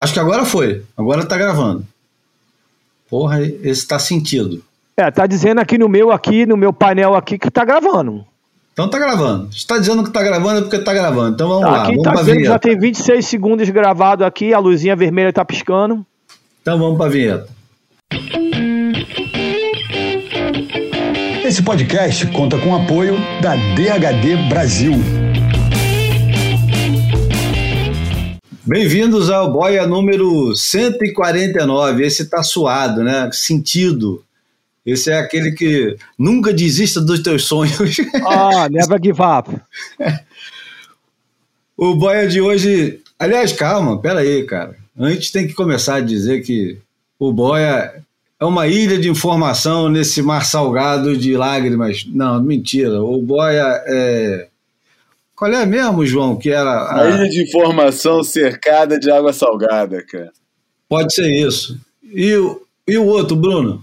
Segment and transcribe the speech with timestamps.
[0.00, 0.82] Acho que agora foi.
[0.96, 1.84] Agora tá gravando.
[3.08, 4.62] Porra, esse tá sentido.
[4.96, 8.24] É, tá dizendo aqui no meu aqui, no meu painel aqui que tá gravando.
[8.72, 9.52] Então tá gravando.
[9.52, 11.34] Se tá dizendo que tá gravando é porque tá gravando.
[11.34, 11.82] Então vamos Tá, lá.
[11.82, 12.52] aqui Vamos tá pra dizendo vinheta.
[12.52, 16.04] já tem 26 segundos gravado aqui, a luzinha vermelha tá piscando.
[16.62, 17.48] Então vamos pra vinheta.
[21.44, 24.92] Esse podcast conta com o apoio da DHD Brasil.
[28.62, 32.04] Bem-vindos ao Boia número 149.
[32.04, 33.30] Esse tá suado, né?
[33.32, 34.22] Sentido.
[34.84, 37.96] Esse é aquele que nunca desista dos teus sonhos.
[38.26, 39.50] Ah, never give up.
[41.74, 43.00] o Boia de hoje.
[43.18, 44.76] Aliás, calma, pera aí, cara.
[44.96, 46.76] Antes tem que começar a dizer que
[47.18, 47.94] o Boia
[48.38, 52.04] é uma ilha de informação nesse mar salgado de lágrimas.
[52.06, 53.02] Não, mentira.
[53.02, 54.49] O Boia é.
[55.40, 56.36] Qual é mesmo, João?
[56.36, 56.92] Que era.
[56.92, 60.30] Uma ilha de informação cercada de água salgada, cara.
[60.86, 61.80] Pode ser isso.
[62.04, 63.82] E o, e o outro, Bruno?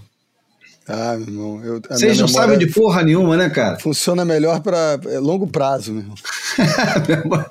[0.86, 1.64] Ah, meu irmão.
[1.64, 3.76] eu- a Vocês não sabem de porra nenhuma, né, cara?
[3.80, 6.16] Funciona melhor para longo prazo, meu irmão.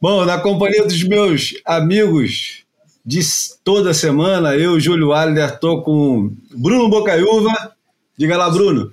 [0.00, 2.62] Bom, na companhia dos meus amigos
[3.04, 3.20] de
[3.64, 7.72] toda semana, eu, Júlio Alder, tô com Bruno Bocaiúva.
[8.16, 8.92] Diga lá, Bruno.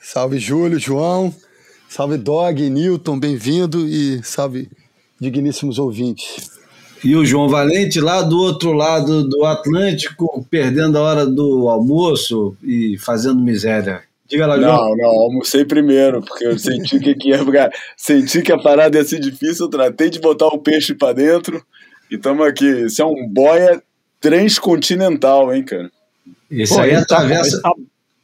[0.00, 1.34] Salve, Júlio, João.
[1.90, 3.84] Salve, Dog, Newton, bem-vindo.
[3.84, 4.70] E salve,
[5.20, 6.48] digníssimos ouvintes.
[7.02, 12.56] E o João Valente, lá do outro lado do Atlântico, perdendo a hora do almoço
[12.62, 14.04] e fazendo miséria.
[14.28, 14.90] Diga lá, João.
[14.90, 17.72] Não, não, almocei primeiro, porque eu senti que, que ia ficar.
[17.96, 21.60] Senti que a parada ia ser difícil, eu tratei de botar o peixe pra dentro.
[22.08, 22.66] E tamo aqui.
[22.84, 23.82] Isso é um boia
[24.20, 25.90] transcontinental, hein, cara?
[26.48, 27.72] Esse Pô, aí tá- atravessa, esse tá-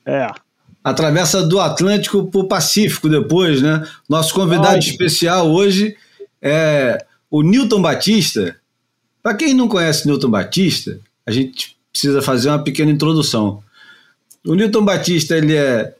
[0.06, 0.45] É.
[0.86, 3.84] atravessa do Atlântico para o Pacífico depois, né?
[4.08, 4.78] Nosso convidado Ai.
[4.78, 5.96] especial hoje
[6.40, 8.54] é o Newton Batista.
[9.20, 13.64] Para quem não conhece Newton Batista, a gente precisa fazer uma pequena introdução.
[14.46, 15.92] O Newton Batista ele é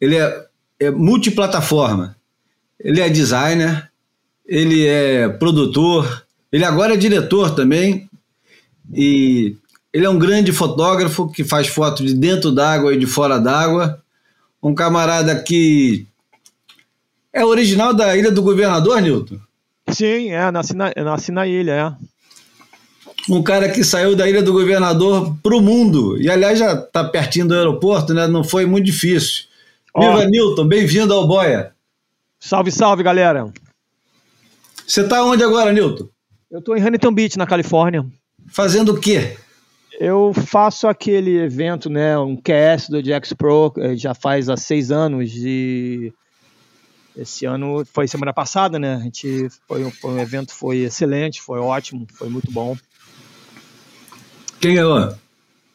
[0.00, 0.46] ele é,
[0.80, 2.16] é multiplataforma.
[2.80, 3.90] Ele é designer,
[4.46, 8.08] ele é produtor, ele agora é diretor também
[8.90, 9.54] e
[9.92, 14.02] ele é um grande fotógrafo que faz foto de dentro d'água e de fora d'água.
[14.62, 16.06] Um camarada que
[17.32, 19.38] é original da Ilha do Governador, Newton.
[19.88, 21.92] Sim, é, nasci na, nasci na ilha, é.
[23.28, 26.20] Um cara que saiu da Ilha do Governador para o mundo.
[26.20, 28.26] E, aliás, já está pertinho do aeroporto, né?
[28.26, 29.44] Não foi muito difícil.
[29.94, 30.16] Ó.
[30.16, 30.66] Viva, Newton.
[30.66, 31.72] Bem-vindo ao Boia.
[32.40, 33.52] Salve, salve, galera.
[34.84, 36.08] Você está onde agora, Newton?
[36.50, 38.04] Eu tô em Huntington Beach, na Califórnia.
[38.48, 39.36] Fazendo o quê?
[40.04, 44.90] Eu faço aquele evento, né, um QS do Jax Pro, eh, já faz há seis
[44.90, 46.12] anos e
[47.16, 48.96] esse ano foi semana passada, né?
[48.96, 52.76] A gente foi, um- foi um evento, foi excelente, foi ótimo, foi muito bom.
[54.60, 55.14] Quem ganhou?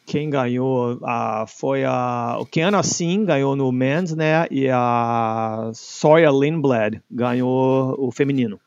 [0.04, 4.46] Quem ganhou a, foi a o Keanu Assim ganhou no men's, né?
[4.50, 8.58] E a Sawyer Lindblad ganhou o feminino.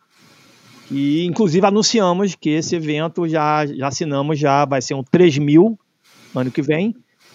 [0.91, 5.79] E inclusive anunciamos que esse evento já, já assinamos, já vai ser um 3 mil
[6.35, 6.93] ano que vem.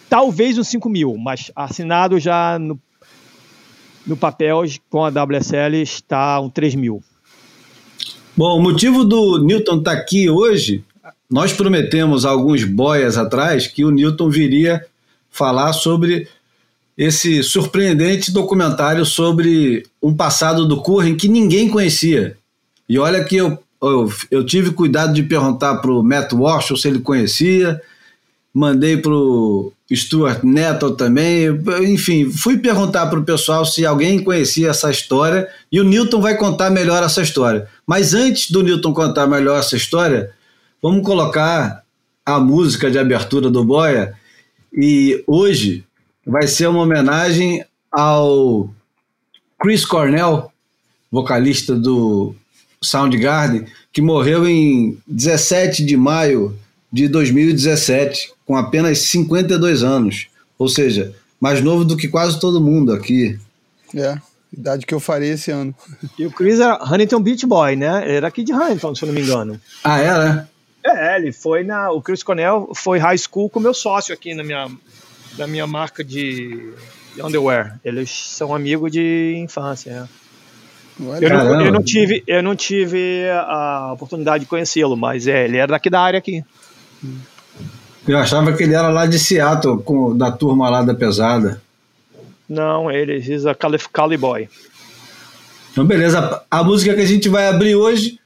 [0.08, 2.78] Talvez um 5 mil, mas assinado já no,
[4.06, 7.02] no papel com a WSL está um 3 mil.
[8.36, 10.84] Bom, o motivo do Newton estar aqui hoje,
[11.30, 14.84] nós prometemos alguns boias atrás que o Newton viria
[15.30, 16.28] falar sobre
[16.96, 22.36] esse surpreendente documentário sobre um passado do Curren que ninguém conhecia.
[22.88, 26.88] E olha que eu, eu, eu tive cuidado de perguntar para o Matt Walsh se
[26.88, 27.80] ele conhecia,
[28.52, 31.46] mandei para o Stuart Nettle também,
[31.82, 35.48] enfim, fui perguntar para o pessoal se alguém conhecia essa história.
[35.70, 37.68] E o Newton vai contar melhor essa história.
[37.86, 40.30] Mas antes do Newton contar melhor essa história,
[40.82, 41.82] vamos colocar
[42.24, 44.14] a música de abertura do Boia.
[44.72, 45.84] E hoje
[46.26, 48.68] vai ser uma homenagem ao
[49.60, 50.50] Chris Cornell,
[51.10, 52.34] vocalista do
[52.82, 56.56] Soundgarden, que morreu em 17 de maio
[56.92, 60.28] de 2017, com apenas 52 anos.
[60.58, 63.38] Ou seja, mais novo do que quase todo mundo aqui.
[63.94, 64.18] É,
[64.52, 65.74] idade que eu farei esse ano.
[66.18, 68.02] E o Chris era Huntington Beach Boy, né?
[68.04, 69.60] Ele era aqui de Huntington, se eu não me engano.
[69.84, 70.48] Ah, é, né?
[70.84, 71.90] É, ele foi na.
[71.90, 74.70] O Chris Cornell foi high school com meu sócio aqui na minha,
[75.36, 76.72] na minha marca de,
[77.14, 77.80] de underwear.
[77.84, 79.90] Eles são amigos de infância.
[79.90, 80.25] é.
[80.98, 85.58] Eu não, eu não tive, eu não tive a oportunidade de conhecê-lo, mas é, ele
[85.58, 86.42] era daqui da área aqui.
[88.08, 91.60] Eu achava que ele era lá de Seattle, com, da turma lá da pesada.
[92.48, 93.20] Não, ele
[93.58, 94.48] Calif Cali boy.
[95.72, 96.42] Então, beleza.
[96.50, 98.18] A música que a gente vai abrir hoje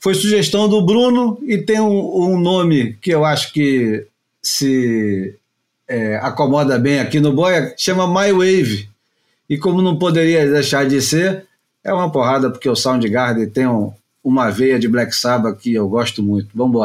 [0.00, 4.06] Foi sugestão do Bruno e tem um, um nome que eu acho que
[4.40, 5.34] se
[5.88, 8.88] é, acomoda bem aqui no Boia, chama My Wave.
[9.50, 11.47] E como não poderia deixar de ser,
[11.84, 13.92] é uma porrada porque o Soundgarden tem um,
[14.22, 16.50] uma veia de Black Sabbath que eu gosto muito.
[16.54, 16.80] Vamos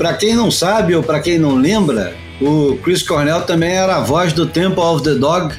[0.00, 0.16] embora.
[0.16, 4.32] quem não sabe ou para quem não lembra, o Chris Cornell também era a voz
[4.32, 5.54] do Temple of the Dog,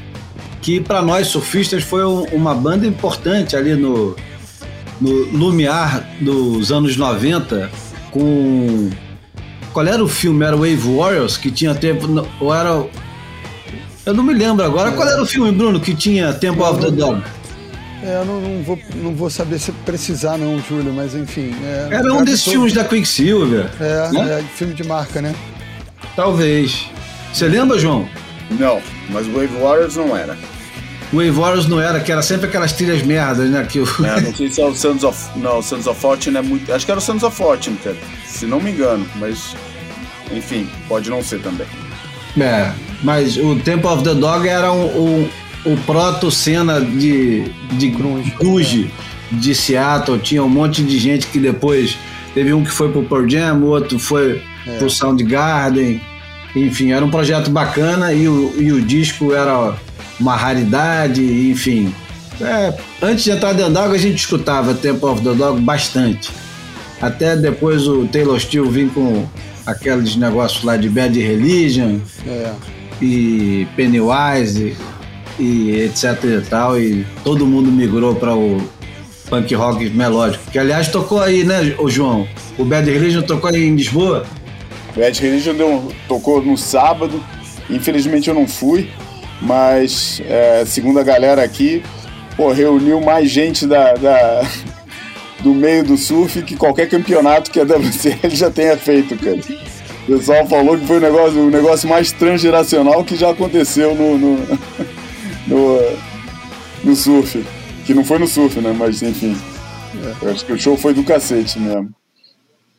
[0.61, 4.15] que para nós surfistas foi uma banda importante ali no,
[4.99, 7.69] no Lumiar dos anos 90,
[8.11, 8.89] com.
[9.73, 10.45] Qual era o filme?
[10.45, 12.07] Era Wave Warriors, que tinha tempo.
[12.39, 12.85] Ou era.
[14.05, 14.91] Eu não me lembro agora.
[14.91, 17.23] Qual era o filme, Bruno, que tinha Temple of the Dog?
[18.03, 21.53] É, eu não, não, vou, não vou saber se precisar não, Júlio, mas enfim.
[21.63, 22.53] É, Era um desses todo...
[22.53, 23.69] filmes da Quicksilver.
[23.80, 24.39] É, né?
[24.39, 25.36] é, filme de marca, né?
[26.15, 26.89] Talvez.
[27.31, 28.07] Você lembra, João?
[28.59, 30.38] Não, mas Wave Warriors não era.
[31.13, 33.65] Wave Warriors não era, que era sempre aquelas trilhas merdas, né?
[33.69, 33.88] Que eu...
[34.03, 35.18] é, não sei se é o Sons of...
[35.38, 36.74] Não, o Sons of Fortune é muito...
[36.74, 37.98] Acho que era o Sons of Fortune, cara.
[38.25, 39.56] Se não me engano, mas...
[40.31, 41.68] Enfim, pode não ser também.
[42.39, 42.71] É,
[43.03, 45.30] mas o Temple of the Dog era um, um
[45.66, 47.44] o proto-cena de,
[47.74, 48.92] de grunge, grunge
[49.31, 50.19] de Seattle.
[50.19, 51.98] Tinha um monte de gente que depois...
[52.34, 54.78] Teve um que foi pro Pearl Jam, outro foi é.
[54.78, 56.02] pro Soundgarden.
[56.56, 59.75] Enfim, era um projeto bacana e o, e o disco era
[60.18, 61.94] uma raridade, enfim.
[62.40, 66.30] É, antes de entrar dentro d'água, a gente escutava Temple of the Dog bastante.
[67.02, 69.25] Até depois o Taylor Steele vir com
[69.66, 72.54] aqueles negócios lá de Bad Religion é.
[73.02, 74.75] e Pennywise
[75.41, 78.61] e etc e tal, e todo mundo migrou para o
[79.27, 80.43] punk rock melódico.
[80.51, 82.27] Que aliás tocou aí, né, o João?
[82.57, 84.25] O Bad Religion tocou aí em Lisboa?
[84.95, 87.23] Bad Religion deu, tocou no sábado,
[87.69, 88.89] infelizmente eu não fui,
[89.41, 91.81] mas é, segundo a galera aqui,
[92.38, 94.41] pô, reuniu mais gente da, da,
[95.41, 99.39] do meio do surf que qualquer campeonato que a WCL já tenha feito, cara.
[100.07, 104.17] O pessoal falou que foi o negócio, o negócio mais transgeracional que já aconteceu no,
[104.17, 104.57] no no,
[106.83, 107.44] no surf.
[107.86, 108.74] Que não foi no surf, né?
[108.78, 109.36] Mas enfim.
[110.22, 110.25] É.
[110.25, 111.94] Eu acho que o show foi do cacete mesmo.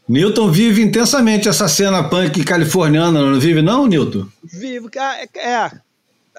[0.08, 4.26] Newton vive intensamente essa cena punk californiana, não vive não, Newton?
[4.42, 5.70] Vivo, é, é,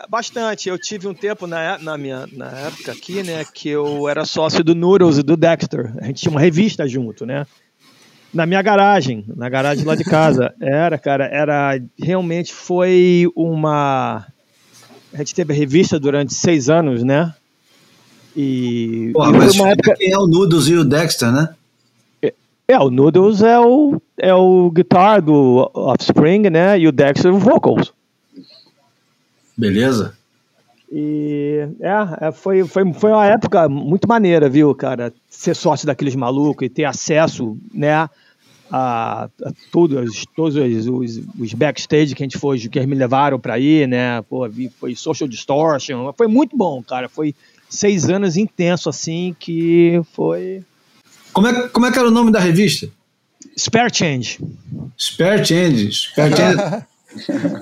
[0.10, 0.68] bastante.
[0.68, 4.64] Eu tive um tempo na, na minha na época aqui, né, que eu era sócio
[4.64, 5.94] do Noodles e do Dexter.
[6.02, 7.48] A gente tinha uma revista junto, né?
[8.34, 10.54] Na minha garagem, na garagem lá de casa.
[10.60, 14.26] Era, cara, era realmente foi uma
[15.14, 17.34] a gente teve a revista durante seis anos, né?
[18.36, 19.12] E.
[19.13, 19.96] Porra, e mas uma época...
[19.96, 21.50] quem é o Noodles e o Dexter, né?
[22.22, 22.34] É,
[22.68, 26.80] é, o Noodles é o, é o guitar do Offspring, né?
[26.80, 27.94] E o Dexter o vocals.
[29.56, 30.16] Beleza.
[30.92, 35.13] E é, é, foi, foi, foi uma época muito maneira, viu, cara?
[35.30, 38.08] Ser sócio daqueles malucos e ter acesso, né?
[38.75, 40.04] a, a tudo,
[40.36, 44.20] todos os, os, backstage que a gente foi, que eles me levaram para ir, né?
[44.24, 44.50] Pô,
[44.80, 47.08] foi Social Distortion, foi muito bom, cara.
[47.08, 47.36] Foi
[47.74, 50.63] seis anos intenso assim que foi.
[51.32, 52.88] Como é, como é que era o nome da revista?
[53.58, 54.39] Spare Change.
[54.98, 55.92] Spare Change.
[55.92, 56.86] Spare Change.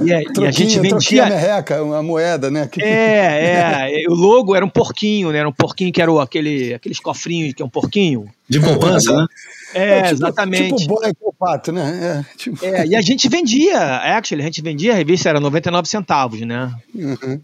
[0.05, 1.25] E, a, e a gente vendia.
[1.25, 2.69] A merreca, uma moeda, né?
[2.79, 4.09] É, é.
[4.09, 5.39] O logo era um porquinho, né?
[5.39, 8.29] Era um porquinho que era o, aquele, aqueles cofrinhos que é um porquinho.
[8.47, 9.25] De poupança, né?
[9.73, 10.75] É, é tipo, exatamente.
[10.75, 12.25] Tipo boy com pato, né?
[12.29, 12.65] É, tipo...
[12.65, 16.73] é, e a gente vendia, actually, a gente vendia, a revista era 99 centavos, né?
[16.93, 17.41] Uhum.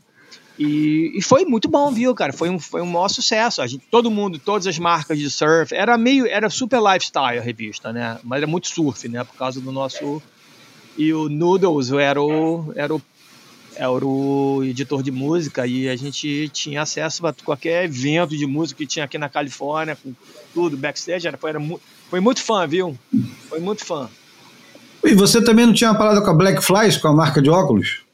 [0.58, 2.34] E, e, foi muito bom, viu, cara?
[2.34, 3.62] Foi um, foi um maior sucesso.
[3.62, 7.42] A gente, todo mundo, todas as marcas de surf, era meio, era super lifestyle a
[7.42, 8.18] revista, né?
[8.24, 9.24] Mas era muito surf, né?
[9.24, 10.22] Por causa do nosso.
[10.98, 13.02] E o Noodles era o, era o,
[13.76, 18.80] era o editor de música e a gente tinha acesso a qualquer evento de música
[18.80, 20.12] que tinha aqui na Califórnia, com
[20.56, 21.28] tudo, backstage.
[21.28, 21.62] Era, foi, era,
[22.10, 22.98] foi muito fã, viu?
[23.48, 24.10] Foi muito fã.
[25.04, 27.50] E você também não tinha uma parada com a Black Flies, com a marca de
[27.52, 28.07] óculos?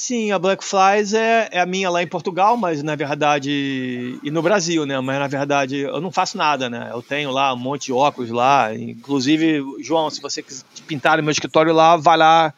[0.00, 4.18] Sim, a Black Flies é, é, a minha lá em Portugal, mas na verdade.
[4.22, 4.98] E no Brasil, né?
[4.98, 6.88] Mas na verdade eu não faço nada, né?
[6.90, 8.74] Eu tenho lá um monte de óculos lá.
[8.74, 12.54] Inclusive, João, se você quiser pintar no meu escritório lá, vai lá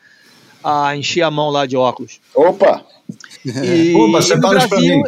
[0.62, 2.20] a encher a mão lá de óculos.
[2.32, 2.84] Opa!
[3.44, 5.02] E, Opa, você e no, Brasil,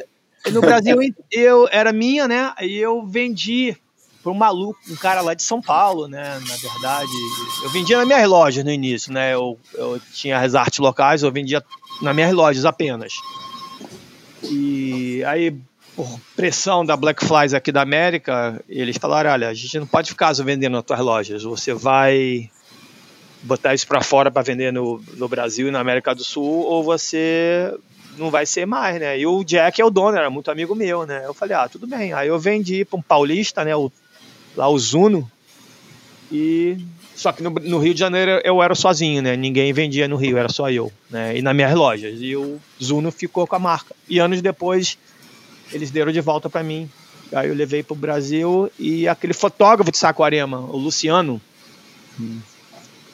[0.51, 0.99] no Brasil
[1.31, 2.53] eu era minha, né?
[2.61, 3.77] E eu vendi
[4.25, 6.41] para um maluco, um cara lá de São Paulo, né?
[6.49, 7.13] Na verdade,
[7.63, 9.35] eu vendia nas minhas lojas no início, né?
[9.35, 11.63] Eu, eu tinha as artes locais, eu vendia
[12.05, 13.15] nas minhas lojas apenas.
[14.43, 15.57] E aí,
[15.97, 20.11] por pressão da Black Flies aqui da América, eles falaram: olha, a gente não pode
[20.11, 22.51] ficar vendendo nas tuas lojas, você vai
[23.43, 26.83] botar isso para fora para vender no, no Brasil e na América do Sul, ou
[26.83, 27.73] você
[28.17, 29.19] não vai ser mais, né?
[29.19, 31.23] E o Jack é o dono, era muito amigo meu, né?
[31.25, 32.13] Eu falei, ah, tudo bem.
[32.13, 33.75] Aí eu vendi para um paulista, né?
[33.77, 33.91] O,
[34.57, 35.31] lá o Zuno.
[36.33, 36.79] E
[37.15, 39.37] só que no, no, Rio de Janeiro eu era sozinho, né?
[39.37, 41.37] Ninguém vendia no Rio, era só eu, né?
[41.37, 42.17] E nas minhas lojas.
[42.21, 43.95] E o Zuno ficou com a marca.
[44.09, 44.99] E anos depois
[45.73, 46.91] eles deram de volta para mim.
[47.33, 51.41] Aí eu levei para o Brasil e aquele fotógrafo de Saquarema, o Luciano,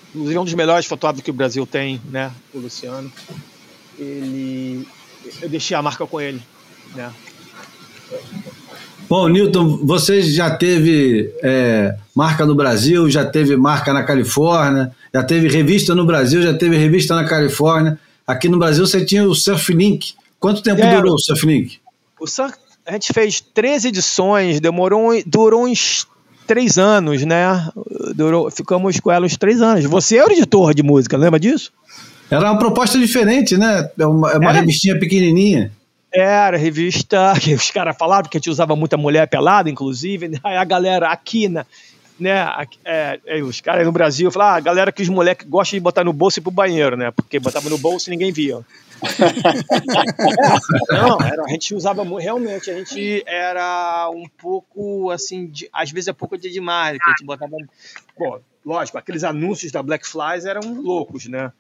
[0.08, 2.32] inclusive é um dos melhores fotógrafos que o Brasil tem, né?
[2.52, 3.10] O Luciano.
[3.98, 4.86] Ele,
[5.40, 6.42] eu deixei a marca com ele,
[6.94, 7.12] né?
[9.10, 15.20] Bom, Newton, você já teve é, marca no Brasil, já teve marca na Califórnia, já
[15.24, 17.98] teve revista no Brasil, já teve revista na Califórnia.
[18.24, 20.14] Aqui no Brasil você tinha o Surflink.
[20.38, 21.80] Quanto tempo é, durou o Surflink?
[22.20, 22.54] O Surf,
[22.86, 26.06] a gente fez três edições, demorou, durou uns
[26.46, 27.68] três anos, né?
[28.14, 29.84] Durou, ficamos com ela uns três anos.
[29.86, 31.72] Você era editor de música, lembra disso?
[32.30, 33.90] Era uma proposta diferente, né?
[33.98, 35.72] É uma, é uma revistinha pequenininha.
[36.12, 40.28] Era revista que os caras falavam que a gente usava muita mulher pelada, inclusive.
[40.28, 40.38] Né?
[40.42, 41.64] Aí a galera aqui, na,
[42.20, 42.66] né?
[42.84, 45.82] É, é, os caras no Brasil falavam, ah, a galera que os moleques gostam de
[45.82, 47.10] botar no bolso e ir pro banheiro, né?
[47.10, 48.60] Porque botava no bolso e ninguém via.
[50.90, 56.08] não, era, a gente usava realmente, a gente era um pouco assim, de, às vezes
[56.08, 57.56] é pouco de demais, que a gente botava.
[58.14, 61.50] Pô, lógico, aqueles anúncios da Black Flies eram loucos, né?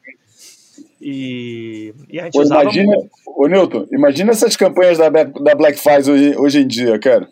[1.00, 3.10] E, e a gente Pô, usava imagina, muito.
[3.26, 7.28] Ô, Newton, imagina essas campanhas da, da Black Flies hoje, hoje em dia, cara.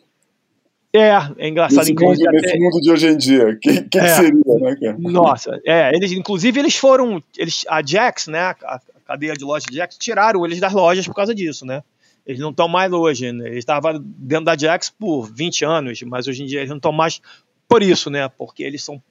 [0.92, 1.80] É, é engraçado.
[1.80, 2.40] Nesse, mundo, até...
[2.40, 4.08] nesse mundo de hoje em dia, que, que, é.
[4.08, 4.96] seria, né, cara?
[4.98, 9.98] Nossa, é, eles, inclusive eles foram, eles, a Jax, né, a cadeia de lojas Jax,
[9.98, 11.82] tiraram eles das lojas por causa disso, né?
[12.26, 13.46] Eles não estão mais hoje, né?
[13.46, 16.92] eles estavam dentro da Jax por 20 anos, mas hoje em dia eles não estão
[16.92, 17.20] mais
[17.66, 18.28] por isso, né?
[18.28, 19.02] Porque eles são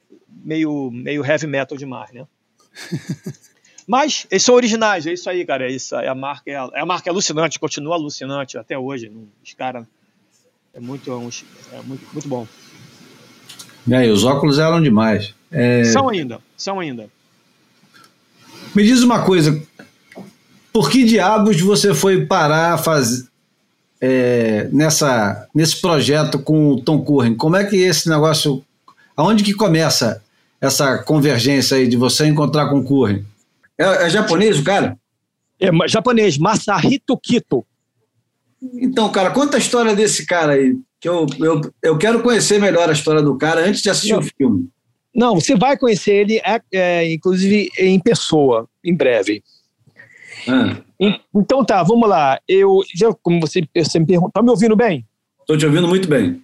[0.44, 2.26] meio, meio heavy metal demais, né?
[3.88, 5.66] Mas eles são originais, é isso aí, cara.
[5.66, 9.10] É isso, é a marca, é a, é a marca alucinante, continua alucinante até hoje.
[9.42, 9.86] Os caras
[10.74, 12.46] é muito, é muito, muito bom.
[13.90, 15.34] É, os óculos eram demais.
[15.50, 15.86] É...
[15.86, 17.10] São ainda, são ainda.
[18.76, 19.60] Me diz uma coisa,
[20.74, 23.26] por que diabos você foi parar faz,
[24.02, 27.36] é, nessa, nesse projeto com o Tom Curren?
[27.36, 28.62] Como é que esse negócio,
[29.16, 30.22] aonde que começa
[30.60, 33.26] essa convergência aí de você encontrar com o Curren?
[33.78, 34.98] É, é japonês o cara?
[35.60, 37.66] É japonês, Masahito Kito.
[38.62, 42.90] Então, cara, conta a história desse cara aí, que eu, eu, eu quero conhecer melhor
[42.90, 44.20] a história do cara antes de assistir Não.
[44.20, 44.70] o filme.
[45.14, 49.44] Não, você vai conhecer ele, é, é, inclusive em pessoa, em breve.
[50.48, 50.78] Ah.
[51.36, 52.40] Então tá, vamos lá.
[52.48, 55.06] Eu já, como você, você me perguntou, tá me ouvindo bem?
[55.42, 56.42] Estou te ouvindo muito bem.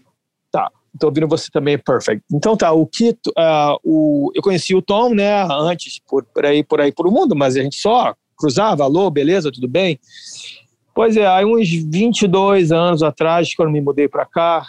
[0.94, 2.24] Estou ouvindo você também, perfect.
[2.32, 6.64] Então tá, o Kito, uh, o, eu conheci o Tom, né, antes por, por aí,
[6.64, 10.00] por aí, por o mundo, mas a gente só cruzava, alô, beleza, tudo bem?
[10.94, 14.68] Pois é, aí uns 22 anos atrás, quando me mudei para cá,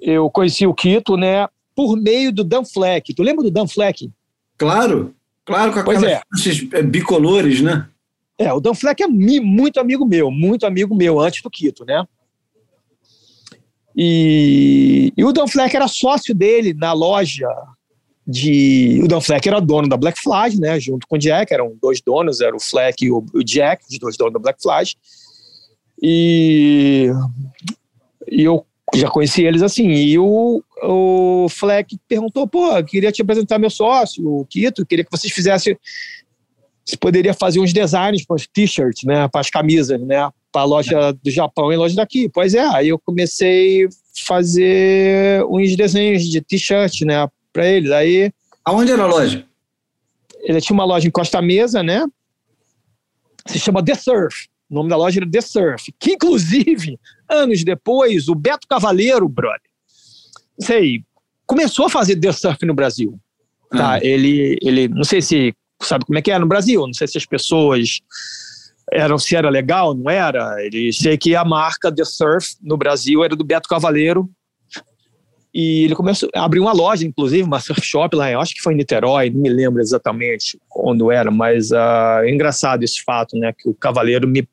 [0.00, 3.14] eu conheci o Quito, né, por meio do Dan Fleck.
[3.14, 4.10] Tu lembra do Dan Fleck?
[4.58, 5.14] Claro,
[5.44, 6.20] claro, com aquelas é.
[6.72, 6.82] é.
[6.82, 7.88] bicolores, né?
[8.36, 12.04] É, o Dan Fleck é muito amigo meu, muito amigo meu, antes do Quito, né?
[13.96, 17.48] E, e o Dan Fleck era sócio dele na loja
[18.26, 19.00] de.
[19.02, 20.80] O Dan Fleck era dono da Black Flag, né?
[20.80, 23.98] Junto com o Jack, eram dois donos, era o Fleck e o, o Jack, os
[23.98, 24.94] dois donos da Black Flag.
[26.02, 27.08] E,
[28.30, 29.88] e eu já conheci eles assim.
[29.88, 35.10] E o, o Fleck perguntou: pô, queria te apresentar meu sócio, o Quito, queria que
[35.10, 35.78] vocês fizessem
[36.84, 41.12] se poderia fazer uns designs para os t-shirts, né, para as camisas, né, para loja
[41.12, 42.28] do Japão e loja daqui.
[42.28, 43.88] Pois é, aí eu comecei a
[44.24, 47.90] fazer uns desenhos de t-shirt, né, para eles.
[47.90, 48.32] Aí
[48.64, 49.44] Aonde era a loja?
[50.42, 52.06] ele tinha uma loja em Costa Mesa, né?
[53.46, 54.46] Se chama The Surf.
[54.70, 55.92] O nome da loja era The Surf.
[55.98, 59.60] Que, inclusive, anos depois, o Beto Cavaleiro, brother,
[60.56, 61.02] não sei,
[61.46, 63.18] começou a fazer The Surf no Brasil.
[63.70, 63.94] Tá?
[63.94, 64.00] Ah.
[64.00, 67.18] Ele, ele, não sei se sabe como é que é no Brasil, não sei se
[67.18, 68.00] as pessoas
[68.94, 70.56] eram se era legal, não era.
[70.64, 74.30] Ele sei que a marca The Surf no Brasil era do Beto Cavaleiro.
[75.52, 78.60] E ele começou a abrir uma loja, inclusive, uma surf shop lá, eu acho que
[78.60, 83.38] foi em Niterói, não me lembro exatamente quando era, mas ah, é engraçado esse fato,
[83.38, 83.52] né?
[83.56, 84.48] Que o Cavaleiro me.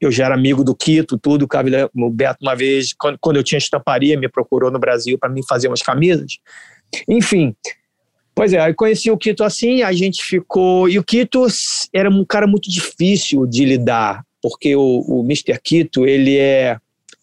[0.00, 1.44] Eu já era amigo do Quito, tudo.
[1.44, 5.16] O, Cavaleiro, o Beto, uma vez, quando, quando eu tinha estamparia, me procurou no Brasil
[5.18, 6.38] para mim fazer umas camisas.
[7.08, 7.54] Enfim,
[8.38, 10.88] Pois é, aí conheci o Quito assim, a gente ficou.
[10.88, 11.44] E o Quito
[11.92, 15.58] era um cara muito difícil de lidar, porque o, o Mr.
[15.60, 16.78] Quito, ele é.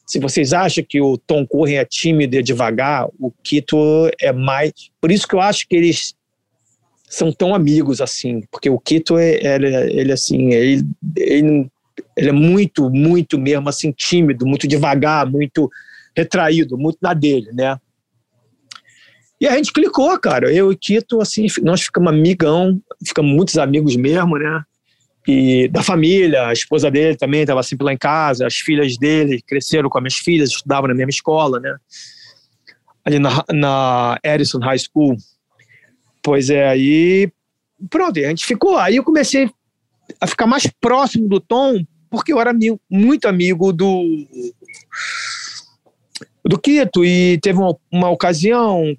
[0.06, 3.78] Se vocês acham que o Tom Curren é tímido e é devagar, o Quito
[4.20, 4.74] é mais.
[5.00, 6.14] Por isso que eu acho que eles
[7.08, 10.84] são tão amigos assim, porque o Quito é, ele, ele assim, ele,
[11.16, 11.72] ele,
[12.18, 15.72] ele é muito, muito mesmo assim tímido, muito devagar, muito
[16.14, 17.80] retraído, muito na dele, né?
[19.40, 20.52] E a gente clicou, cara.
[20.52, 24.64] Eu e Tito, assim, nós ficamos amigão, ficamos muitos amigos mesmo, né?
[25.28, 29.42] E da família, a esposa dele também estava sempre lá em casa, as filhas dele
[29.42, 31.76] cresceram com as minhas filhas, estudavam na mesma escola, né?
[33.04, 35.18] Ali na, na Edison High School.
[36.22, 37.32] Pois é, aí
[37.90, 38.78] pronto, a gente ficou.
[38.78, 39.50] Aí eu comecei
[40.22, 44.04] a ficar mais próximo do Tom, porque eu era amigo, muito amigo do
[46.48, 48.96] do Quito e teve uma, uma ocasião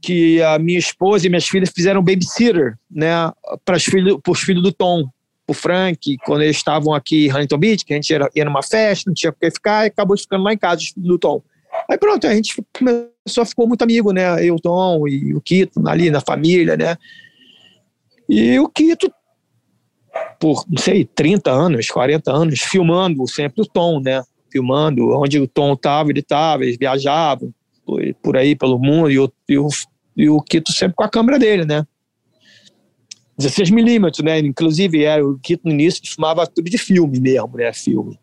[0.00, 3.32] que a minha esposa e minhas filhas fizeram babysitter, né,
[3.64, 5.08] para os filhos, os filhos do Tom,
[5.46, 8.62] o Frank, quando eles estavam aqui em Huntington Beach, que a gente ia, ia numa
[8.62, 11.18] festa, não tinha com que ficar, e acabou ficando lá em casa, os filhos do
[11.18, 11.42] Tom.
[11.90, 15.86] Aí pronto, a gente começou, ficou muito amigo, né, eu, o Tom e o Quito,
[15.88, 16.96] ali na família, né,
[18.28, 19.10] e o Quito,
[20.38, 25.48] por, não sei, 30 anos, 40 anos, filmando sempre o Tom, né, filmando onde o
[25.48, 27.52] Tom estava, ele estava, eles viajavam,
[28.22, 29.68] por, aí pelo mundo e o, e o,
[30.16, 31.86] e o Quito sempre com a câmera dele, né?
[33.38, 34.38] 16 milímetros, né?
[34.40, 37.72] Inclusive, era, o Quito no início filmava tudo de filme mesmo, né?
[37.72, 38.18] Filme.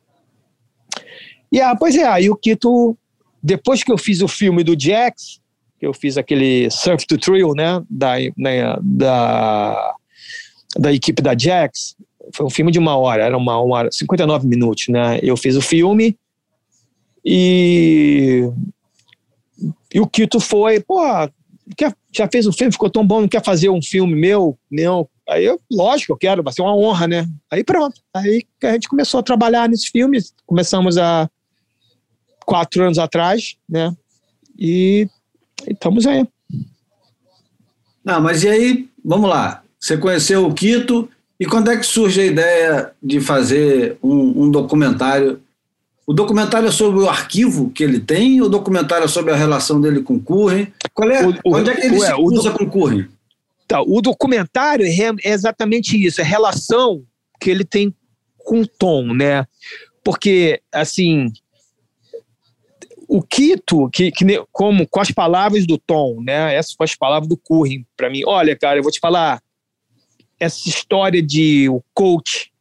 [1.51, 2.97] E ah, pois é, aí o Quito,
[3.41, 5.39] depois que eu fiz o filme do Jax,
[5.79, 7.81] que eu fiz aquele Surf to Thrill, né?
[7.89, 9.95] Da, né, da,
[10.77, 11.95] da equipe da Jax,
[12.33, 15.19] foi um filme de uma hora, era uma, uma hora, 59 minutos, né?
[15.21, 16.17] Eu fiz o filme
[17.23, 18.49] e
[19.95, 20.99] e o Quito foi, pô,
[21.77, 24.59] quer, já fez um filme, ficou tão bom, não quer fazer um filme meu?
[24.69, 25.07] Não.
[25.25, 27.25] Aí eu, lógico, eu quero, vai ser uma honra, né?
[27.49, 28.01] Aí pronto.
[28.13, 30.33] Aí a gente começou a trabalhar nesses filmes.
[30.45, 31.29] Começamos há
[32.45, 33.95] quatro anos atrás, né?
[34.59, 35.07] E,
[35.65, 36.27] estamos aí.
[38.03, 39.63] Não, mas e aí, vamos lá.
[39.79, 44.51] Você conheceu o Quito e quando é que surge a ideia de fazer um, um
[44.51, 45.41] documentário
[46.07, 49.81] o documentário é sobre o arquivo que ele tem o documentário é sobre a relação
[49.81, 50.67] dele com o Curren?
[50.93, 53.07] Qual é, O- onde é que ele o- se é, usa com o Curren?
[53.67, 54.89] Tá, o documentário é
[55.23, 57.03] é exatamente isso, é a relação
[57.39, 57.93] que ele tem
[58.37, 59.47] com o Tom, né?
[60.03, 61.31] Porque, assim,
[63.07, 66.53] o Quito, que, que como com as palavras do Tom, né?
[66.55, 68.21] Essas foram as palavras do Curry para mim.
[68.25, 69.41] Olha, cara, eu vou te falar,
[70.39, 72.51] essa história de o coach,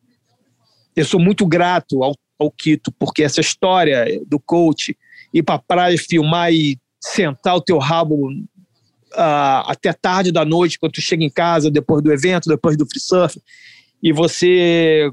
[0.97, 4.97] eu sou muito grato ao, ao Quito, porque essa história do coach
[5.33, 8.31] ir para praia filmar e sentar o teu rabo
[9.15, 12.87] ah, até tarde da noite, quando tu chega em casa, depois do evento, depois do
[12.87, 13.41] free surf,
[14.03, 15.11] e você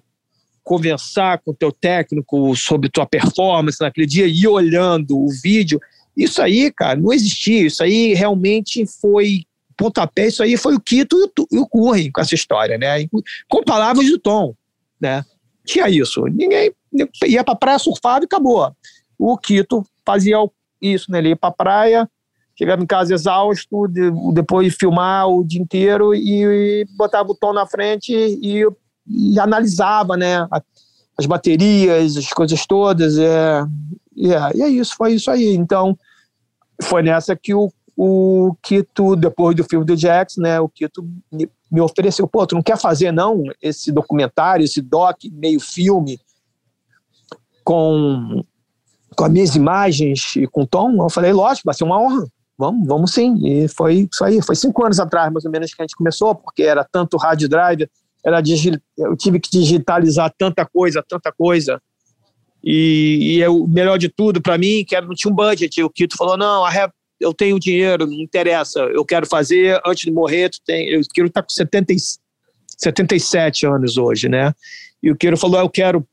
[0.63, 5.79] conversar com o teu técnico sobre tua performance naquele dia e olhando o vídeo,
[6.15, 7.65] isso aí, cara, não existia.
[7.65, 9.43] Isso aí realmente foi
[9.75, 11.17] pontapé, isso aí foi o Quito
[11.51, 13.07] e o, e com essa história, né?
[13.49, 14.53] Com palavras do Tom,
[14.99, 15.25] né?
[15.65, 16.23] Tinha isso.
[16.25, 16.71] Ninguém
[17.25, 18.71] ia pra praia, surfava e acabou.
[19.17, 20.37] O Quito fazia
[20.81, 21.19] isso, né?
[21.19, 22.09] Ele ia pra praia,
[22.57, 27.53] chegava em casa exausto, de- depois de filmar o dia inteiro e, botava o tom
[27.53, 28.65] na frente e,
[29.07, 30.47] e analisava, né,
[31.17, 33.63] as baterias, as coisas todas, é,
[34.15, 35.55] e é, e é isso, foi isso aí.
[35.55, 35.97] Então,
[36.83, 40.69] foi nessa que o, o Kito, depois do filme do Jax, né, o
[41.31, 46.19] me, me ofereceu, pô, tu não quer fazer não esse documentário, esse doc, meio filme,
[47.71, 48.43] com
[49.15, 52.25] com as minhas imagens e com o tom, eu falei, lógico, vai ser uma honra.
[52.57, 53.35] Vamos, vamos sim.
[53.45, 54.41] E foi isso aí.
[54.41, 57.41] Foi cinco anos atrás, mais ou menos, que a gente começou, porque era tanto Hard
[57.47, 57.87] Drive,
[58.23, 58.41] era
[58.97, 61.81] eu tive que digitalizar tanta coisa, tanta coisa.
[62.63, 65.83] E, e é o melhor de tudo para mim, que era, não tinha um budget.
[65.83, 66.63] O Kito falou: não,
[67.19, 70.49] eu tenho dinheiro, não interessa, eu quero fazer antes de morrer.
[70.49, 71.93] Tu tem, o Kiro está com 70,
[72.77, 74.53] 77 anos hoje, né?
[75.01, 76.07] E o Kiro falou: eu quero.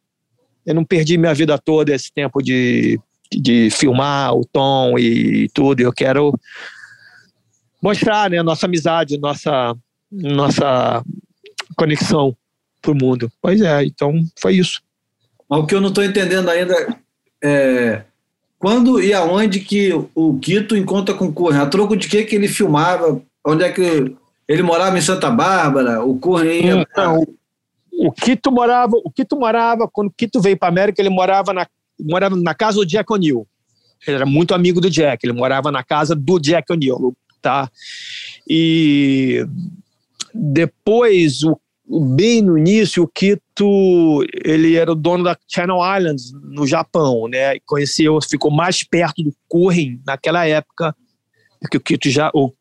[0.68, 3.00] Eu não perdi minha vida toda esse tempo de,
[3.32, 5.80] de filmar o Tom e tudo.
[5.80, 6.38] Eu quero
[7.82, 9.74] mostrar né, nossa amizade, nossa,
[10.12, 11.02] nossa
[11.74, 12.36] conexão
[12.82, 13.32] para o mundo.
[13.40, 14.82] Pois é, então foi isso.
[15.48, 16.74] Mas o que eu não estou entendendo ainda
[17.42, 18.02] é
[18.58, 21.60] quando e aonde que o Quito encontra com o Curren?
[21.60, 23.22] A troco de que que ele filmava?
[23.42, 24.14] Onde é que
[24.46, 26.04] ele morava em Santa Bárbara?
[26.04, 26.86] O Curren ia...
[26.94, 27.26] Não,
[27.98, 31.66] o Quito morava, o Quito morava quando o Quito veio para América, ele morava na
[32.00, 33.44] morava na casa do Jack O'Neill.
[34.06, 37.68] Ele era muito amigo do Jack, ele morava na casa do Jack O'Neill, tá?
[38.48, 39.44] E
[40.32, 41.58] depois o
[42.14, 47.58] bem no início, o Kito ele era o dono da Channel Islands no Japão, né?
[47.66, 50.94] Conheceu, ficou mais perto do Kurin naquela época,
[51.60, 52.52] porque o Kito já, o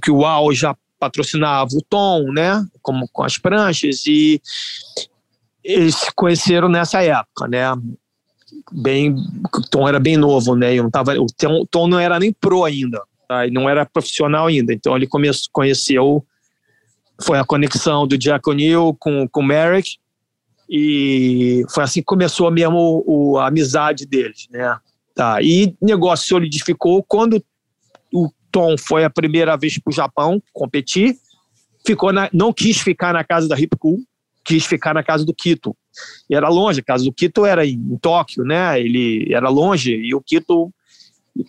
[0.00, 2.64] que o UAU já patrocinava o Tom, né?
[2.82, 4.40] Como com as pranchas e
[5.62, 7.64] eles se conheceram nessa época, né?
[8.70, 10.74] Bem, o Tom era bem novo, né?
[10.76, 13.46] não tava, o Tom, o Tom não era nem pro ainda, tá?
[13.50, 16.24] não era profissional ainda, então ele começou, conheceu
[17.22, 19.98] foi a conexão do Jack O'Neill com, com o Merrick
[20.68, 24.76] e foi assim que começou mesmo o, a amizade deles, né?
[25.14, 25.40] Tá.
[25.40, 27.44] E o negócio solidificou quando o
[28.54, 31.16] Tom foi a primeira vez para o Japão competir,
[31.84, 33.98] ficou na, não quis ficar na casa da Hip Cool,
[34.44, 35.76] quis ficar na casa do Kito.
[36.30, 38.80] E era longe, a casa do Kito era em, em Tóquio, né?
[38.80, 40.72] Ele era longe e o Kito,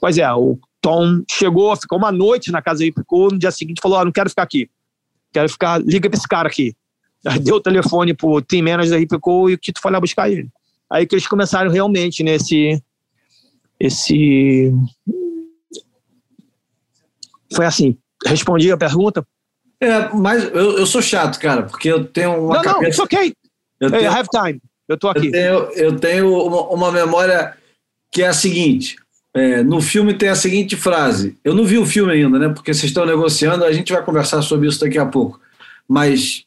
[0.01, 3.51] pois é, o Tom chegou, ficou uma noite na casa da Hip Cool, no dia
[3.51, 4.67] seguinte falou: ah, não quero ficar aqui
[5.35, 6.73] quero ficar, liga para esse cara aqui.
[7.27, 10.29] Aí deu o telefone pro team manager da Ripico e o Tito foi lá buscar
[10.29, 10.47] ele.
[10.89, 12.81] Aí que eles começaram realmente nesse.
[13.79, 14.71] Esse.
[17.55, 17.97] Foi assim.
[18.25, 19.25] Respondi a pergunta?
[19.79, 22.55] É, mas eu, eu sou chato, cara, porque eu tenho uma.
[22.55, 22.81] Não, cabeça...
[22.81, 23.33] não, it's ok.
[23.79, 24.61] Eu tenho, I have time.
[24.87, 25.27] Eu tô aqui.
[25.27, 27.55] Eu tenho, eu tenho uma, uma memória
[28.11, 28.95] que é a seguinte:
[29.33, 31.37] é, no filme tem a seguinte frase.
[31.43, 32.49] Eu não vi o filme ainda, né?
[32.49, 35.39] Porque vocês estão negociando, a gente vai conversar sobre isso daqui a pouco.
[35.87, 36.45] Mas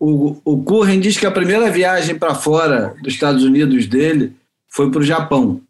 [0.00, 4.32] o, o Curren diz que a primeira viagem para fora dos Estados Unidos dele
[4.68, 5.60] foi para o Japão.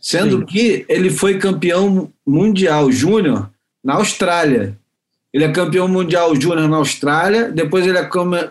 [0.00, 0.46] Sendo Sim.
[0.46, 3.50] que ele foi campeão mundial júnior
[3.82, 4.76] na Austrália.
[5.32, 8.08] Ele é campeão mundial júnior na Austrália, depois ele é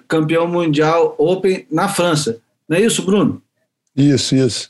[0.07, 2.39] campeão mundial Open na França.
[2.67, 3.41] Não é isso, Bruno?
[3.95, 4.69] Isso, isso.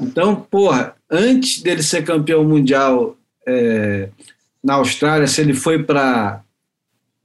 [0.00, 4.08] Então, porra, antes dele ser campeão mundial é,
[4.62, 6.42] na Austrália, se ele foi para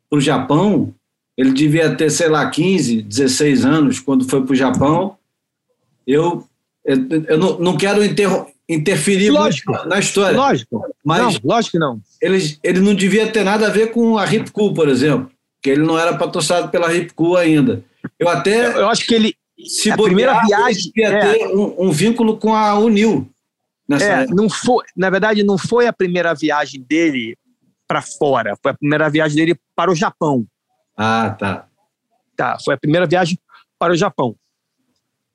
[0.10, 0.94] o Japão,
[1.38, 5.16] ele devia ter, sei lá, 15, 16 anos quando foi para o Japão.
[6.06, 6.48] Eu,
[6.84, 8.30] eu, eu não, não, quero inter,
[8.68, 10.36] interferir lógico, na história.
[10.36, 12.02] Lógico, mas não, lógico que não.
[12.22, 15.84] Ele, ele não devia ter nada a ver com a Cool, por exemplo, que ele
[15.84, 17.84] não era patrocinado pela Cool ainda.
[18.18, 18.68] Eu até.
[18.68, 19.36] Eu, eu acho que ele.
[19.66, 20.92] Se a primeira viagem.
[20.96, 21.34] Ele devia é.
[21.34, 23.30] ter um, um vínculo com a Unil.
[23.90, 27.38] É, não foi, na verdade, não foi a primeira viagem dele
[27.88, 30.46] para fora, foi a primeira viagem dele para o Japão.
[30.96, 31.68] Ah, tá.
[32.36, 33.40] Tá, foi a primeira viagem
[33.80, 34.36] para o Japão.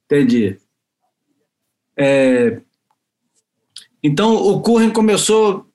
[0.04, 0.58] Entendi.
[1.96, 2.60] É...
[4.02, 5.66] Então, o Curren começou,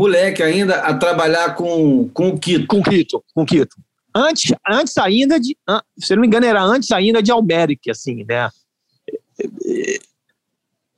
[0.00, 2.66] moleque ainda, a trabalhar com, com o Quito.
[2.66, 3.76] Com o Quito, com o Quito.
[4.14, 5.56] Antes, antes ainda de,
[5.98, 8.48] se não me engano, era antes ainda de Almeric, assim, né?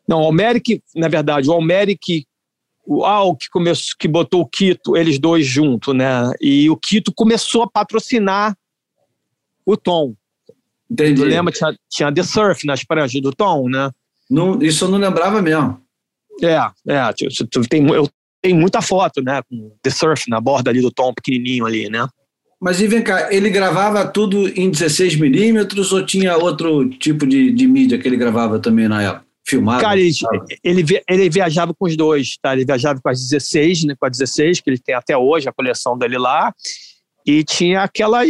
[0.06, 2.24] Não, Almeric, na verdade, o Almeric,
[2.86, 6.32] o Al que, começou, que botou o Quito, eles dois juntos, né?
[6.40, 8.56] E o Quito começou a patrocinar
[9.66, 10.14] o Tom.
[10.88, 11.24] Entendi.
[11.24, 11.52] Lembra?
[11.52, 13.90] Tinha, tinha The Surf nas pranchas do Tom, né?
[14.30, 15.82] Não, isso eu não lembrava mesmo.
[16.40, 16.54] É,
[16.88, 17.12] é.
[17.68, 18.08] Tem, eu
[18.42, 19.40] tenho muita foto, né?
[19.48, 22.06] Com The Surf na borda ali do Tom, pequenininho ali, né?
[22.60, 27.66] Mas e vem cá, ele gravava tudo em 16mm ou tinha outro tipo de, de
[27.66, 29.32] mídia que ele gravava também na época?
[29.44, 29.82] filmado.
[29.82, 30.12] Cara, ele,
[30.62, 32.52] ele, ele, viajava com os dois, tá?
[32.52, 33.94] Ele viajava com as 16, né?
[33.98, 36.54] Com a 16, que ele tem até hoje, a coleção dele lá.
[37.26, 38.28] E tinha aquelas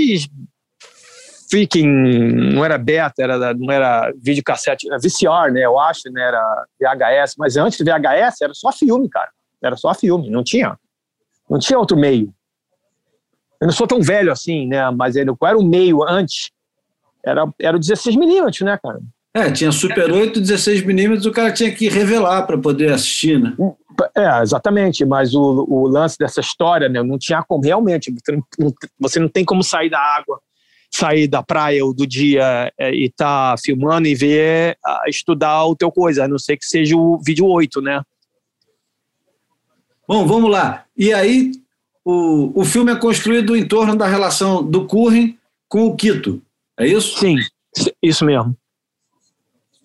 [1.51, 5.65] freaking, não era beta, era, não era videocassete, era VCR, né?
[5.65, 6.23] Eu acho, né?
[6.23, 7.35] Era VHS.
[7.39, 9.31] Mas antes do VHS era só filme, cara.
[9.63, 10.79] Era só filme, não tinha.
[11.49, 12.33] Não tinha outro meio.
[13.61, 14.91] Eu não sou tão velho assim, né?
[14.91, 16.51] Mas ele, qual era o meio antes?
[17.25, 19.01] Era, era o 16mm, né, cara?
[19.35, 23.55] É, tinha Super 8, 16mm, o cara tinha que revelar para poder assistir, né?
[24.17, 28.75] É, exatamente, mas o, o lance dessa história, né, não tinha como realmente, você não,
[28.99, 30.41] você não tem como sair da água
[30.95, 34.77] sair da praia ou do dia é, e tá filmando e ver,
[35.09, 38.03] estudar o teu coisa, a não ser que seja o vídeo 8, né?
[40.13, 40.85] Bom, vamos lá.
[40.95, 41.53] E aí,
[42.05, 46.43] o, o filme é construído em torno da relação do Curren com o Quito,
[46.79, 47.19] é isso?
[47.19, 47.37] Sim,
[48.03, 48.55] isso mesmo.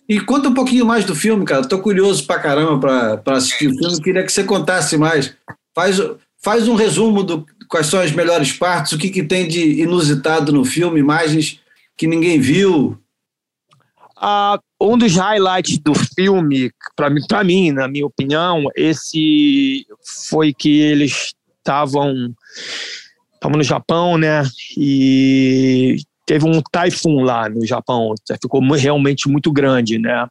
[0.06, 1.62] E conta um pouquinho mais do filme, cara.
[1.62, 4.02] Estou curioso pra caramba para assistir o filme.
[4.02, 5.34] Queria que você contasse mais.
[5.74, 5.98] Faz,
[6.36, 10.52] faz um resumo do quais são as melhores partes, o que, que tem de inusitado
[10.52, 11.58] no filme, imagens
[11.96, 12.98] que ninguém viu.
[14.80, 19.86] Um dos highlights do filme, para mim, para mim, na minha opinião, esse
[20.28, 22.34] foi que eles estavam
[23.34, 24.42] estavam no Japão, né?
[24.76, 30.26] E teve um taifun lá no Japão, ficou realmente muito grande, né?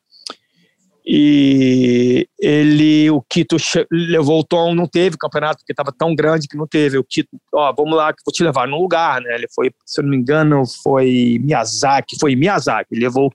[1.09, 3.55] E ele, o Kito
[3.89, 6.97] levou o Tom, não teve campeonato porque estava tão grande que não teve.
[6.97, 9.35] O Kito, ó, vamos lá que vou te levar num lugar, né?
[9.35, 12.89] Ele foi, se eu não me engano, foi Miyazaki, foi Miyazaki.
[12.91, 13.31] Ele levou o,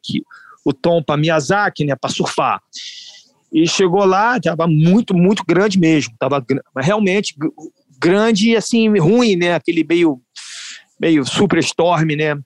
[0.65, 2.61] o Tom para Miyazaki, né, para surfar.
[3.53, 6.15] E chegou lá, estava muito, muito grande mesmo.
[6.19, 6.45] Tava
[6.77, 7.35] realmente
[7.99, 9.55] grande e assim ruim, né?
[9.55, 10.21] Aquele meio
[10.99, 12.39] meio super storm, né?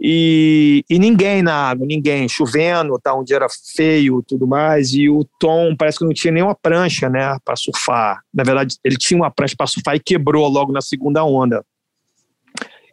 [0.00, 5.26] E, e ninguém na água, ninguém, chovendo, tá, dia era feio tudo mais, e o
[5.40, 8.22] Tom parece que não tinha nenhuma prancha, né, para surfar.
[8.32, 11.64] Na verdade, ele tinha uma prancha para surfar e quebrou logo na segunda onda.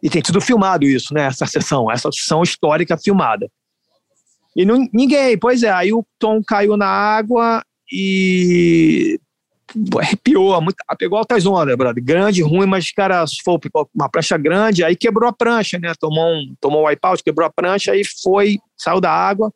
[0.01, 3.47] E tem tudo filmado isso, né, essa sessão, essa sessão histórica filmada.
[4.56, 9.20] E não, ninguém, pois é, aí o Tom caiu na água e
[10.00, 12.04] arrepiou, muito, pegou altas ondas, brother.
[12.04, 13.60] Grande, ruim, mas, cara, foi
[13.94, 15.94] uma prancha grande, aí quebrou a prancha, né?
[16.00, 19.54] Tomou um, tomou um wipeout, quebrou a prancha, aí foi, saiu da água,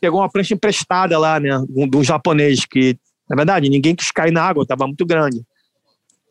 [0.00, 1.50] pegou uma prancha emprestada lá, né?
[1.68, 2.98] De um, japonês que,
[3.30, 5.40] na verdade, ninguém quis cair na água, tava muito grande.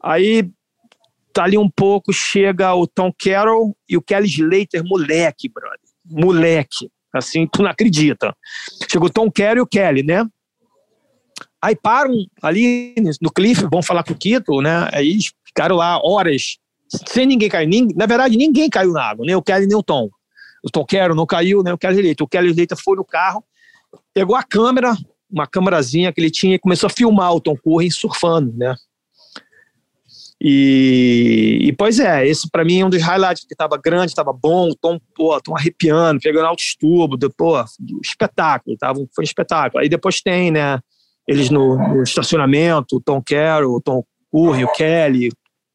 [0.03, 0.49] Aí,
[1.31, 5.79] tá ali um pouco, chega o Tom Carroll e o Kelly Slater, moleque, brother.
[6.05, 6.89] Moleque.
[7.17, 8.36] Assim, tu não acredita.
[8.89, 10.25] Chega o Tom Carroll e o Kelly, né?
[11.62, 14.89] Aí param ali no cliff, vão falar com o Quito, né?
[14.93, 16.58] Aí ficaram lá horas
[17.08, 17.67] sem ninguém cair.
[17.67, 20.10] Ninguém, na verdade, ninguém caiu na água, nem o Kelly nem o Tom.
[20.63, 22.23] O Tom Quero não caiu, nem o Kelly Leita.
[22.23, 23.43] O Kelly Leita foi no carro,
[24.13, 24.95] pegou a câmera,
[25.30, 28.75] uma câmerazinha que ele tinha e começou a filmar o Tom Curry surfando, né?
[30.39, 34.32] E, e, pois é, esse para mim é um dos highlights, porque tava grande, tava
[34.32, 37.56] bom, tom, pô, tom arrepiando, pegando alto estubo, pô,
[38.04, 39.82] espetáculo, tava, foi um espetáculo.
[39.82, 40.80] Aí depois tem, né,
[41.28, 45.30] eles no, no estacionamento, o Tom Carroll, o Tom Curry, o Kelly,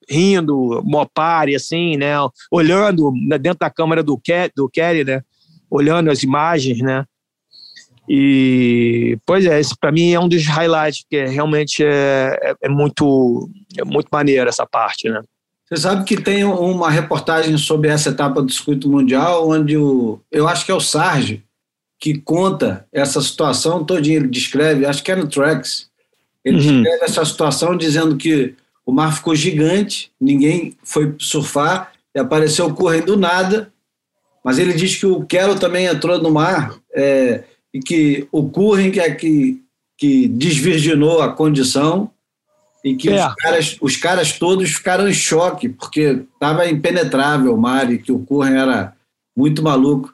[0.08, 2.14] rindo, mopare, assim, né?
[2.50, 5.22] Olhando dentro da câmera do, Ke do Kelly, né?
[5.70, 7.04] Olhando as imagens, né?
[8.08, 12.68] E, pois é, esse para mim é um dos highlights, porque realmente é, é, é,
[12.68, 15.20] muito, é muito maneiro essa parte, né?
[15.68, 20.46] Você sabe que tem uma reportagem sobre essa etapa do circuito mundial, onde o, eu
[20.46, 21.42] acho que é o Sarge,
[21.98, 24.16] que conta essa situação todinha.
[24.16, 25.88] Ele descreve, acho que é no Tracks,
[26.44, 26.82] ele uhum.
[26.82, 32.74] descreve essa situação dizendo que o mar ficou gigante, ninguém foi surfar, e apareceu o
[32.74, 33.72] Curren do nada,
[34.44, 38.90] mas ele diz que o Quero também entrou no mar é, e que o Curren
[38.90, 39.62] que é que,
[39.96, 42.10] que desvirginou a condição
[42.84, 43.26] e que é.
[43.26, 48.10] os, caras, os caras todos ficaram em choque, porque estava impenetrável o mar e que
[48.10, 48.94] o Curren era
[49.36, 50.12] muito maluco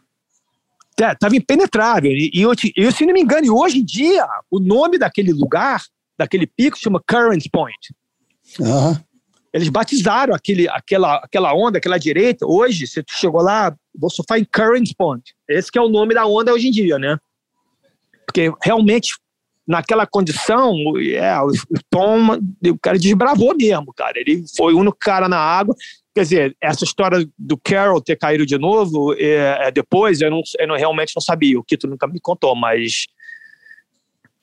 [1.05, 2.11] estava é, impenetrável.
[2.11, 5.83] E, e eu, eu, se não me engano, hoje em dia, o nome daquele lugar,
[6.18, 7.94] daquele pico, chama Current Point.
[8.59, 8.97] Uhum.
[9.53, 12.47] Eles batizaram aquele, aquela, aquela onda, aquela direita.
[12.47, 15.35] Hoje, você chegou lá, vou surfar em Current Point.
[15.49, 17.16] Esse que é o nome da onda hoje em dia, né?
[18.29, 19.14] Porque realmente,
[19.67, 21.51] naquela condição, é, o
[21.88, 22.35] Tom,
[22.67, 24.12] o cara desbravou mesmo, cara.
[24.17, 25.75] Ele foi o único cara na água.
[26.14, 30.43] Quer dizer, essa história do Carol ter caído de novo é, é, depois, eu, não,
[30.59, 31.59] eu não, realmente não sabia.
[31.59, 33.07] O Kito nunca me contou, mas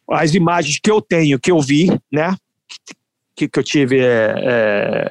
[0.09, 2.35] as imagens que eu tenho, que eu vi, né,
[3.35, 3.97] que, que eu tive,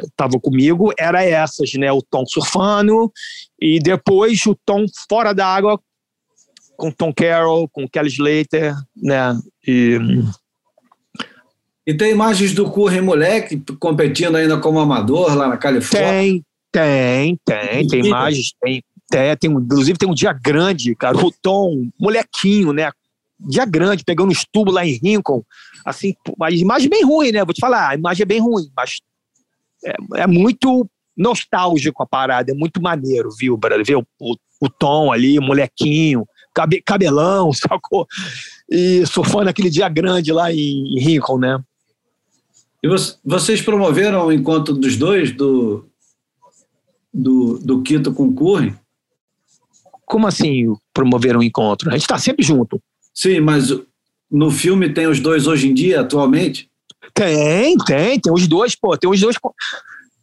[0.03, 3.13] estavam é, é comigo, era essas, né, o Tom surfando
[3.61, 5.81] e depois o Tom fora da água
[6.77, 9.99] com Tom Carroll, com Kelly Slater, né, e
[11.87, 16.09] e tem imagens do Curry moleque competindo ainda como amador lá na Califórnia?
[16.11, 21.31] Tem, tem, tem, tem imagens, tem, tem, tem, inclusive tem um dia grande, cara, o
[21.43, 22.91] Tom, molequinho, né,
[23.39, 25.43] dia grande, pegando uns tubos lá em Rincon,
[25.85, 29.01] assim, a imagem bem ruim, né, vou te falar, a imagem é bem ruim, mas
[29.85, 34.69] é, é muito nostálgico a parada, é muito maneiro, viu, brother, ver o, o, o
[34.71, 38.07] Tom ali, molequinho, cabe, cabelão, sacou?
[38.71, 41.63] E surfando aquele dia grande lá em, em Rincon, né.
[42.83, 42.89] E
[43.25, 45.87] vocês promoveram o encontro dos dois, do,
[47.13, 48.75] do, do Quito com o Curry.
[50.05, 51.89] Como assim promover um encontro?
[51.89, 52.79] A gente está sempre junto.
[53.15, 53.71] Sim, mas
[54.31, 56.69] no filme tem os dois hoje em dia, atualmente?
[57.15, 59.37] Tem, tem, tem os dois, pô, tem os dois.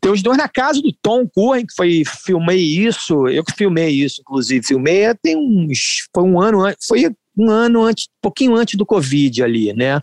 [0.02, 3.90] Tem os dois na casa do Tom Curren, que foi, filmei isso, eu que filmei
[3.90, 8.56] isso, inclusive, filmei tem uns, foi um ano antes, foi um ano antes, um pouquinho
[8.56, 10.02] antes do Covid ali, né?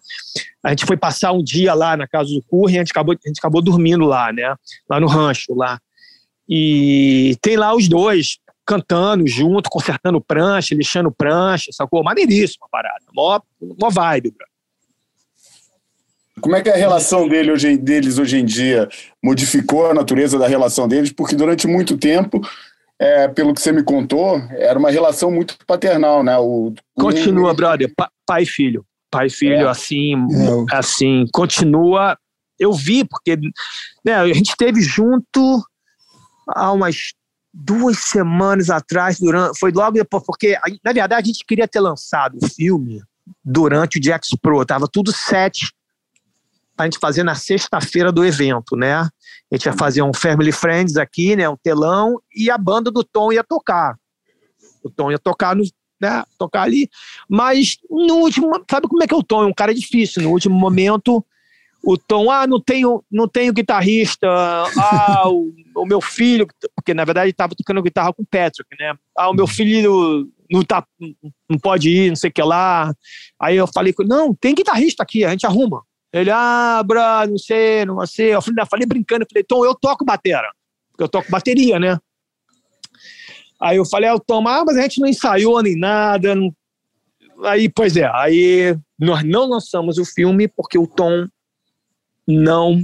[0.62, 3.28] A gente foi passar um dia lá na casa do Curren, a gente acabou, a
[3.28, 4.54] gente acabou dormindo lá, né?
[4.88, 5.80] Lá no rancho, lá.
[6.48, 12.04] E tem lá os dois cantando junto, consertando prancha, lixando prancha, sacou?
[12.04, 13.40] Maneiríssima parada, mó,
[13.80, 14.47] mó vibe, bro.
[16.40, 18.88] Como é que é a relação dele hoje, deles hoje em dia
[19.22, 21.12] modificou a natureza da relação deles?
[21.12, 22.40] Porque durante muito tempo,
[22.98, 26.36] é, pelo que você me contou, era uma relação muito paternal, né?
[26.38, 27.54] O, continua, o...
[27.54, 28.84] brother, pa, pai e filho.
[29.10, 29.68] Pai e filho, é.
[29.68, 30.76] assim, é.
[30.76, 32.18] assim, continua.
[32.58, 33.38] Eu vi, porque
[34.04, 35.62] né, a gente esteve junto
[36.48, 37.12] há umas
[37.54, 42.36] duas semanas atrás, durante, foi logo depois, porque, na verdade, a gente queria ter lançado
[42.42, 43.00] o filme
[43.44, 45.70] durante o Jax Pro, tava tudo set
[46.84, 48.94] a gente fazer na sexta-feira do evento, né?
[48.96, 49.10] A
[49.52, 51.48] gente ia fazer um Family Friends aqui, né?
[51.48, 53.96] Um telão, e a banda do Tom ia tocar.
[54.82, 55.64] O Tom ia tocar no,
[56.00, 56.88] né, tocar ali.
[57.28, 59.42] Mas no último, sabe como é que é o Tom?
[59.42, 60.22] É um cara difícil.
[60.22, 61.24] No último momento,
[61.82, 67.04] o Tom, ah, não tenho, não tenho guitarrista, ah, o, o meu filho, porque na
[67.04, 68.94] verdade estava tocando guitarra com o Patrick, né?
[69.16, 70.84] Ah, o meu filho não tá,
[71.48, 72.92] não pode ir, não sei o que lá.
[73.40, 75.82] Aí eu falei não, tem guitarrista aqui, a gente arruma.
[76.12, 78.34] Ele, ah, bro, não sei, não sei.
[78.34, 80.50] Eu falei, falei brincando, falei, Tom, eu toco batera.
[80.90, 81.98] Porque eu toco bateria, né?
[83.60, 86.34] Aí eu falei, ah, Tom, ah, mas a gente não ensaiou nem nada.
[86.34, 86.54] Não...
[87.44, 91.28] Aí, pois é, aí nós não lançamos o filme porque o Tom
[92.26, 92.82] não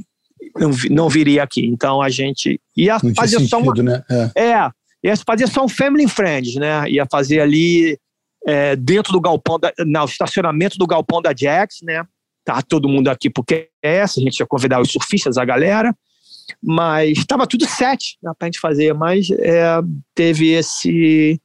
[0.57, 1.67] não, não viria aqui.
[1.67, 3.75] Então a gente ia não fazer sentido, só uma.
[3.75, 4.05] Né?
[4.37, 4.51] É.
[4.51, 4.71] é,
[5.03, 6.89] ia fazer só um Family Friends, né?
[6.89, 7.99] Ia fazer ali
[8.47, 12.05] é, dentro do galpão, da, no estacionamento do galpão da Jax, né?
[12.45, 15.95] Tá todo mundo aqui porque é essa, a gente ia convidar os surfistas, a galera,
[16.63, 19.81] mas estava tudo set né, para a gente fazer, mas é,
[20.15, 21.41] teve esse.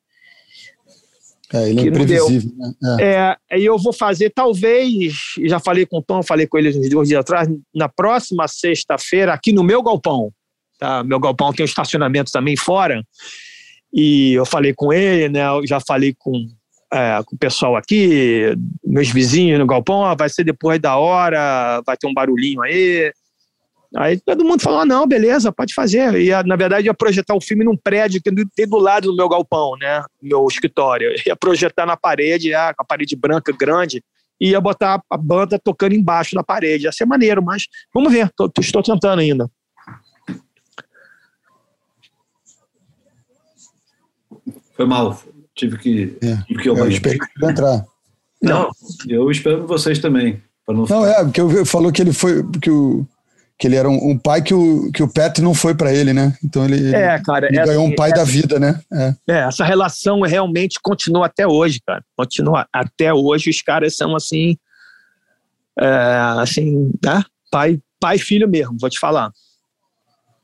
[1.51, 2.97] É, ele é imprevisível, né?
[2.99, 3.37] É.
[3.49, 5.13] é, eu vou fazer, talvez,
[5.45, 9.33] já falei com o Tom, falei com ele uns dois dias atrás, na próxima sexta-feira,
[9.33, 10.31] aqui no meu galpão,
[10.77, 11.03] tá?
[11.03, 13.03] Meu galpão tem um estacionamento também fora,
[13.91, 15.47] e eu falei com ele, né?
[15.47, 16.47] Eu já falei com
[16.91, 21.95] é, com o pessoal aqui, meus vizinhos no galpão, vai ser depois da hora, vai
[21.95, 23.11] ter um barulhinho aí.
[23.95, 26.15] Aí todo mundo falou: ah, não, beleza, pode fazer.
[26.15, 29.27] E na verdade ia projetar o filme num prédio que tem do lado do meu
[29.27, 30.03] galpão, né?
[30.21, 31.11] Meu escritório.
[31.25, 34.03] Ia projetar na parede, ah, a parede branca grande,
[34.39, 36.85] e ia botar a banda tocando embaixo da parede.
[36.85, 39.49] Ia ser maneiro, mas vamos ver, tô, tô, estou tentando ainda.
[44.75, 45.19] Foi mal.
[45.59, 47.85] Tive que, é, tive que eu esperei entrar.
[48.41, 48.71] Não,
[49.09, 50.41] eu espero vocês também.
[50.65, 52.41] Não, não, é, porque eu falou que ele foi.
[52.61, 53.05] Que, o,
[53.57, 56.13] que ele era um, um pai que o, que o Pet não foi para ele,
[56.13, 56.33] né?
[56.41, 58.79] Então ele, é, cara, ele ganhou assim, um pai da vida, né?
[58.93, 59.15] É.
[59.27, 59.39] é.
[59.39, 62.01] essa relação realmente continua até hoje, cara.
[62.15, 63.49] Continua até hoje.
[63.49, 64.57] Os caras são assim.
[65.77, 65.85] É,
[66.39, 67.21] assim, né?
[67.51, 69.29] Pai, pai e filho mesmo, vou te falar.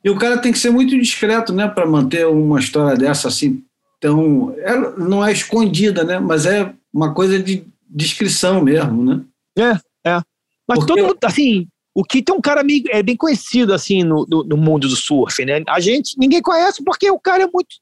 [0.03, 3.63] E o cara tem que ser muito discreto, né, para manter uma história dessa assim
[4.05, 6.19] então, ela não é escondida, né?
[6.19, 9.23] Mas é uma coisa de descrição mesmo, né?
[9.57, 10.21] É, é.
[10.67, 10.93] Mas Porque...
[10.93, 14.43] todo mundo, assim, o que tem um cara meio, é bem conhecido, assim, no, no,
[14.43, 15.63] no, mundo do surf, né?
[15.67, 17.75] A gente, ninguém conhece porque o cara é muito,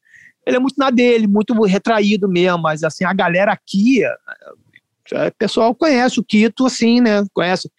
[0.45, 4.01] ele é muito na dele, muito retraído mesmo, mas, assim, a galera aqui,
[5.12, 7.25] o é, é, pessoal conhece o Quito, assim, né?
[7.33, 7.69] Conhece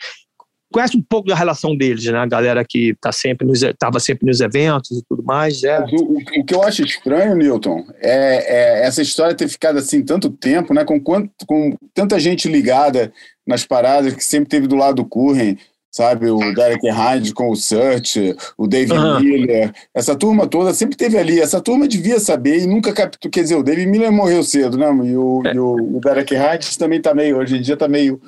[0.75, 2.19] conhece um pouco da relação deles, né?
[2.19, 5.63] A galera que tá sempre nos, tava sempre nos eventos e tudo mais.
[5.63, 5.79] É.
[5.79, 10.03] O, o, o que eu acho estranho, Newton, é, é, essa história ter ficado assim
[10.03, 10.85] tanto tempo, né?
[10.85, 13.13] Com, quanto, com tanta gente ligada
[13.47, 15.57] nas paradas que sempre teve do lado do Curren,
[15.95, 16.29] sabe?
[16.29, 19.21] O Derek Hind com o Search, o David uhum.
[19.21, 21.41] Miller, essa turma toda sempre teve ali.
[21.41, 23.31] Essa turma devia saber e nunca captou.
[23.31, 24.87] Quer dizer, o David Miller morreu cedo, né?
[24.87, 25.55] E o, é.
[25.55, 28.21] e o, o Derek Hind também tá meio, hoje em dia tá meio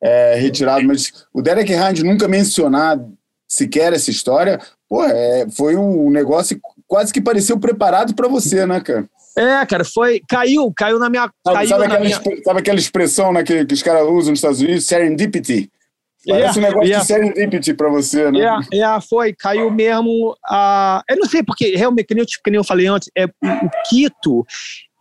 [0.00, 3.00] é, retirado, mas o Derek Hind nunca mencionar
[3.48, 8.80] sequer essa história, pô, é, foi um negócio quase que pareceu preparado para você, né,
[8.80, 9.06] cara?
[9.36, 10.20] É, cara, foi.
[10.28, 11.30] Caiu, caiu na minha.
[11.44, 12.42] Sabe, caiu sabe, na aquela, minha...
[12.44, 14.86] sabe aquela expressão né, que, que os caras usam nos Estados Unidos?
[14.86, 15.68] Serendipity.
[16.26, 17.00] Parece yeah, um negócio yeah.
[17.00, 18.38] de serendipity para você, né?
[18.38, 20.32] Yeah, yeah, foi, caiu mesmo.
[20.50, 23.24] Uh, eu não sei, porque realmente, que nem, eu, que nem eu falei antes, é,
[23.24, 24.44] o Quito,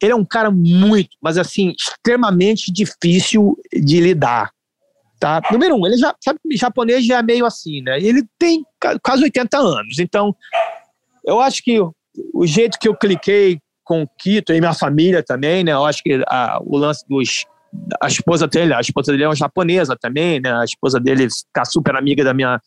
[0.02, 4.52] ele é um cara muito, mas assim, extremamente difícil de lidar.
[5.20, 5.42] Tá?
[5.52, 7.98] Número um, ele já sabe que japonês já é meio assim, né?
[8.00, 8.64] Ele tem
[9.02, 10.36] quase 80 anos, então
[11.26, 11.80] eu acho que
[12.34, 15.72] o jeito que eu cliquei com o Quito e minha família também, né?
[15.72, 17.46] Eu acho que a, o lance dos
[18.02, 20.52] a esposa dele, a esposa dele é uma japonesa também, né?
[20.54, 22.60] A esposa dele tá super amiga da minha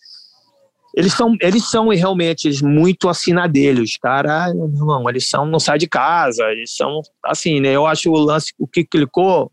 [0.94, 5.61] eles são, eles são realmente muito assim na dele, os caras, não, eles são, não
[5.61, 7.68] saem de casa, eles são assim, né?
[7.68, 9.53] Eu acho o lance, o que clicou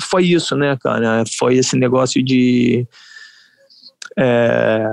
[0.00, 1.24] foi isso, né, cara?
[1.38, 2.86] Foi esse negócio de.
[4.18, 4.84] É,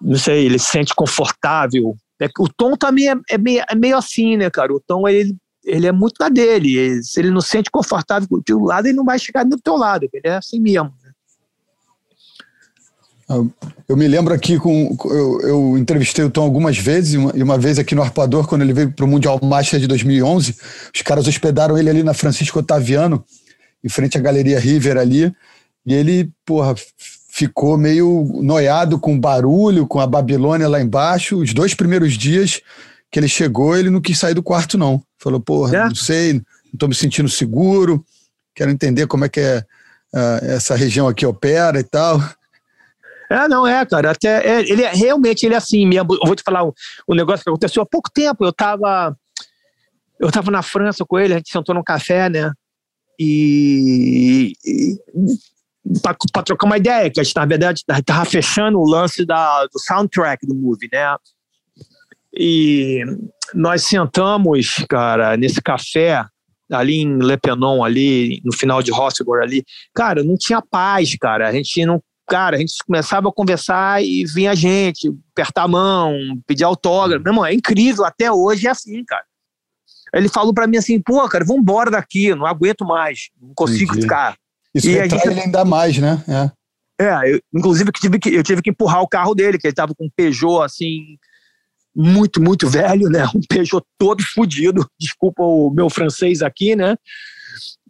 [0.00, 1.96] não sei, ele se sente confortável.
[2.20, 4.72] É, o Tom também é, é, meio, é meio assim, né, cara?
[4.72, 5.34] O Tom, ele,
[5.64, 6.76] ele é muito na dele.
[6.76, 9.44] Ele, se ele não se sente confortável com o teu lado, ele não vai chegar
[9.44, 10.08] do teu lado.
[10.12, 10.92] Ele é assim mesmo.
[13.88, 14.96] Eu me lembro aqui com.
[15.06, 18.74] Eu, eu, entrevistei o Tom algumas vezes, e uma, vez aqui no Arpoador, quando ele
[18.74, 20.54] veio para o Mundial Master de 2011,
[20.94, 23.24] os caras hospedaram ele ali na Francisco Otaviano,
[23.82, 25.32] em frente à Galeria River ali,
[25.86, 26.74] e ele, porra,
[27.30, 31.38] ficou meio noiado com barulho, com a Babilônia lá embaixo.
[31.38, 32.60] Os dois primeiros dias
[33.14, 35.00] que ele chegou, ele não quis sair do quarto, não.
[35.18, 35.84] Falou, porra, é?
[35.84, 36.42] não sei, não
[36.72, 38.04] estou me sentindo seguro,
[38.52, 39.64] quero entender como é que é,
[40.12, 42.18] uh, essa região aqui opera e tal.
[43.30, 44.10] É, não é, cara.
[44.10, 46.12] Até é, ele é, realmente ele é assim mesmo.
[46.14, 46.72] Eu vou te falar um,
[47.08, 48.44] um, negócio que aconteceu há pouco tempo.
[48.44, 49.16] Eu tava
[50.18, 52.50] eu tava na França com ele, a gente sentou num café, né?
[53.16, 54.98] E, e
[56.02, 59.78] para trocar uma ideia, que a gente, na verdade, tava fechando o lance da, do
[59.78, 61.16] soundtrack do movie, né?
[62.36, 63.02] E
[63.54, 66.24] nós sentamos, cara, nesse café
[66.70, 69.64] ali em Le Penon, ali no final de Rossegor ali.
[69.94, 71.48] Cara, não tinha paz, cara.
[71.48, 75.68] A gente não cara, a gente começava a conversar e vinha a gente, apertar a
[75.68, 76.14] mão,
[76.46, 77.22] pedir autógrafo.
[77.22, 79.24] Meu irmão, é incrível, até hoje é assim, cara.
[80.14, 83.92] Ele falou para mim assim, pô, cara, vamos embora daqui, não aguento mais, não consigo
[83.92, 84.02] Entendi.
[84.02, 84.36] ficar.
[84.74, 85.26] Isso e gente...
[85.26, 86.24] ele ainda mais, né?
[86.98, 89.66] É, é eu, inclusive eu tive, que, eu tive que empurrar o carro dele, que
[89.66, 91.18] ele tava com um Peugeot, assim,
[91.94, 93.24] muito, muito velho, né?
[93.34, 96.96] Um Peugeot todo fodido, desculpa o meu francês aqui, né?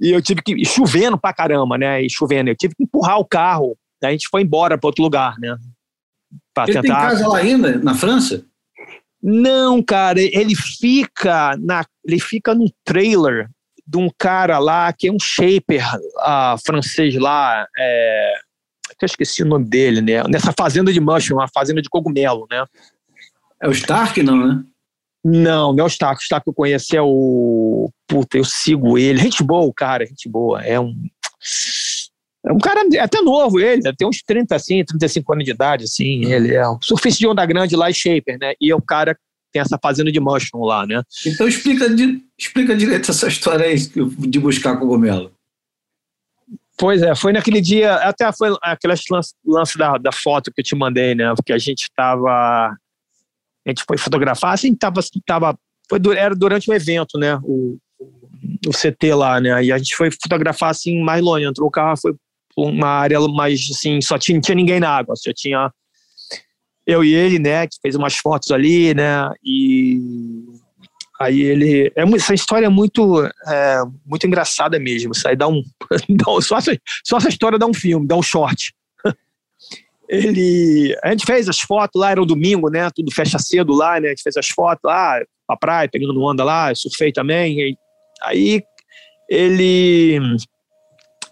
[0.00, 2.02] E eu tive que, chovendo pra caramba, né?
[2.02, 3.76] E chovendo, eu tive que empurrar o carro
[4.06, 5.56] a gente foi embora para outro lugar, né?
[6.52, 7.08] Pra ele tentar...
[7.08, 8.44] tem casa lá ainda, na França?
[9.22, 13.48] Não, cara, ele fica na, ele fica no trailer
[13.86, 18.34] de um cara lá que é um shaper uh, francês lá, é,
[19.00, 20.22] eu esqueci o nome dele, né?
[20.28, 22.64] Nessa fazenda de mushroom, uma fazenda de cogumelo, né?
[23.64, 24.62] É o Stark, não, né?
[25.24, 26.20] Não, não é o Stark.
[26.20, 27.90] O Stark que eu conheci é o.
[28.06, 29.18] Puta, eu sigo ele.
[29.18, 30.62] Gente boa, o cara, gente boa.
[30.62, 30.94] É um.
[32.46, 36.26] É um cara até novo, ele, tem uns 30, assim, 35 anos de idade, assim,
[36.26, 38.52] ele é um surfista de onda grande lá e shaper, né?
[38.60, 41.02] E é o cara que tem essa fazenda de mushroom lá, né?
[41.24, 41.86] Então explica,
[42.38, 45.32] explica direito essa história aí de buscar cogumelo.
[46.76, 50.64] Pois é, foi naquele dia, até foi aquele lance, lance da, da foto que eu
[50.64, 51.32] te mandei, né?
[51.34, 52.76] Porque a gente tava.
[53.66, 55.00] A gente foi fotografar, assim, tava.
[55.26, 55.58] tava
[55.88, 57.38] foi, era durante um evento, né?
[57.42, 57.78] O,
[58.66, 59.64] o CT lá, né?
[59.64, 62.14] E a gente foi fotografar assim mais longe, entrou o carro, foi
[62.56, 65.70] uma área mais assim, só tinha, tinha ninguém na água, só tinha
[66.86, 69.98] eu e ele, né, que fez umas fotos ali, né, e
[71.20, 75.62] aí ele, é, essa história é muito, é, muito engraçada mesmo, isso aí dá um,
[76.10, 78.74] dá, só, essa, só essa história dá um filme, dá um short.
[80.08, 84.00] Ele, a gente fez as fotos lá, era o domingo, né, tudo fecha cedo lá,
[84.00, 87.76] né, a gente fez as fotos lá, a praia, pegando onda lá, surfei também,
[88.22, 88.62] aí
[89.28, 90.20] ele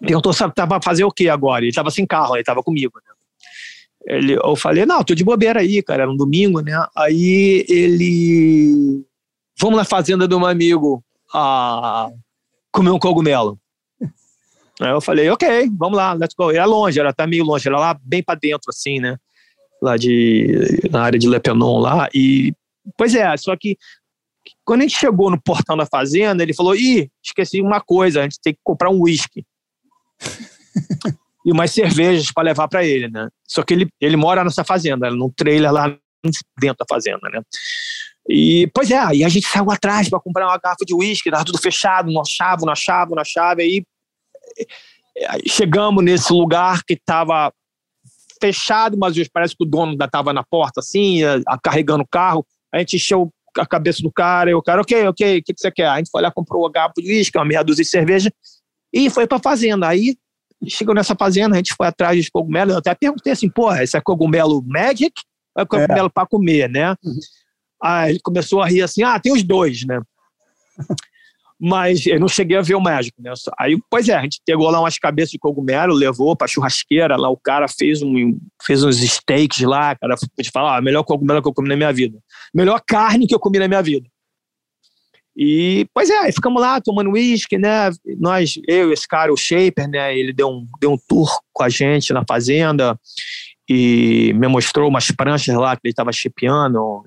[0.01, 1.63] perguntou se estava fazer o que agora.
[1.63, 2.93] Ele estava sem carro, ele estava comigo.
[2.97, 4.17] Né?
[4.17, 6.73] Ele, eu falei, não, tô de bobeira aí, cara, era um domingo, né?
[6.97, 9.05] Aí ele,
[9.59, 12.11] vamos na fazenda de um amigo a
[12.73, 13.59] comer um cogumelo.
[14.83, 16.51] Aí eu falei, ok, vamos lá, let's go.
[16.51, 19.17] Era longe, era até meio longe, era lá bem para dentro, assim, né?
[19.81, 22.09] Lá de, na área de Le Penon lá.
[22.13, 22.53] E,
[22.97, 23.77] pois é, só que
[24.65, 28.23] quando a gente chegou no portão da fazenda, ele falou, ih, esqueci uma coisa, a
[28.25, 29.45] gente tem que comprar um uísque
[31.47, 33.29] e umas cervejas para levar para ele, né?
[33.47, 35.97] Só que ele, ele mora nessa fazenda, num trailer lá
[36.59, 37.41] dentro da fazenda, né?
[38.29, 41.45] E, pois é, aí a gente saiu atrás para comprar uma garrafa de uísque, tava
[41.45, 43.85] tudo fechado, não achava, não achava, não achava, aí
[45.47, 47.53] chegamos nesse lugar que estava
[48.41, 51.21] fechado, mas parece que o dono ainda estava na porta, assim,
[51.63, 55.39] carregando o carro, a gente encheu a cabeça do cara, e o cara, ok, ok,
[55.39, 55.87] o que, que você quer?
[55.87, 58.33] A gente foi lá, comprou uma garrafa de uísque, uma meia dúzia de cerveja,
[58.93, 59.89] e foi pra fazenda.
[59.89, 60.17] Aí
[60.69, 62.73] chegou nessa fazenda, a gente foi atrás dos cogumelos.
[62.73, 65.13] Eu até perguntei assim: porra, esse é cogumelo Magic
[65.55, 66.11] ou é cogumelo é.
[66.11, 66.91] para comer, né?
[67.03, 67.19] Uhum.
[67.83, 70.01] Aí ele começou a rir assim: ah, tem os dois, né?
[71.65, 73.33] Mas eu não cheguei a ver o mágico, né?
[73.57, 77.31] Aí, pois é, a gente pegou lá umas cabeças de cogumelo, levou pra churrasqueira, lá
[77.31, 81.47] o cara fez, um, fez uns steaks lá, cara, te falar, ah, melhor cogumelo que
[81.47, 82.19] eu comi na minha vida.
[82.53, 84.09] Melhor carne que eu comi na minha vida.
[85.37, 87.93] E, pois é, aí ficamos lá tomando uísque, né?
[88.19, 90.19] Nós, eu e esse cara, o Shaper, né?
[90.19, 92.99] Ele deu um, deu um tour com a gente na fazenda
[93.69, 97.05] e me mostrou umas pranchas lá que ele estava chipeando.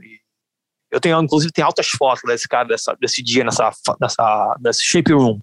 [0.95, 3.69] Eu tenho, inclusive, tem altas fotos desse cara, dessa, desse dia, nessa,
[3.99, 5.41] nessa, nessa shape room.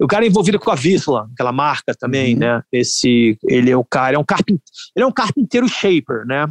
[0.00, 2.40] O cara é envolvido com a Visla, aquela marca também, uhum.
[2.40, 2.62] né?
[2.72, 4.64] Esse, ele é o cara, é um carpinteiro,
[4.96, 6.44] ele é um carpinteiro shaper, né?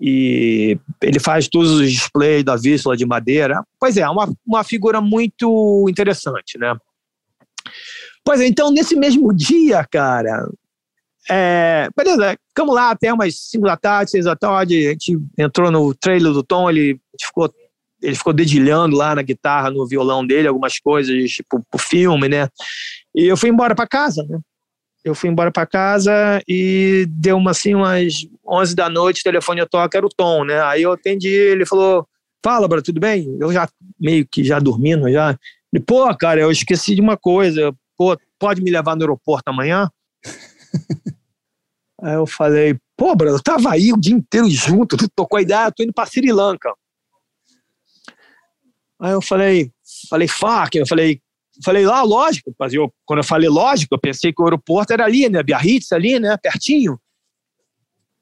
[0.00, 3.62] E ele faz todos os displays da Visla de madeira.
[3.78, 6.74] Pois é, uma, uma figura muito interessante, né?
[8.24, 10.48] Pois é, então nesse mesmo dia, cara,
[11.30, 15.70] é, beleza, ficamos lá até umas 5 da tarde, 6 da tarde, a gente entrou
[15.70, 17.52] no trailer do Tom, ele ficou,
[18.02, 22.48] ele ficou dedilhando lá na guitarra, no violão dele, algumas coisas, tipo, pro filme, né?
[23.14, 24.38] E eu fui embora para casa, né?
[25.04, 29.66] Eu fui embora para casa e deu uma, assim, umas 11 da noite, o telefone
[29.66, 30.62] toca, era o Tom, né?
[30.62, 32.06] Aí eu atendi, ele falou,
[32.42, 33.36] fala, bro, tudo bem?
[33.38, 33.68] Eu já,
[34.00, 35.38] meio que já dormindo, já.
[35.72, 39.90] E, pô, cara, eu esqueci de uma coisa, pô, pode me levar no aeroporto amanhã?
[42.02, 45.42] Aí eu falei, pô, brother, eu tava aí o dia inteiro junto, tu tocou a
[45.42, 46.72] ideia, tô indo pra Sri Lanka.
[49.00, 49.72] Aí eu falei,
[50.08, 51.20] falei, fuck, eu falei,
[51.64, 55.04] falei, lá, ah, lógico, eu, quando eu falei lógico, eu pensei que o aeroporto era
[55.04, 56.98] ali, né, Biarritz ali, né, pertinho.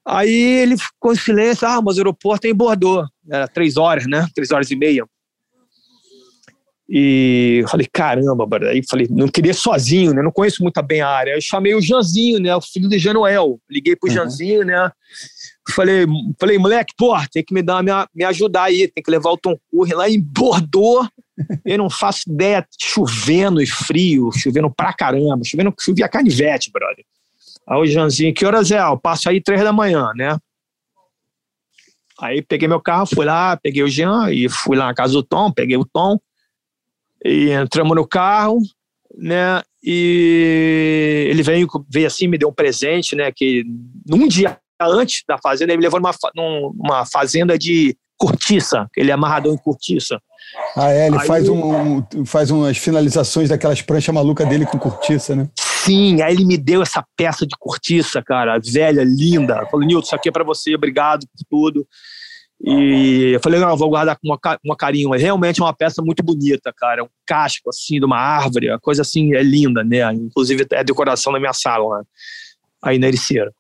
[0.05, 4.07] Aí ele ficou em silêncio, ah, mas o aeroporto é em Bordeaux, era três horas,
[4.07, 5.07] né, três horas e meia.
[6.95, 10.21] E falei, caramba, aí falei, não queria sozinho, né?
[10.21, 11.35] Não conheço muito bem a área.
[11.35, 12.55] Aí chamei o Janzinho, né?
[12.55, 13.59] O filho de Januel.
[13.71, 14.15] Liguei pro uhum.
[14.15, 14.93] Janzinho, né?
[15.75, 16.05] Falei,
[16.39, 19.39] falei, moleque, pô, tem que me dar me, me ajudar aí, tem que levar o
[19.39, 21.09] Tom Curry lá em Bordeaux.
[21.65, 27.07] Eu não faço ideia, chovendo e frio, chovendo pra caramba, chovendo, chovia canivete, brother.
[27.67, 28.79] Aí o Janzinho, que horas é?
[28.79, 30.37] Eu passo aí três da manhã, né?
[32.21, 35.23] Aí peguei meu carro, fui lá, peguei o Jean e fui lá na casa do
[35.23, 36.19] Tom, peguei o Tom.
[37.25, 38.59] E entramos no carro,
[39.17, 39.63] né?
[39.83, 43.31] E ele veio, veio assim, me deu um presente, né?
[43.35, 43.65] Que
[44.07, 46.13] num dia antes da fazenda, ele me levou numa,
[46.75, 50.21] numa fazenda de cortiça, ele é amarrador em cortiça.
[50.77, 55.35] Ah, é, ele aí, faz, um, faz umas finalizações daquelas pranchas malucas dele com cortiça,
[55.35, 55.49] né?
[55.59, 59.67] Sim, aí ele me deu essa peça de cortiça, cara, velha, linda.
[59.67, 61.87] Falou, Nilton, isso aqui é para você, obrigado por tudo.
[62.61, 65.09] E eu falei, não, eu vou guardar com uma, uma carinho.
[65.09, 67.01] Mas realmente é uma peça muito bonita, cara.
[67.01, 68.71] É um casco, assim, de uma árvore.
[68.71, 70.13] A coisa, assim, é linda, né?
[70.13, 72.05] Inclusive, é decoração da minha sala, né?
[72.83, 73.53] aí na Ericeira.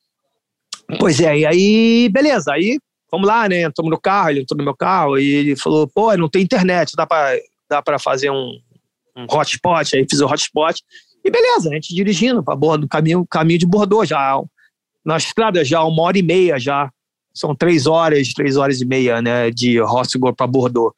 [0.98, 2.52] Pois é, e aí, beleza.
[2.52, 2.78] Aí,
[3.10, 3.62] vamos lá, né?
[3.62, 6.92] Entramos no carro, ele entrou no meu carro e ele falou, pô, não tem internet,
[6.96, 7.36] dá pra,
[7.70, 8.58] dá pra fazer um,
[9.16, 9.96] um hotspot.
[9.96, 10.82] Aí fiz o hotspot.
[11.24, 14.38] E beleza, a gente dirigindo para bordo, caminho, caminho de Bordeaux já.
[15.04, 16.90] Na estrada já, uma hora e meia já
[17.34, 20.94] são três horas, três horas e meia, né, de Rossegor para Bordeaux.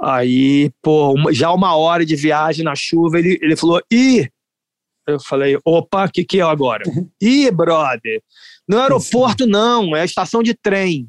[0.00, 4.28] Aí, pô, já uma hora de viagem na chuva, ele, ele falou, ih!
[5.06, 6.84] Eu falei, opa, o que que é agora?
[7.20, 8.22] ih, brother,
[8.68, 11.08] no aeroporto não, é a estação de trem.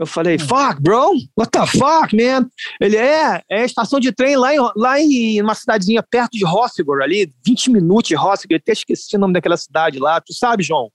[0.00, 2.48] Eu falei, fuck, bro, what the fuck, man?
[2.80, 6.44] Ele é, é a estação de trem lá em, lá em uma cidadezinha perto de
[6.44, 10.32] Rossegor, ali, 20 minutos de Rossegor, eu até esqueci o nome daquela cidade lá, tu
[10.32, 10.90] sabe, João?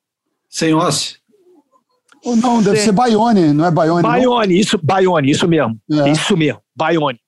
[0.50, 1.20] Sem osso.
[2.26, 4.02] Ou não, deve ser Baione, não é Baione?
[4.02, 5.80] Baione, isso, Baione, isso mesmo.
[5.92, 6.10] É.
[6.10, 7.20] Isso mesmo, Baione.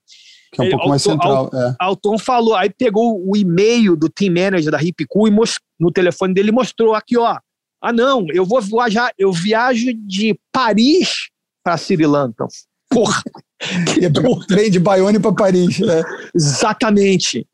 [0.51, 1.51] Que é um pouco mais central.
[1.53, 1.75] Al, é.
[1.79, 6.33] Alton falou, aí pegou o e-mail do team manager da Hipcool e most, no telefone
[6.33, 7.37] dele mostrou aqui, ó.
[7.79, 11.29] Ah, não, eu vou viajar, eu viajo de Paris
[11.63, 12.47] para Sri Lanka.
[12.89, 13.21] Porra!
[13.93, 14.09] que
[14.47, 15.79] trem de Baione para Paris.
[15.79, 16.01] É.
[16.33, 17.45] Exatamente.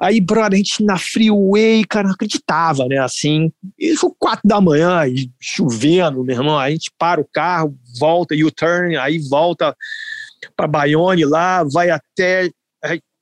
[0.00, 2.98] Aí, brother, a gente na freeway, cara, não acreditava, né?
[2.98, 5.02] Assim, isso quatro da manhã,
[5.38, 6.58] chovendo, meu irmão.
[6.58, 9.76] A gente para o carro, volta, U-turn, aí volta
[10.56, 12.50] para Bayonne lá, vai até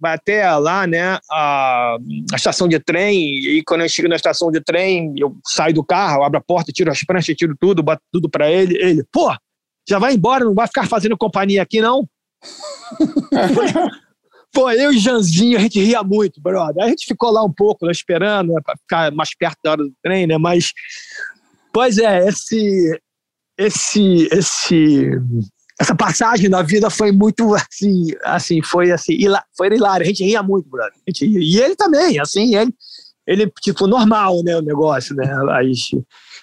[0.01, 1.97] vai até lá, né, a,
[2.33, 5.83] a, estação de trem, e quando eu chego na estação de trem, eu saio do
[5.83, 9.35] carro, abro a porta, tiro as pranchas, tiro tudo, bato tudo para ele, ele, pô,
[9.89, 12.09] já vai embora, não vai ficar fazendo companhia aqui, não?
[14.53, 16.83] Pô, eu e Janzinho, a gente ria muito, brother.
[16.83, 19.85] A gente ficou lá um pouco, lá esperando, né, pra ficar mais perto da hora
[19.85, 20.39] do trem, né?
[20.39, 20.73] Mas,
[21.73, 23.01] pois é, esse,
[23.59, 25.11] esse, esse,
[25.79, 29.17] essa passagem da vida foi muito, assim, assim, foi assim,
[29.57, 30.05] foi hilário.
[30.05, 30.95] A gente ria muito, brother.
[31.07, 31.41] A gente ria.
[31.41, 32.75] E ele também, assim, ele,
[33.27, 35.31] ele, tipo, normal, né, o negócio, né?
[35.45, 35.91] Mas,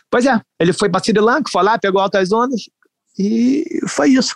[0.10, 2.62] pois é, ele foi pra Sri Lanka, foi lá, pegou altas ondas
[3.18, 4.36] e foi isso.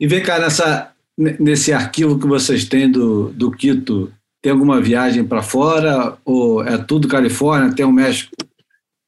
[0.00, 4.12] E vem cá, nessa, nesse arquivo que vocês têm do, do Quito,
[4.42, 6.16] tem alguma viagem para fora?
[6.24, 7.74] Ou é tudo Califórnia?
[7.74, 8.34] Tem o México?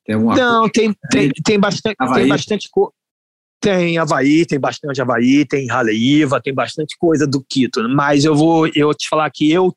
[0.05, 2.93] Tem alguma Não, tem, tem, tem bastante, tem bastante coisa.
[3.61, 7.89] Tem Havaí, tem bastante Havaí, tem Haleiva, tem bastante coisa do Quito.
[7.89, 9.75] Mas eu vou eu te falar que eu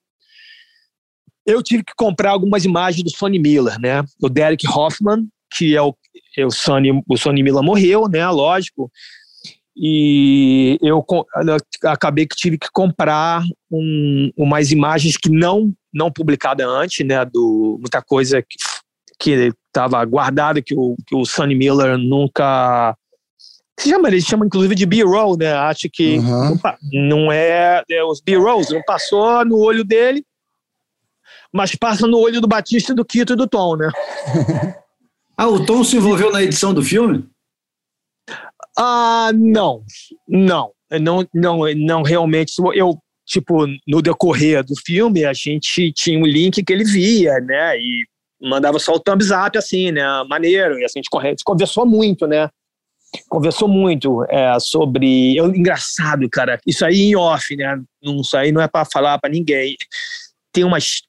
[1.46, 4.04] eu tive que comprar algumas imagens do Sonny Miller, né?
[4.20, 5.96] O Derek Hoffman, que é o,
[6.36, 8.28] é o Sonny, o Sonny Miller morreu, né?
[8.28, 8.92] Lógico.
[9.78, 11.06] E eu,
[11.46, 17.26] eu acabei que tive que comprar um, umas imagens que não não publicada antes, né?
[17.26, 18.58] Do muita coisa que
[19.18, 22.96] que estava guardada que o que o Sonny Miller nunca
[23.80, 25.54] se chama, eles chamam inclusive de B-roll, né?
[25.54, 26.58] Acho que uhum.
[26.94, 30.26] não é, é os B-rolls, não passou no olho dele,
[31.52, 33.90] mas passa no olho do Batista, do Quito e do Tom, né?
[35.38, 37.28] ah, o Tom se envolveu na edição do filme?
[38.78, 39.84] Ah, não,
[40.28, 42.54] não, não, não, não realmente.
[42.74, 47.78] Eu tipo no decorrer do filme a gente tinha um link que ele via, né?
[47.78, 48.06] E
[48.42, 50.04] mandava só o thumbs up assim, né?
[50.30, 50.80] Maneiro.
[50.80, 52.50] E assim, a gente conversou muito, né?
[53.30, 55.36] conversou muito é, sobre.
[55.36, 56.60] Eu, engraçado, cara.
[56.66, 57.82] Isso aí em off, né?
[58.04, 59.76] Não, isso aí não é para falar para ninguém.
[60.52, 61.02] Tem umas.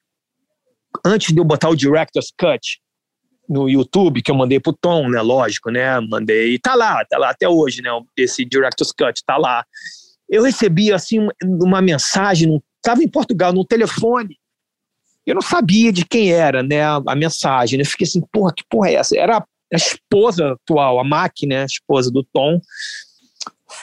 [1.05, 2.81] Antes de eu botar o Director's Cut
[3.49, 5.21] no YouTube, que eu mandei pro Tom, né?
[5.21, 6.01] Lógico, né?
[6.01, 6.59] Mandei.
[6.59, 7.91] Tá lá, tá lá até hoje, né?
[8.17, 9.65] Esse Director's Cut, tá lá.
[10.29, 14.39] Eu recebi, assim, uma mensagem, estava em Portugal, no telefone.
[15.25, 16.83] Eu não sabia de quem era, né?
[16.85, 17.79] A mensagem.
[17.79, 17.83] Né?
[17.83, 19.17] Eu fiquei assim, porra, que porra é essa?
[19.19, 22.61] Era a esposa atual, a máquina, a esposa do Tom,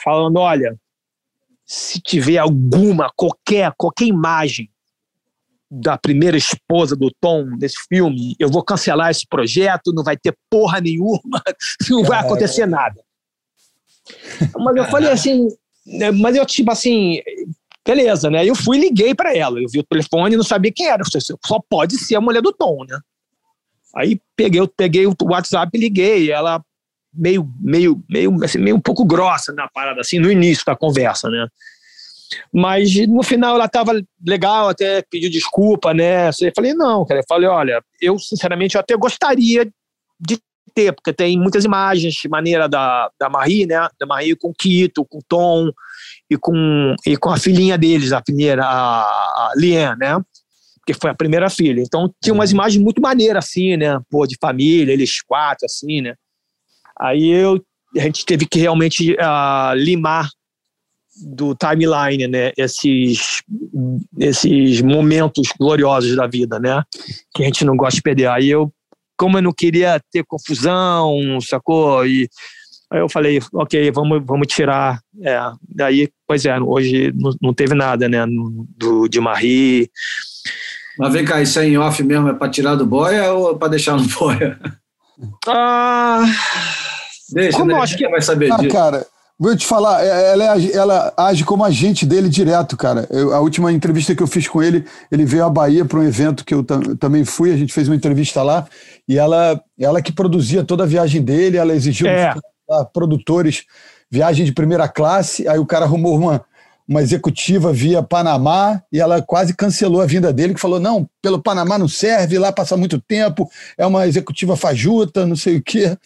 [0.02, 0.76] falando: olha,
[1.66, 4.70] se tiver alguma, qualquer, qualquer imagem
[5.80, 10.36] da primeira esposa do Tom desse filme, eu vou cancelar esse projeto, não vai ter
[10.50, 11.42] porra nenhuma,
[11.90, 13.00] não vai acontecer nada.
[14.56, 15.48] Mas eu falei assim,
[15.86, 17.20] né, mas eu tipo assim,
[17.86, 18.44] beleza, né?
[18.44, 21.58] Eu fui e liguei para ela, eu vi o telefone não sabia quem era, só
[21.68, 22.98] pode ser a mulher do Tom, né?
[23.96, 26.62] Aí peguei, eu peguei o WhatsApp e liguei, ela
[27.12, 31.28] meio, meio, meio, assim, meio um pouco grossa na parada, assim, no início da conversa,
[31.30, 31.46] né?
[32.52, 33.92] Mas no final ela estava
[34.26, 36.28] legal, até pediu desculpa, né?
[36.28, 37.20] Eu falei, não, cara.
[37.20, 39.70] Eu falei, olha, eu sinceramente eu até gostaria
[40.20, 40.38] de
[40.74, 43.88] ter, porque tem muitas imagens maneira da, da Marie, né?
[43.98, 45.70] Da Marie com o Kito, com o Tom
[46.30, 50.16] e com, e com a filhinha deles, a filhinha, a, a Liane, né?
[50.84, 51.80] porque foi a primeira filha.
[51.80, 52.56] Então tinha umas uhum.
[52.56, 53.98] imagens muito maneiras, assim, né?
[54.10, 56.14] Pô, de família, eles quatro, assim, né?
[57.00, 57.64] Aí eu,
[57.96, 60.28] a gente teve que realmente uh, limar
[61.16, 62.52] do timeline, né?
[62.56, 63.42] Esses,
[64.18, 66.82] esses momentos gloriosos da vida, né?
[67.34, 68.28] Que a gente não gosta de perder.
[68.28, 68.72] Aí eu,
[69.16, 72.06] como eu não queria ter confusão, sacou?
[72.06, 72.28] E
[72.90, 75.00] aí eu falei, ok, vamos, vamos tirar.
[75.22, 75.38] É,
[75.68, 78.24] daí, pois é, hoje não, não teve nada, né?
[78.76, 79.90] Do, de Marie.
[80.98, 83.68] Mas vem cá, isso é em off mesmo, é para tirar do boia ou para
[83.68, 84.58] deixar no boia?
[85.46, 86.24] Ah,
[87.32, 87.80] Deixa, como né?
[87.80, 88.74] acho que vai saber ah, disso.
[88.74, 89.06] Cara,
[89.38, 93.06] vou te falar, é, ela, é, ela age como agente dele direto, cara.
[93.10, 96.04] Eu, a última entrevista que eu fiz com ele, ele veio à Bahia para um
[96.04, 96.64] evento que eu
[96.98, 98.66] também fui, a gente fez uma entrevista lá,
[99.08, 102.34] e ela, ela que produzia toda a viagem dele, ela exigiu é.
[102.92, 103.64] produtores
[104.10, 106.44] viagem de primeira classe, aí o cara arrumou uma
[106.86, 111.42] uma executiva via Panamá e ela quase cancelou a vinda dele, que falou: não, pelo
[111.42, 115.96] Panamá não serve, lá passa muito tempo, é uma executiva fajuta, não sei o quê.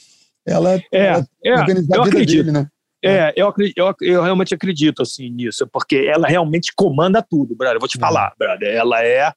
[0.47, 2.45] Ela, é, ela é, organiza a vida acredito.
[2.45, 2.67] dele, né?
[3.05, 7.77] É, eu, eu, eu realmente acredito assim nisso, porque ela realmente comanda tudo, brother.
[7.77, 8.01] Eu vou te é.
[8.01, 8.75] falar, brother.
[8.75, 9.33] Ela é.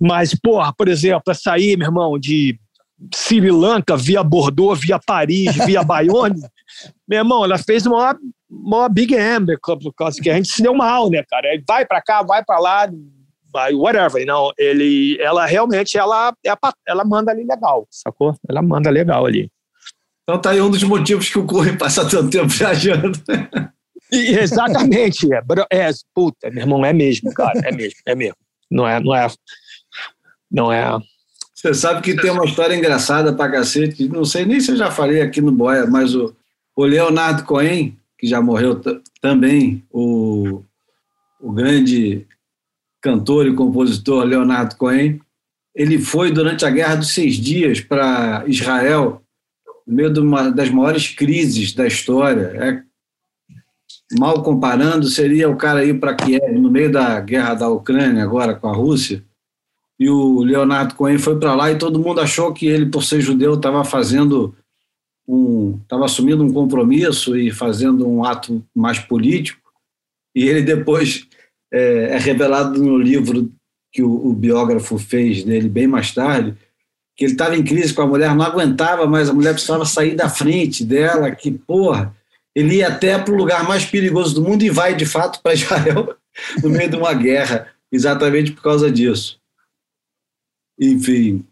[0.00, 2.58] Mas, porra, por exemplo, para sair, meu irmão, de
[3.14, 6.40] Sri Lanka via Bordeaux, via Paris, via Bayonne,
[7.06, 8.16] meu irmão, ela fez uma
[8.48, 11.48] uma Big Amber, por causa que a gente se deu mal, né, cara?
[11.66, 12.88] Vai para cá, vai para lá,
[13.52, 14.52] vai, whatever, não.
[14.56, 16.52] Ele, ela realmente, ela, é
[16.86, 18.34] ela manda ali legal, sacou?
[18.48, 19.50] Ela manda legal ali.
[20.24, 23.12] Então tá aí um dos motivos que o Corre passa tanto tempo viajando.
[24.10, 28.36] Exatamente, é, é, puta, meu irmão, é mesmo, cara, é mesmo, é mesmo.
[28.70, 29.26] Não é, não é,
[30.50, 30.98] não é.
[31.54, 34.90] Você sabe que tem uma história engraçada pra cacete, não sei nem se eu já
[34.90, 36.34] falei aqui no Boia, mas o,
[36.76, 38.80] o Leonardo Cohen, que já morreu
[39.20, 40.62] também, o,
[41.40, 42.26] o grande
[43.00, 45.20] cantor e compositor Leonardo Cohen,
[45.74, 49.23] ele foi durante a Guerra dos Seis Dias para Israel,
[49.86, 52.52] no meio de uma das maiores crises da história.
[52.56, 52.82] É,
[54.18, 58.54] mal comparando, seria o cara ir para Kiev, no meio da guerra da Ucrânia, agora
[58.54, 59.24] com a Rússia,
[59.98, 63.20] e o Leonardo Cohen foi para lá e todo mundo achou que ele, por ser
[63.20, 64.54] judeu, estava fazendo
[65.26, 69.72] um estava assumindo um compromisso e fazendo um ato mais político
[70.34, 71.26] e ele depois
[71.72, 73.50] é, é revelado no livro
[73.90, 76.54] que o, o, biógrafo fez dele bem mais tarde
[77.16, 80.14] que ele estava em crise com a mulher não aguentava mais a mulher precisava sair
[80.14, 82.14] da frente dela que porra
[82.54, 85.52] ele ia até para o lugar mais perigoso do mundo e vai, de fato, para
[85.54, 86.16] Israel
[86.62, 89.40] no meio de uma guerra, exatamente por causa disso.
[90.78, 91.44] Enfim.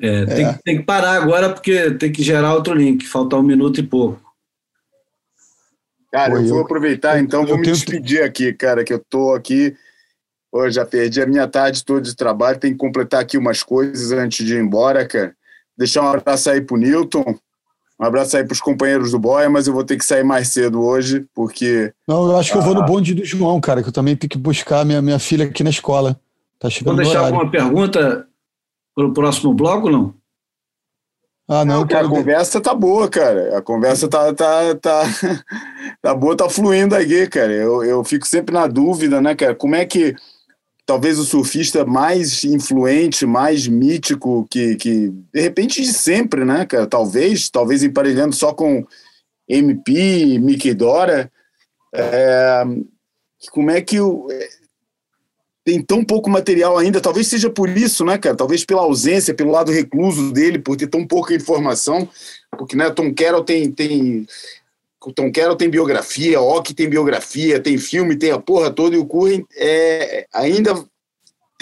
[0.00, 0.26] É, é.
[0.26, 3.82] Tem, tem, que parar agora porque tem que gerar outro link, falta um minuto e
[3.82, 4.20] pouco.
[6.10, 9.74] Cara, eu vou aproveitar, então, vou me despedir aqui, cara, que eu tô aqui.
[10.52, 14.12] Hoje já perdi a minha tarde toda de trabalho, tem que completar aqui umas coisas
[14.12, 15.34] antes de ir embora, cara.
[15.76, 17.24] Deixar um abraço aí pro Newton,
[17.98, 20.82] um abraço aí pros companheiros do Boia, mas eu vou ter que sair mais cedo
[20.82, 21.90] hoje, porque.
[22.06, 22.86] Não, eu acho que eu vou no ah.
[22.86, 25.70] bonde do João, cara, que eu também tenho que buscar minha, minha filha aqui na
[25.70, 26.20] escola.
[26.58, 28.26] Tá chegando Vou deixar alguma pergunta
[28.94, 30.14] para o próximo bloco, não?
[31.48, 33.56] Ah, não, não a conversa tá boa, cara.
[33.56, 35.02] A conversa tá, tá, tá,
[36.02, 37.52] tá boa, tá fluindo aqui, cara.
[37.52, 39.54] Eu, eu fico sempre na dúvida, né, cara?
[39.54, 40.14] Como é que
[40.84, 46.86] talvez o surfista mais influente, mais mítico, que, que de repente de sempre, né, cara?
[46.86, 48.86] Talvez, talvez emparelhando só com
[49.48, 51.30] MP, Mickey Dora.
[51.94, 52.62] É,
[53.52, 54.26] como é que o,
[55.64, 58.36] tem tão pouco material ainda, talvez seja por isso, né, cara?
[58.36, 62.08] Talvez pela ausência, pelo lado recluso dele, por ter tão pouca informação,
[62.50, 64.26] porque, né, Tom Carroll tem, tem
[65.10, 69.06] Tom Carroll tem biografia, Ock tem biografia, tem filme, tem a porra toda, e o
[69.06, 70.74] Curren é, ainda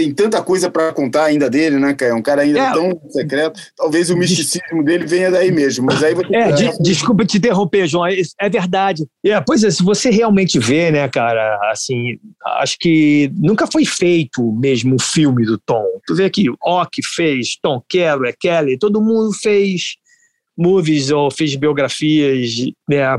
[0.01, 2.13] tem tanta coisa para contar ainda dele, né, cara?
[2.13, 2.73] É um cara ainda é.
[2.73, 3.61] tão secreto.
[3.77, 5.85] Talvez o misticismo dele venha daí mesmo.
[5.85, 8.07] Mas aí é, de, desculpa te interromper, João.
[8.07, 9.07] É, é verdade.
[9.23, 12.19] É, pois é, se você realmente vê, né, cara, assim,
[12.63, 15.85] acho que nunca foi feito mesmo o filme do Tom.
[16.07, 19.97] Tu vê aqui, Ock fez, Tom Carroll, Kelly, todo mundo fez
[20.61, 22.57] movies ou fez biografias,
[22.89, 23.19] né?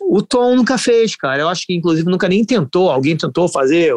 [0.00, 1.42] O Tom nunca fez, cara.
[1.42, 2.90] Eu acho que, inclusive, nunca nem tentou.
[2.90, 3.94] Alguém tentou fazer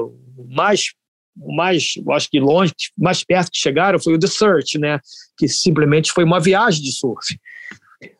[0.50, 0.92] mais
[1.40, 5.00] o mais, eu acho que longe, mais perto que chegaram foi o The Search, né?
[5.38, 7.38] Que simplesmente foi uma viagem de surf.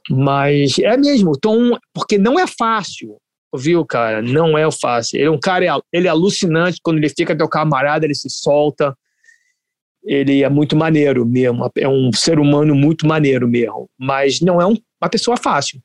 [0.10, 3.18] Mas é mesmo, Tom, porque não é fácil,
[3.56, 4.22] viu, cara?
[4.22, 5.18] Não é fácil.
[5.18, 8.96] Ele é um cara, ele é alucinante quando ele fica teu camarada, ele se solta.
[10.08, 14.66] Ele é muito maneiro mesmo, é um ser humano muito maneiro mesmo, mas não é
[14.66, 15.82] um, uma pessoa fácil.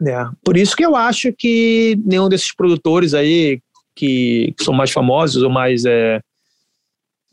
[0.00, 0.30] Né?
[0.42, 3.60] Por isso que eu acho que nenhum desses produtores aí
[3.94, 6.20] que, que são mais famosos ou mais é,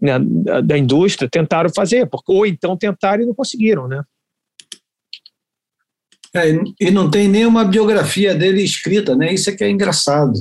[0.02, 0.20] né,
[0.64, 4.04] da indústria tentaram fazer, ou então tentaram e não conseguiram, né?
[6.36, 9.34] É, e não tem nenhuma biografia dele escrita, né?
[9.34, 10.34] Isso é que é engraçado.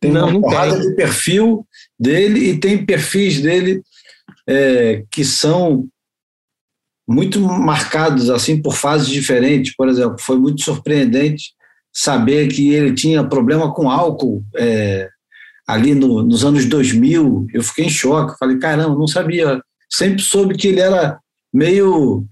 [0.00, 0.88] Tem não, uma não porrada tem.
[0.88, 1.66] de perfil
[2.00, 3.82] dele e tem perfis dele
[4.46, 5.88] é, que são
[7.06, 9.74] muito marcados assim por fases diferentes.
[9.74, 11.52] Por exemplo, foi muito surpreendente
[11.92, 15.08] saber que ele tinha problema com álcool é,
[15.66, 18.38] ali no, nos anos 2000, eu fiquei em choque.
[18.38, 19.62] Falei, caramba, não sabia.
[19.90, 21.18] Sempre soube que ele era
[21.52, 22.26] meio.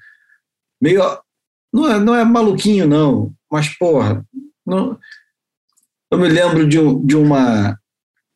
[0.80, 1.02] meio
[1.72, 4.22] não é, não é maluquinho, não, mas, porra,
[4.66, 4.98] não,
[6.10, 7.78] eu me lembro de, de, uma,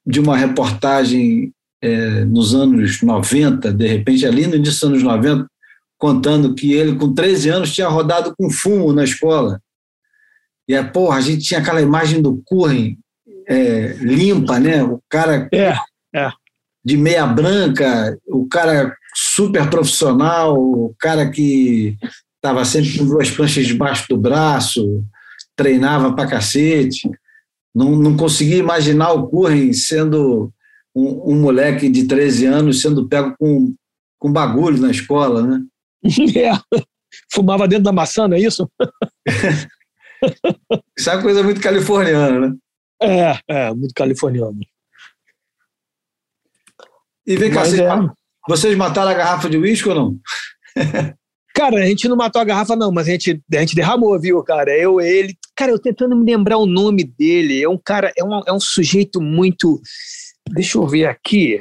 [0.07, 1.53] de uma reportagem
[1.87, 5.47] é, nos anos 90, de repente, ali no início dos anos 90,
[5.97, 9.61] contando que ele, com 13 anos, tinha rodado com fumo na escola.
[10.69, 12.99] E, é, porra, a gente tinha aquela imagem do Curren
[13.49, 14.83] é, limpa, né?
[14.83, 15.77] O cara é,
[16.13, 16.31] é.
[16.85, 21.97] de meia branca, o cara super profissional, o cara que
[22.35, 25.05] estava sempre com duas pranchas debaixo do braço,
[25.55, 27.09] treinava pra cacete.
[27.73, 30.53] Não, não conseguia imaginar o Curren sendo
[30.97, 33.75] um, um, moleque de 13 anos sendo pego com,
[34.19, 35.63] com bagulho na escola, né?
[36.37, 36.81] É.
[37.33, 38.71] Fumava dentro da maçã, não é isso?
[40.99, 42.57] isso é uma coisa muito californiana, né?
[43.01, 44.59] É, é, muito californiano.
[47.27, 47.89] E vem cá, vocês, é...
[48.49, 50.19] vocês mataram a garrafa de uísque ou não?
[51.57, 54.45] Cara, a gente não matou a garrafa, não, mas a gente, a gente derramou, viu,
[54.45, 54.77] cara?
[54.77, 55.35] Eu, ele.
[55.57, 57.63] Cara, eu tentando me lembrar o nome dele.
[57.63, 59.81] É um cara, é um, é um sujeito muito.
[60.49, 61.61] Deixa eu ver aqui.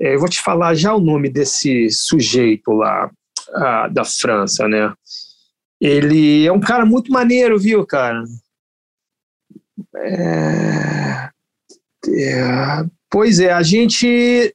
[0.00, 3.10] É, eu vou te falar já o nome desse sujeito lá
[3.54, 4.92] ah, da França, né?
[5.80, 8.22] Ele é um cara muito maneiro, viu, cara?
[9.96, 11.30] É,
[12.08, 14.54] é, pois é, a gente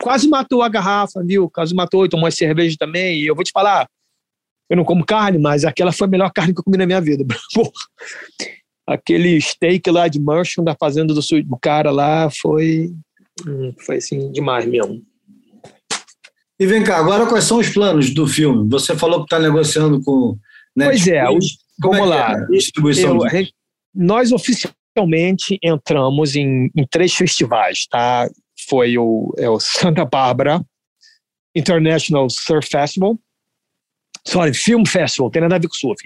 [0.00, 1.50] quase matou a garrafa, viu?
[1.50, 3.20] Quase matou e tomou cerveja também.
[3.20, 3.88] E eu vou te falar,
[4.68, 7.00] eu não como carne, mas aquela foi a melhor carne que eu comi na minha
[7.00, 7.24] vida.
[7.54, 7.70] Porra.
[8.86, 12.92] Aquele steak lá de Merchant da fazenda do, do cara lá foi,
[13.46, 15.02] hum, foi assim, demais mesmo.
[16.58, 18.68] E vem cá, agora quais são os planos do filme?
[18.70, 20.38] Você falou que está negociando com.
[20.76, 21.04] Netflix.
[21.04, 22.32] Pois é, os, vamos é lá.
[22.32, 23.52] É distribuição eu, de
[23.94, 28.28] nós oficialmente entramos em, em três festivais, tá?
[28.68, 30.64] Foi o, é o Santa Barbara
[31.54, 33.16] International Surf Festival,
[34.26, 36.02] sorry, Film Festival, tem nada a ver com surf.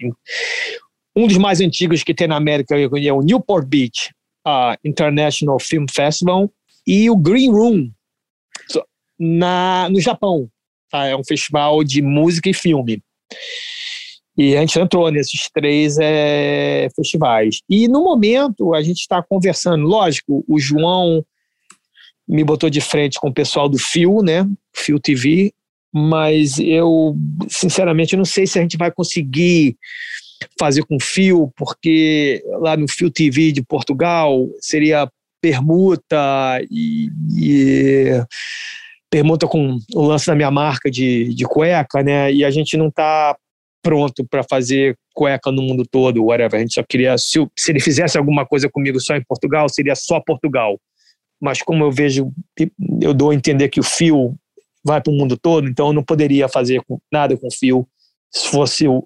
[1.18, 4.10] Um dos mais antigos que tem na América é o Newport Beach
[4.46, 6.48] uh, International Film Festival
[6.86, 7.90] e o Green Room
[9.18, 10.48] na, no Japão.
[10.88, 11.06] Tá?
[11.06, 13.02] É um festival de música e filme.
[14.36, 17.62] E a gente entrou nesses três é, festivais.
[17.68, 21.24] E no momento a gente está conversando, lógico, o João
[22.28, 24.48] me botou de frente com o pessoal do Fio, né?
[24.72, 25.52] Fio TV,
[25.92, 27.16] mas eu
[27.48, 29.76] sinceramente não sei se a gente vai conseguir
[30.58, 35.10] fazer com Fio, porque lá no Fio TV de Portugal seria
[35.40, 38.22] permuta e, e
[39.10, 42.32] permuta com o lance da minha marca de, de cueca, né?
[42.32, 43.36] E a gente não está
[43.82, 46.58] pronto para fazer cueca no mundo todo, whatever.
[46.58, 49.94] A gente só queria, se, se ele fizesse alguma coisa comigo só em Portugal, seria
[49.94, 50.78] só Portugal.
[51.40, 52.32] Mas como eu vejo,
[53.00, 54.34] eu dou a entender que o fio
[54.84, 56.80] vai para o mundo todo, então eu não poderia fazer
[57.12, 57.86] nada com fio
[58.30, 59.02] se fosse uh,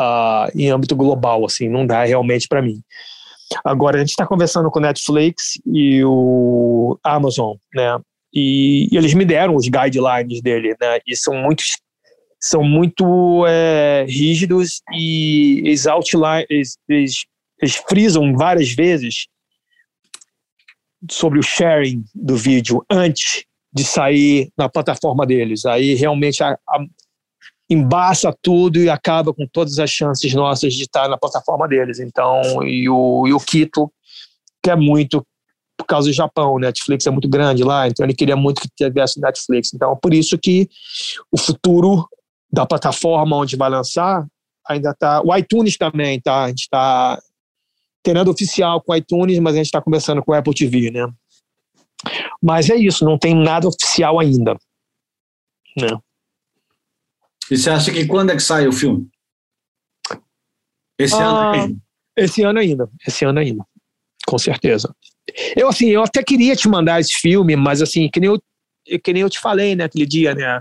[0.00, 2.80] uh, em âmbito global, assim, não dá realmente para mim.
[3.64, 7.98] Agora, a gente está conversando com o Netflix e o Amazon, né?
[8.34, 10.98] E, e, eles me deram os guidelines dele, né?
[11.06, 11.62] E são muito,
[12.40, 17.24] são muito é, rígidos e eles, outline, eles, eles,
[17.60, 19.28] eles frisam várias vezes
[21.10, 25.64] sobre o sharing do vídeo antes de sair na plataforma deles.
[25.64, 26.78] Aí realmente a, a,
[27.68, 31.98] embaça tudo e acaba com todas as chances nossas de estar na plataforma deles.
[31.98, 33.90] Então, e o, e o Kito
[34.62, 35.26] quer muito
[35.76, 36.68] por causa do Japão, né?
[36.68, 39.72] Netflix é muito grande lá, então ele queria muito que tivesse Netflix.
[39.74, 40.68] Então, por isso que
[41.30, 42.08] o futuro
[42.50, 44.26] da plataforma onde vai lançar
[44.66, 45.20] ainda está.
[45.22, 46.44] O iTunes também, tá?
[46.44, 47.20] A gente está
[48.02, 51.06] tendo oficial com o iTunes, mas a gente está conversando com o Apple TV, né?
[52.42, 54.56] Mas é isso, não tem nada oficial ainda.
[55.76, 55.88] Né?
[57.50, 59.08] E você acha que quando é que sai o filme?
[60.98, 61.78] Esse ah, ano ainda?
[62.16, 63.64] Esse ano ainda, esse ano ainda,
[64.26, 64.94] com certeza.
[65.54, 68.40] Eu assim, eu até queria te mandar esse filme, mas assim, que nem eu,
[69.00, 70.60] que nem eu te falei, né, aquele dia, né?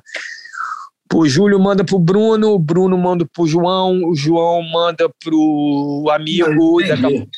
[1.14, 7.30] O Júlio manda pro Bruno, o Bruno manda pro João, o João manda pro amigo.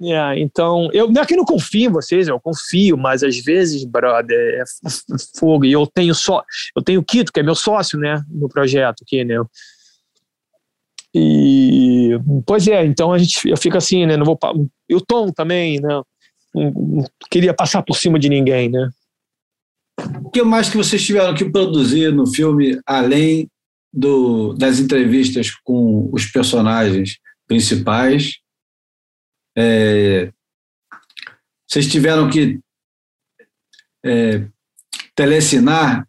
[0.00, 3.84] Yeah, então, eu não é que não confio em vocês, eu confio, mas às vezes,
[3.84, 4.64] brother, é
[5.36, 5.64] fogo.
[5.64, 6.44] E eu tenho só,
[6.76, 9.34] eu tenho o Kito, que é meu sócio, né, no projeto aqui, né.
[11.12, 12.10] E,
[12.46, 14.38] pois é, então a gente, eu fico assim, né, não vou,
[14.88, 16.00] e o Tom também, né,
[16.54, 18.88] não, não queria passar por cima de ninguém, né.
[20.22, 23.50] O que mais que vocês tiveram que produzir no filme, além
[23.92, 27.18] do, das entrevistas com os personagens
[27.48, 28.34] principais?
[29.60, 30.30] É,
[31.66, 32.60] vocês tiveram que
[34.04, 34.44] é,
[35.16, 36.06] telecinar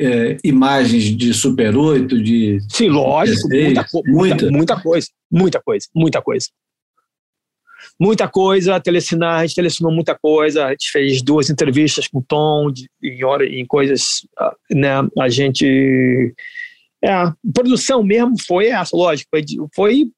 [0.00, 2.58] é, imagens de Super 8, de.
[2.70, 6.46] Sim, lógico, muita, muita, muita coisa, muita coisa, muita coisa.
[7.98, 12.24] Muita coisa, telecinar, a gente telecinou muita coisa, a gente fez duas entrevistas com o
[12.26, 16.32] Tom de, em, hora, em coisas, ah, né, a gente...
[17.04, 19.44] É, a produção mesmo foi essa, lógico, foi,
[19.74, 20.12] foi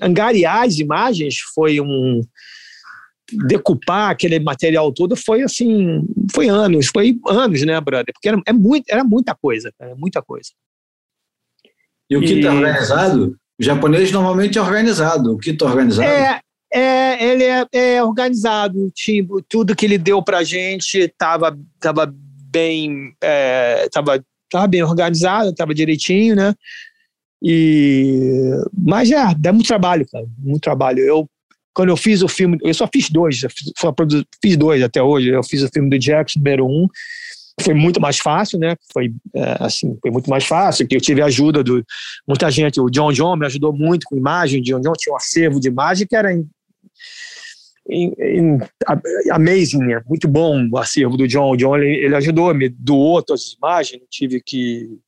[0.00, 2.20] angariar as imagens foi um
[3.48, 8.12] decupar aquele material todo foi assim foi anos foi anos né brother?
[8.12, 10.50] Porque era, é muito, era muita coisa cara, muita coisa.
[12.08, 13.36] E o kit é organizado?
[13.58, 15.32] O japonês normalmente é organizado.
[15.32, 16.08] O kit organizado?
[16.08, 16.40] É
[16.72, 23.14] é, ele é, é organizado, tipo, tudo que ele deu pra gente estava tava bem,
[23.22, 26.54] é, tava, tava bem organizado, tava direitinho, né?
[27.48, 30.98] E, mas é, dá muito trabalho, cara, muito trabalho.
[30.98, 31.30] Eu,
[31.72, 33.40] quando eu fiz o filme, eu só fiz dois,
[33.94, 35.28] produzi, fiz dois até hoje.
[35.28, 36.88] Eu fiz o filme do Jackson, número um,
[37.62, 38.74] foi muito mais fácil, né?
[38.92, 40.88] Foi é, assim, foi muito mais fácil.
[40.88, 41.84] Que eu tive a ajuda de
[42.26, 42.80] muita gente.
[42.80, 44.60] O John John me ajudou muito com imagem.
[44.60, 46.48] O John John tinha um acervo de imagem que era in,
[47.88, 48.58] in, in,
[49.30, 50.02] amazing, né?
[50.08, 51.52] muito bom o acervo do John.
[51.52, 54.02] O John ele, ele ajudou, me doou todas as imagens.
[54.10, 54.98] Tive que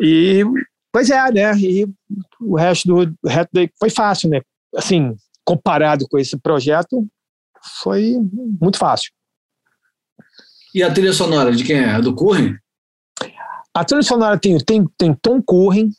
[0.00, 0.42] e
[0.92, 1.56] Pois é, né?
[1.58, 1.86] E
[2.40, 4.40] o resto do, o resto foi fácil, né?
[4.74, 5.14] Assim,
[5.44, 7.06] comparado com esse projeto,
[7.82, 8.16] foi
[8.60, 9.10] muito fácil.
[10.74, 11.90] E a trilha sonora de quem é?
[11.90, 12.54] A do Curren?
[13.74, 15.90] A trilha sonora tem, tem, tem Tom Curren,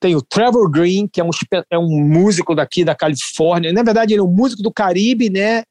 [0.00, 1.30] tem o Trevor Green, que é um,
[1.70, 3.72] é um músico daqui da Califórnia.
[3.72, 5.62] Na verdade, ele é um músico do Caribe, né?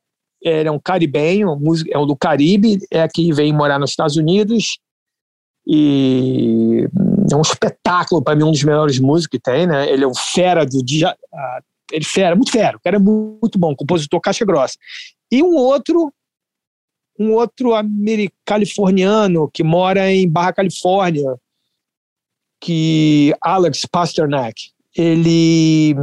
[0.41, 1.49] Ele é um caribenho,
[1.91, 4.79] é um do Caribe, é que vem morar nos Estados Unidos
[5.67, 6.87] e
[7.31, 9.89] é um espetáculo para mim, um dos melhores músicos que tem, né?
[9.89, 12.99] Ele é um fera do dia, uh, ele é fera, muito fera, o cara é
[12.99, 14.75] muito bom, compositor caixa grossa.
[15.31, 16.13] E um outro
[17.19, 17.71] um outro
[18.43, 21.35] californiano que mora em Barra Califórnia,
[22.59, 24.71] que Alex Pasternak.
[24.95, 25.95] ele,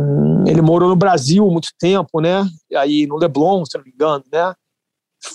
[0.47, 2.49] ele morou no Brasil muito tempo, né?
[2.77, 4.55] Aí no Leblon, se não me engano, né?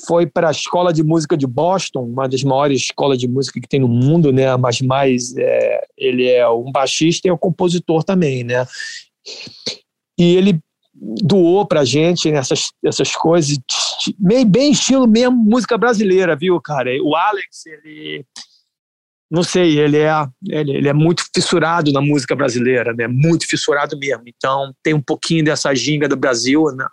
[0.05, 3.67] Foi para a Escola de Música de Boston, uma das maiores escolas de música que
[3.67, 4.55] tem no mundo, né?
[4.55, 8.65] Mas mais é, ele é um baixista e é um compositor também, né?
[10.17, 10.59] E ele
[10.93, 13.57] doou pra gente essas, essas coisas,
[14.19, 16.89] meio bem estilo mesmo música brasileira, viu, cara?
[17.03, 18.25] O Alex, ele
[19.33, 20.11] não sei, ele é,
[20.47, 23.07] ele, ele, é muito fissurado na música brasileira, né?
[23.07, 24.23] Muito fissurado mesmo.
[24.27, 26.85] Então tem um pouquinho dessa ginga do Brasil, né?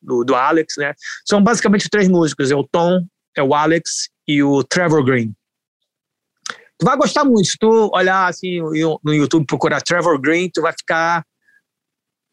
[0.00, 0.94] Do, do Alex, né?
[1.26, 3.04] São basicamente três músicos: é o Tom,
[3.36, 5.34] é o Alex e o Trevor Green.
[6.78, 7.46] Tu vai gostar muito.
[7.46, 11.24] Se tu olhar assim no YouTube, procurar Trevor Green, tu vai ficar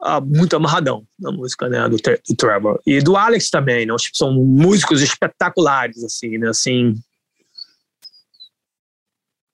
[0.01, 2.80] ah, muito amarradão na música né, do, do, Trevor.
[2.86, 3.93] E do Alex também, né?
[4.13, 6.49] São músicos espetaculares, assim, né?
[6.49, 6.95] Assim,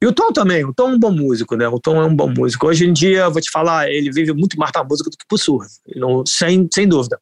[0.04, 1.66] e o Tom também, o Tom é um bom músico, né?
[1.70, 2.68] O Tom é um bom músico.
[2.68, 5.40] Hoje em dia, vou te falar, ele vive muito mais pra música do que por
[5.96, 7.18] não, sem, sem dúvida.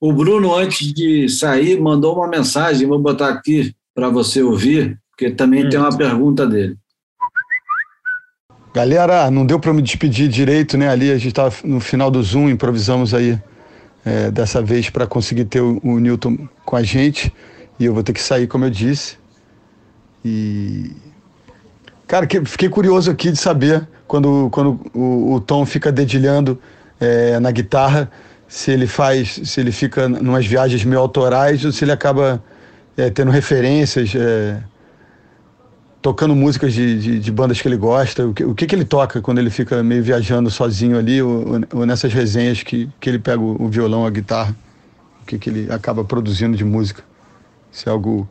[0.00, 5.30] O Bruno, antes de sair, mandou uma mensagem, vou botar aqui para você ouvir, porque
[5.30, 5.70] também hum.
[5.70, 6.76] tem uma pergunta dele.
[8.74, 10.90] Galera, não deu para me despedir direito, né?
[10.90, 13.40] Ali a gente estava no final do Zoom, improvisamos aí
[14.04, 17.32] é, dessa vez para conseguir ter o, o Newton com a gente.
[17.80, 19.16] E eu vou ter que sair, como eu disse.
[20.22, 20.90] E.
[22.06, 26.60] Cara, que, fiquei curioso aqui de saber quando, quando o, o Tom fica dedilhando
[27.00, 28.10] é, na guitarra,
[28.48, 32.42] se ele faz, se ele fica numas viagens meio autorais ou se ele acaba
[32.96, 34.62] é, tendo referências, é,
[36.00, 38.26] tocando músicas de, de, de, bandas que ele gosta.
[38.26, 41.60] O que, o que, que, ele toca quando ele fica meio viajando sozinho ali ou,
[41.72, 44.54] ou nessas resenhas que, que ele pega o, o violão, a guitarra?
[45.22, 47.02] O que, que ele acaba produzindo de música?
[47.72, 48.28] Se é algo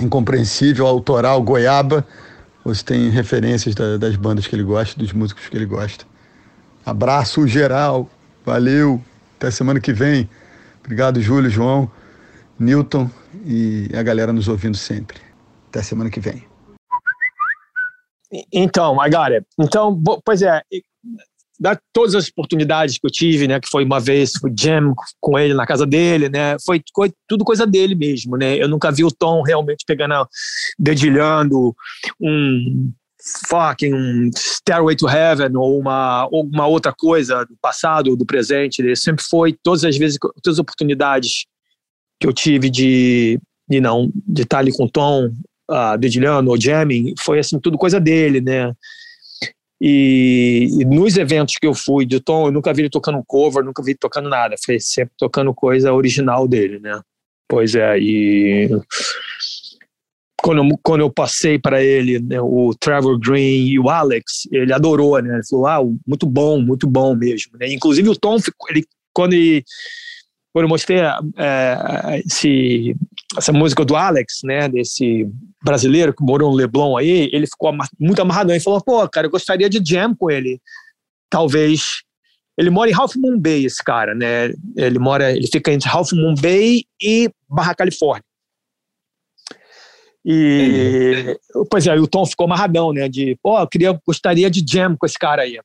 [0.00, 2.06] incompreensível, autoral, goiaba,
[2.64, 6.04] ou se tem referências da, das bandas que ele gosta, dos músicos que ele gosta.
[6.86, 8.08] Abraço geral,
[8.44, 9.02] valeu,
[9.44, 10.28] até semana que vem.
[10.80, 11.90] Obrigado, Júlio, João,
[12.58, 13.10] Newton
[13.44, 15.18] e a galera nos ouvindo sempre.
[15.68, 16.46] Até semana que vem.
[18.50, 19.46] Então, I got it.
[19.60, 20.62] Então, pois é,
[21.60, 25.38] da todas as oportunidades que eu tive, né, que foi uma vez, fui jam com
[25.38, 29.04] ele na casa dele, né, foi, foi tudo coisa dele mesmo, né, eu nunca vi
[29.04, 30.26] o Tom realmente pegando,
[30.76, 31.74] dedilhando
[32.20, 32.92] um
[33.48, 38.94] fucking Stairway to Heaven ou uma, uma outra coisa do passado ou do presente, ele
[38.96, 41.46] sempre foi, todas as vezes, todas as oportunidades
[42.20, 45.30] que eu tive de, de não, de estar ali com o Tom,
[45.70, 48.72] uh, dedilhando ou jamming, foi assim, tudo coisa dele, né,
[49.80, 53.62] e, e, nos eventos que eu fui de Tom, eu nunca vi ele tocando cover,
[53.62, 54.54] nunca vi ele tocando nada.
[54.64, 57.02] Foi sempre tocando coisa original dele, né?
[57.46, 58.70] Pois é, e
[60.44, 64.74] quando eu, quando eu passei para ele né, o Trevor Green e o Alex, ele
[64.74, 65.36] adorou, né?
[65.36, 67.56] Ele falou, ah, muito bom, muito bom mesmo.
[67.58, 67.72] Né?
[67.72, 68.36] Inclusive o Tom,
[68.68, 68.84] ele,
[69.14, 69.64] quando ele
[70.52, 72.94] quando eu mostrei é, esse,
[73.36, 75.26] essa música do Alex, né, desse
[75.64, 79.30] brasileiro que morou no Leblon aí, ele ficou muito amarradão e falou, pô, cara, eu
[79.30, 80.60] gostaria de jam com ele.
[81.30, 82.02] Talvez.
[82.56, 84.52] Ele mora em Half Moon Bay, esse cara, né?
[84.76, 88.22] Ele mora, ele fica entre Half Moon Bay e Barra Califórnia.
[90.24, 91.38] E,
[91.70, 93.08] pois é, o Tom ficou amarradão, né?
[93.08, 95.58] De, pô, eu queria, gostaria de jam com esse cara aí.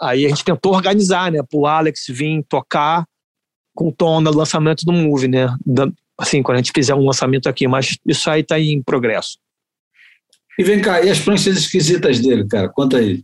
[0.00, 1.40] Aí a gente tentou organizar, né?
[1.42, 3.04] Pro Alex vir tocar
[3.74, 5.48] com o Tom no lançamento do Move, né?
[6.18, 9.38] assim, quando a gente fizer um lançamento aqui, mas isso aí está em progresso.
[10.58, 12.68] E vem cá, e as pranchas esquisitas dele, cara?
[12.68, 13.22] Conta aí.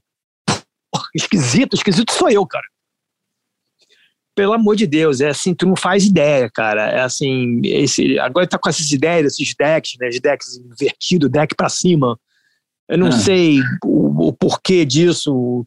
[1.15, 2.67] Esquisito, esquisito sou eu, cara.
[4.41, 6.89] Pelo amor de Deus, é assim, tu não faz ideia, cara.
[6.89, 10.09] É assim, esse, agora tá com essas ideias, esses decks, né?
[10.09, 12.19] De decks invertido, deck para cima.
[12.89, 13.13] Eu não ah.
[13.13, 15.67] sei o, o, porquê disso.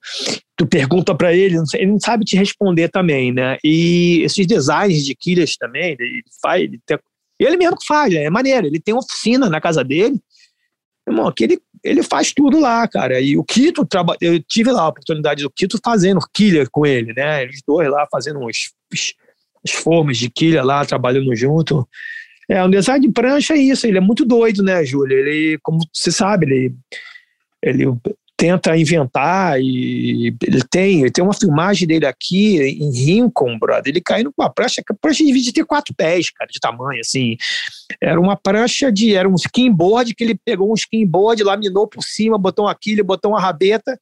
[0.58, 3.60] Tu pergunta para ele, não sei, ele não sabe te responder também, né?
[3.64, 6.98] E esses designs de quilhas também, ele faz, ele tem,
[7.40, 8.66] ele mesmo que faz, é maneiro.
[8.66, 10.20] Ele tem oficina na casa dele.
[11.08, 13.20] Irmão, aqui ele, faz tudo lá, cara.
[13.20, 13.86] E o Quito,
[14.22, 17.44] eu tive lá a oportunidade do Quito fazendo quilha com ele, né?
[17.44, 18.74] Eles dois lá fazendo uns,
[19.66, 21.88] as formas de quilha lá, trabalhando junto.
[22.50, 25.18] É, um design de prancha é isso, ele é muito doido, né, Júlio?
[25.18, 26.76] Ele, como você sabe, ele,
[27.62, 27.86] ele
[28.38, 33.92] tenta inventar e ele tem, ele tem uma filmagem dele aqui em Rincon, brother.
[33.92, 37.38] Ele caindo com uma prancha, a prancha devia ter quatro pés, cara, de tamanho, assim.
[38.02, 42.38] Era uma prancha de, era um skimboard que ele pegou um skimboard, laminou por cima,
[42.38, 44.00] botou uma quilha, botou uma rabeta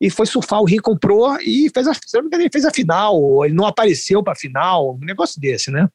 [0.00, 1.92] e foi surfar o Rincon Pro e fez a,
[2.32, 5.88] ele fez a final, ele não apareceu para a final, um negócio desse, né?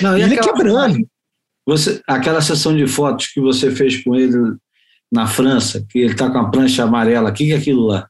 [0.00, 1.08] Não, e ele aquela, quebrando.
[1.66, 4.56] Você, aquela sessão de fotos que você fez com ele
[5.12, 7.30] na França, que ele está com a prancha amarela.
[7.30, 8.08] O que, é aquilo lá?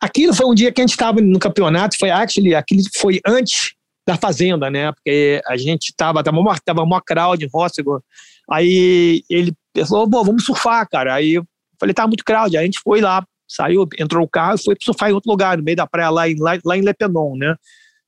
[0.00, 3.72] Aquilo foi um dia que a gente estava no campeonato, foi actually, aquilo foi antes
[4.06, 4.92] da Fazenda, né?
[4.92, 8.00] Porque a gente tava, tava uma, tava uma crowd em Rossegor.
[8.48, 9.52] Aí ele
[9.88, 11.14] falou, pô, vamos surfar, cara.
[11.14, 11.44] Aí eu
[11.80, 12.56] falei, tá muito crowd.
[12.56, 15.58] Aí a gente foi lá, saiu, entrou o carro e foi surfar em outro lugar,
[15.58, 17.56] no meio da praia, lá em, lá, lá em Lepenon, né?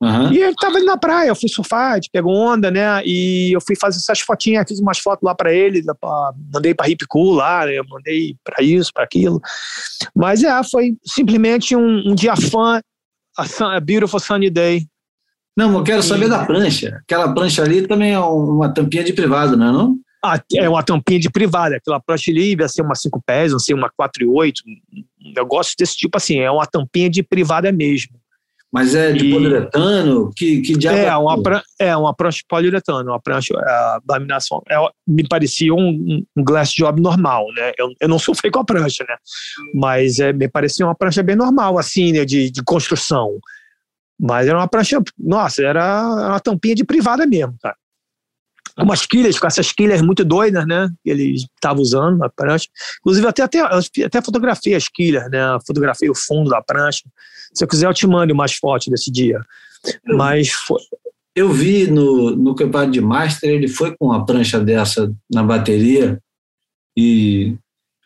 [0.01, 0.31] Uhum.
[0.31, 3.03] E ele tava ali na praia, eu fui surfar, a gente pegou onda, né?
[3.05, 6.89] E eu fui fazer essas fotinhas, fiz umas fotos lá para ele, pra, mandei para
[6.89, 7.73] Hip Cool lá, né?
[7.77, 9.41] eu mandei para isso, para aquilo.
[10.15, 12.81] Mas é, foi simplesmente um, um dia fã,
[13.37, 14.87] a, a Beautiful Sunny Day.
[15.57, 17.01] Não, eu quero saber da prancha.
[17.03, 19.99] Aquela prancha ali também é uma tampinha de privado, não é não?
[20.23, 23.59] Ah, é uma tampinha de privada, aquela prancha ali ia ser uma 5 pés, não
[23.59, 27.71] sei, uma 4 e 8, um negócio desse tipo assim, é uma tampinha de privada
[27.71, 28.18] mesmo.
[28.71, 29.31] Mas é de e...
[29.31, 30.31] poliuretano?
[30.35, 31.05] Que, que diabo é?
[31.05, 36.23] É uma, é uma prancha de poliuretano, uma prancha, a laminação, é, me parecia um,
[36.37, 37.71] um, glass job normal, né?
[37.77, 39.15] Eu, eu não sofri com a prancha, né?
[39.73, 42.25] Mas é, me parecia uma prancha bem normal, assim, né?
[42.25, 43.39] De, de construção.
[44.19, 47.75] Mas era uma prancha, nossa, era uma tampinha de privada mesmo, cara.
[48.77, 50.89] Umas quilhas, com essas quilhas muito doidas, né?
[51.03, 52.67] Que ele estava usando a prancha.
[52.99, 53.59] Inclusive, até, até,
[54.05, 55.57] até fotografei as quilhas, né?
[55.65, 57.03] Fotografei o fundo da prancha.
[57.53, 59.41] Se eu quiser, eu te mando mais fotos desse dia.
[60.05, 60.81] Mas foi.
[61.35, 66.19] Eu vi no, no campeonato de Master, ele foi com uma prancha dessa na bateria
[66.97, 67.55] e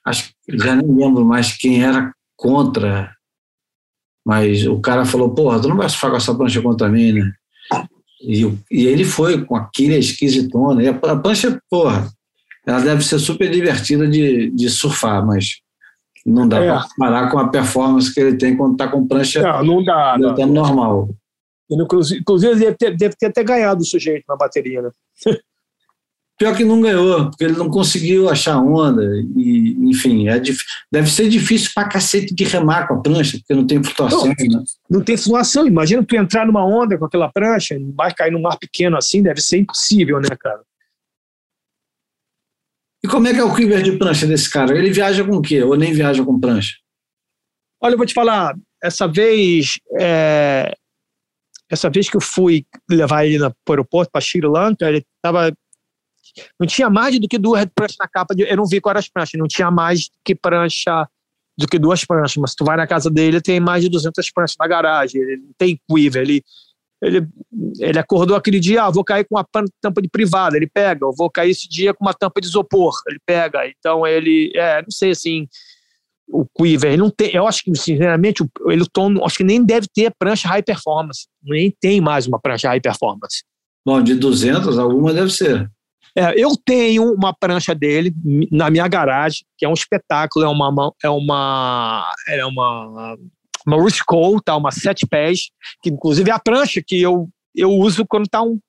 [0.05, 3.15] acho que já nem lembro mais quem era contra,
[4.25, 7.33] mas o cara falou: Porra, tu não vai surfar com essa prancha contra mim, né?
[8.21, 10.83] E, e ele foi com aquele esquisitona.
[10.83, 12.09] E a, a prancha, porra,
[12.65, 15.59] ela deve ser super divertida de, de surfar, mas
[16.25, 16.67] não dá é.
[16.67, 20.17] para comparar com a performance que ele tem quando está com prancha não, não dá,
[20.17, 20.35] não.
[20.35, 21.09] Tá normal.
[21.69, 24.89] Inclusive, ele deve ter, deve ter até ganhado o sujeito na bateria, né?
[26.37, 29.03] Pior que não ganhou, porque ele não conseguiu achar onda.
[29.35, 30.41] E, enfim, é
[30.91, 34.25] deve ser difícil pra cacete de remar com a prancha, porque não tem flutuação.
[34.25, 34.63] Não, né?
[34.89, 35.67] não tem flutuação.
[35.67, 39.41] Imagina tu entrar numa onda com aquela prancha, vai cair num mar pequeno assim, deve
[39.41, 40.61] ser impossível, né, cara?
[43.03, 44.77] E como é que é o quiver de prancha desse cara?
[44.77, 45.61] Ele viaja com o quê?
[45.61, 46.75] Ou nem viaja com prancha?
[47.81, 50.73] Olha, eu vou te falar, essa vez, é,
[51.69, 55.53] essa vez que eu fui levar ele para o aeroporto, para Sri Lanka, ele estava
[56.59, 58.33] não tinha mais do que duas pranchas na capa.
[58.33, 59.39] De, eu não vi quais as pranchas.
[59.39, 61.07] Não tinha mais que prancha
[61.57, 62.37] do que duas pranchas.
[62.37, 65.21] Mas tu vai na casa dele, tem mais de 200 pranchas na garagem.
[65.21, 66.23] Ele não tem quiver.
[66.23, 66.43] Ele,
[67.03, 67.27] ele,
[67.79, 69.45] ele acordou aquele dia, ah, vou cair com uma
[69.81, 70.55] tampa de privada.
[70.55, 71.05] Ele pega.
[71.05, 72.93] Eu vou cair esse dia com uma tampa de isopor.
[73.07, 73.67] Ele pega.
[73.67, 75.47] Então ele, é, não sei assim
[76.27, 79.87] o Quiver, ele não tem, eu acho que, sinceramente, o Elton, acho que nem deve
[79.93, 83.43] ter prancha high performance, nem tem mais uma prancha high performance.
[83.85, 85.69] Bom, de 200, alguma deve ser.
[86.15, 88.13] É, eu tenho uma prancha dele
[88.51, 93.17] na minha garagem, que é um espetáculo, é uma é uma é uma
[93.65, 95.49] Maurice Cole, tá, uma sete pés,
[95.81, 98.59] que inclusive é a prancha que eu eu uso quando tá um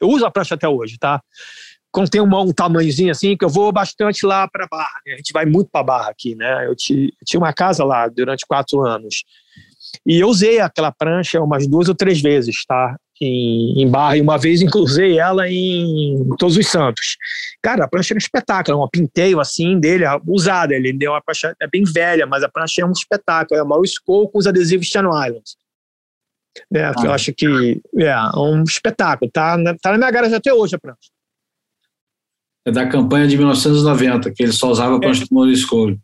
[0.00, 1.22] eu uso a prancha até hoje, tá?
[1.92, 5.00] Quando tem um, um tamanhozinho assim, que eu vou bastante lá para Barra.
[5.06, 5.14] Né?
[5.14, 6.66] A gente vai muito para Barra aqui, né?
[6.66, 9.22] Eu, te, eu tinha uma casa lá durante quatro anos.
[10.06, 12.96] E eu usei aquela prancha umas duas ou três vezes, tá?
[13.22, 17.16] Em, em Barra, e uma vez inclusei ela em Todos os Santos.
[17.62, 21.54] Cara, a prancha era um espetáculo, uma pinteio assim dele, usada, ele deu uma prancha,
[21.60, 24.86] é bem velha, mas a prancha é um espetáculo, é uma Skull com os adesivos
[24.86, 25.56] Channel Islands.
[26.74, 26.94] É, ah.
[27.04, 31.10] Eu acho que é um espetáculo, tá, tá na minha garagem até hoje a prancha.
[32.64, 35.26] É da campanha de 1990, que ele só usava a prancha é.
[35.26, 35.98] do Maurice Cole.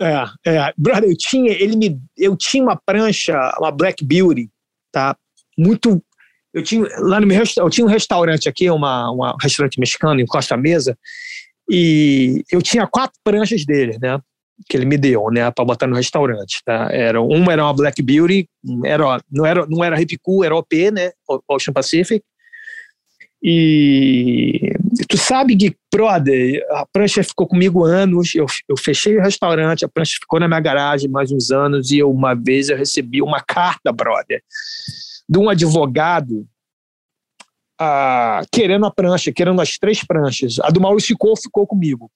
[0.00, 4.50] É, é, brother, eu tinha, ele me, eu tinha uma prancha, uma Black Beauty,
[4.92, 5.16] tá?
[5.56, 6.02] Muito
[6.54, 10.20] eu tinha lá no meu eu tinha um restaurante aqui, uma, uma um restaurante mexicano
[10.20, 10.96] em Costa Mesa,
[11.68, 14.20] e eu tinha quatro pranchas dele, né?
[14.68, 16.88] Que ele me deu, né, para botar no restaurante, tá?
[16.92, 18.48] Era uma era uma Black Beauty,
[18.84, 21.10] era não era não era Cool, era OP, né?
[21.48, 22.24] Ocean Pacific.
[23.46, 24.72] E
[25.06, 28.34] tu sabe que, brother, a prancha ficou comigo anos.
[28.34, 31.90] Eu, eu fechei o restaurante, a prancha ficou na minha garagem mais uns anos.
[31.90, 34.42] E eu, uma vez eu recebi uma carta, brother,
[35.28, 36.46] de um advogado
[37.78, 40.58] ah, querendo a prancha, querendo as três pranchas.
[40.60, 42.10] A do Maurício ficou, ficou comigo.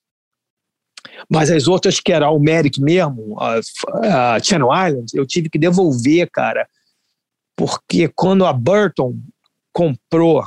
[1.28, 5.58] Mas as outras, que era o Merrick mesmo, a, a Channel Islands, eu tive que
[5.58, 6.68] devolver, cara.
[7.56, 9.18] Porque quando a Burton
[9.72, 10.44] comprou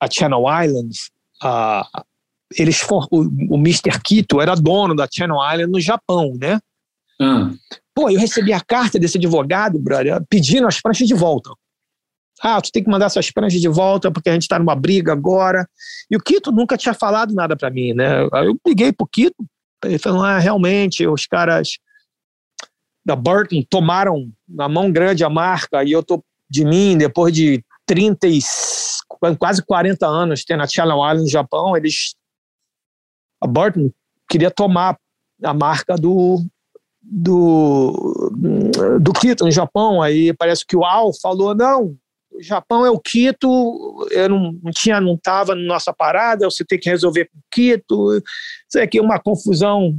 [0.00, 1.10] a Channel Islands,
[1.42, 2.04] a,
[2.56, 3.20] eles for, o,
[3.54, 4.00] o Mr.
[4.02, 6.58] Kito era dono da Channel Island no Japão, né?
[7.20, 7.56] Hum.
[7.94, 11.50] Pô, eu recebi a carta desse advogado, brother, pedindo as pranchas de volta.
[12.42, 15.12] Ah, tu tem que mandar suas pranchas de volta porque a gente está numa briga
[15.12, 15.68] agora.
[16.10, 18.28] E o Quito nunca tinha falado nada para mim, né?
[18.32, 19.36] Aí eu liguei pro Quito,
[19.84, 21.78] ele falou: ah, realmente, os caras.
[23.04, 27.64] da Burton tomaram na mão grande a marca e eu tô de mim depois de
[27.86, 28.40] 30 e
[29.38, 32.14] quase 40 anos tendo a Channel Island no Japão, eles
[33.42, 33.90] a Burton
[34.28, 34.96] queria tomar
[35.42, 36.44] a marca do
[37.00, 38.30] do
[39.00, 41.96] do Kito no Japão, aí parece que o Al falou não,
[42.34, 46.64] o Japão é o Quito, eu não, não tinha, não estava na nossa parada, você
[46.64, 48.16] tem que resolver com Quito,
[48.68, 49.94] isso aqui é uma confusão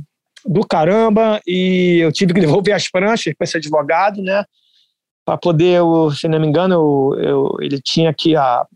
[0.46, 4.44] do caramba, e eu tive que devolver as pranchas para esse advogado, né,
[5.26, 5.80] para poder,
[6.16, 8.68] se não me engano, eu, eu, ele tinha que a, ah,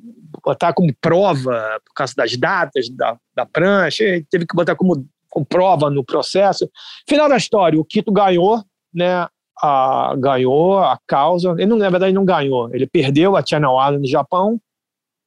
[0.44, 5.06] botar como prova, por causa das datas da, da prancha, ele teve que botar como,
[5.30, 6.70] como prova no processo.
[7.08, 8.64] Final da história, o Quito ganhou,
[8.94, 9.28] né,
[9.62, 11.52] a, ganhou a causa.
[11.52, 12.74] Ele, não, na verdade, não ganhou.
[12.74, 14.60] Ele perdeu a Channel Island no Japão,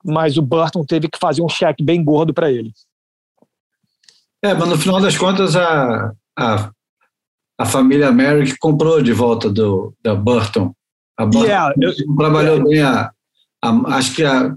[0.04, 2.72] mas o Burton teve que fazer um cheque bem gordo para ele.
[4.42, 6.70] É, mas no final das contas, a, a,
[7.58, 10.72] a família Merrick comprou de volta do, da Burton.
[11.18, 12.80] A Burton yeah, eu, trabalhou eu, bem.
[12.80, 13.10] A,
[13.62, 14.54] a, acho que a,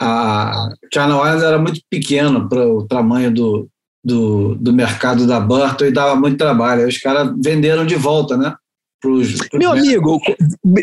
[0.00, 3.68] a Channel Island era muito pequeno para o tamanho do,
[4.02, 6.82] do, do mercado da Burton e dava muito trabalho.
[6.82, 8.54] Aí os caras venderam de volta, né?
[9.00, 10.20] Pros, pros Meu amigo,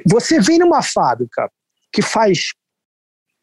[0.05, 1.49] você vem numa fábrica
[1.91, 2.53] que faz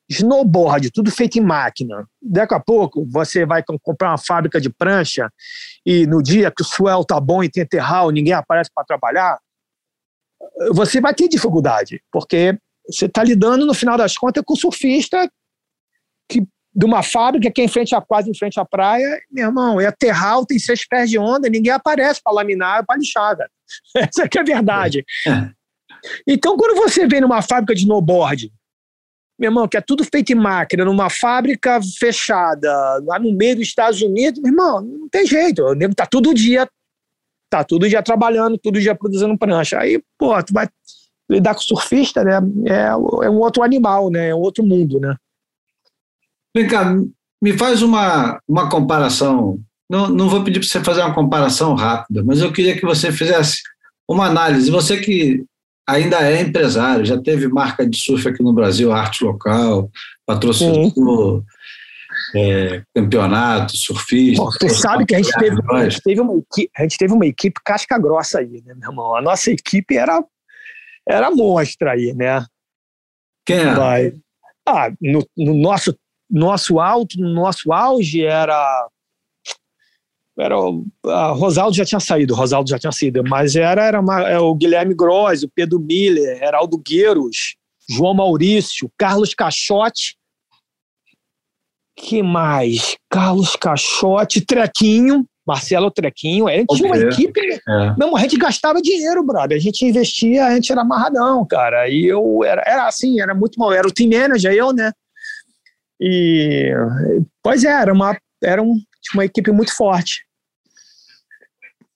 [0.08, 2.04] snowboard, tudo feito em máquina.
[2.20, 5.30] Daqui a pouco você vai comprar uma fábrica de prancha
[5.86, 9.38] e no dia que o swell tá bom e tem terral, ninguém aparece para trabalhar,
[10.72, 15.30] você vai ter dificuldade, porque você está lidando, no final das contas, com surfista
[16.28, 16.42] que
[16.72, 19.80] de uma fábrica que é em frente à quase em frente à praia, meu irmão,
[19.80, 23.50] é terral, tem seis pés de onda, ninguém aparece para laminar, para lixar, velho.
[23.96, 25.04] Essa que é a verdade.
[25.26, 25.50] É.
[26.26, 28.52] Então, quando você vem numa fábrica de snowboard,
[29.38, 32.70] meu irmão, que é tudo feito em máquina, numa fábrica fechada,
[33.06, 35.62] lá no meio dos Estados Unidos, meu irmão, não tem jeito.
[35.62, 36.68] O nego tá todo dia,
[37.48, 39.78] tá todo dia trabalhando, todo dia produzindo prancha.
[39.78, 40.68] Aí, pô, tu vai
[41.30, 42.38] lidar com surfista, né?
[42.66, 42.88] É,
[43.26, 44.28] é um outro animal, né?
[44.28, 45.16] É um outro mundo, né?
[46.54, 46.94] Vem cá,
[47.40, 49.58] me faz uma, uma comparação.
[49.90, 53.10] Não, não vou pedir para você fazer uma comparação rápida, mas eu queria que você
[53.10, 53.60] fizesse
[54.08, 54.70] uma análise.
[54.70, 55.44] Você que
[55.84, 59.90] ainda é empresário, já teve marca de surf aqui no Brasil, arte local,
[60.24, 61.44] patrocinou
[62.36, 64.44] é, campeonato, surfista.
[64.44, 67.12] Bom, você sabe que a gente, teve, a, gente teve uma equipe, a gente teve
[67.12, 69.16] uma equipe casca grossa aí, né, meu irmão?
[69.16, 70.24] A nossa equipe era,
[71.08, 72.46] era monstra aí, né?
[73.44, 73.74] Quem é?
[73.74, 74.14] Vai.
[74.68, 75.96] Ah, no, no nosso
[76.30, 78.86] nosso alto, nosso auge era
[80.40, 80.56] era
[81.06, 84.54] a Rosaldo já tinha saído, Rosaldo já tinha saído, mas era, era uma, é, o
[84.54, 87.56] Guilherme Gross, o Pedro Miller, Heraldo Gueiros,
[87.88, 90.16] João Maurício, Carlos Caixote,
[91.96, 92.96] que mais?
[93.10, 97.94] Carlos Caixote, Trequinho, Marcelo Trequinho, a gente tinha uma equipe, é.
[98.16, 102.42] a gente gastava dinheiro, brother, a gente investia, a gente era amarradão, cara, e eu
[102.44, 104.92] era, era assim, era muito mal, era o team manager, eu, né,
[106.00, 106.72] e,
[107.42, 108.74] pois é, era uma, era um,
[109.14, 110.24] uma equipe muito forte.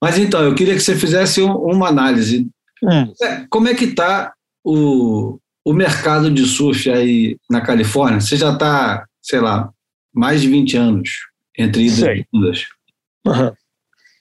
[0.04, 2.46] Mas então, eu queria que você fizesse um, uma análise.
[2.82, 3.10] Hum.
[3.22, 8.20] É, como é que está o, o mercado de surf aí na Califórnia?
[8.20, 9.70] Você já está, sei lá,
[10.14, 11.08] mais de 20 anos
[11.58, 12.66] entre idas e vindas.
[13.26, 13.52] Uhum.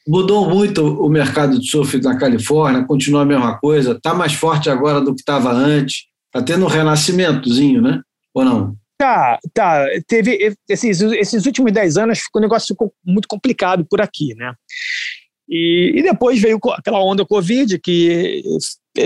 [0.07, 4.69] Mudou muito o mercado de surf na Califórnia, continua a mesma coisa, está mais forte
[4.69, 7.99] agora do que estava antes, está tendo um renascimentozinho, né?
[8.33, 8.77] Ou não?
[8.97, 9.85] Tá, tá.
[10.07, 14.53] Teve esses, esses últimos 10 anos, o negócio ficou muito complicado por aqui, né?
[15.55, 18.41] E, e depois veio aquela onda Covid que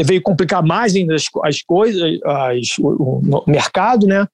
[0.05, 4.25] veio complicar mais ainda as, as coisas, as, o, o, mercado, né?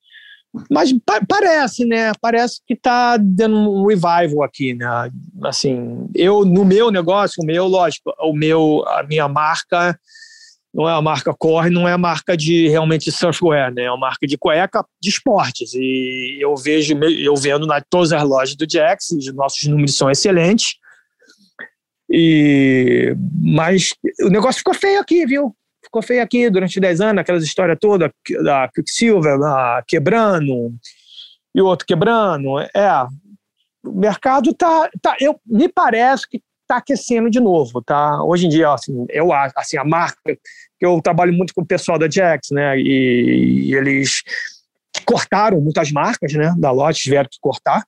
[0.69, 2.11] Mas pa parece, né?
[2.21, 5.09] Parece que está dando um revival aqui, né?
[5.43, 9.99] Assim, eu no meu negócio, o meu, lógico, o meu, a minha marca
[10.71, 13.85] não é uma marca corre, não é a marca de realmente surfwear, né?
[13.85, 15.73] É uma marca de cueca de esportes.
[15.73, 20.11] E eu vejo, eu vendo na todas as lojas do Jax, os nossos números são
[20.11, 20.75] excelentes.
[22.09, 25.55] E mas o negócio ficou feio aqui, viu?
[25.83, 28.09] Ficou feio aqui durante 10 anos, aquelas histórias todas
[28.43, 30.73] da Quicksilver lá, quebrando
[31.53, 32.59] e outro quebrando.
[32.59, 33.05] É,
[33.85, 38.23] o mercado tá, tá eu me parece que está aquecendo de novo, tá?
[38.23, 41.99] Hoje em dia, assim, eu assim a marca que eu trabalho muito com o pessoal
[41.99, 42.77] da Jax, né?
[42.79, 44.23] E, e eles
[45.05, 46.53] cortaram muitas marcas, né?
[46.57, 47.83] Da loja tiveram que cortar,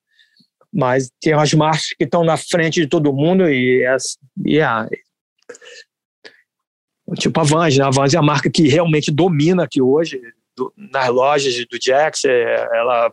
[0.76, 4.86] mas tem as marcas que estão na frente de todo mundo e, as, e a,
[7.18, 7.86] tipo a Vans, né?
[7.86, 10.22] A Vans é a marca que realmente domina aqui hoje
[10.54, 12.26] do, nas lojas do Jax.
[12.26, 13.10] É, ela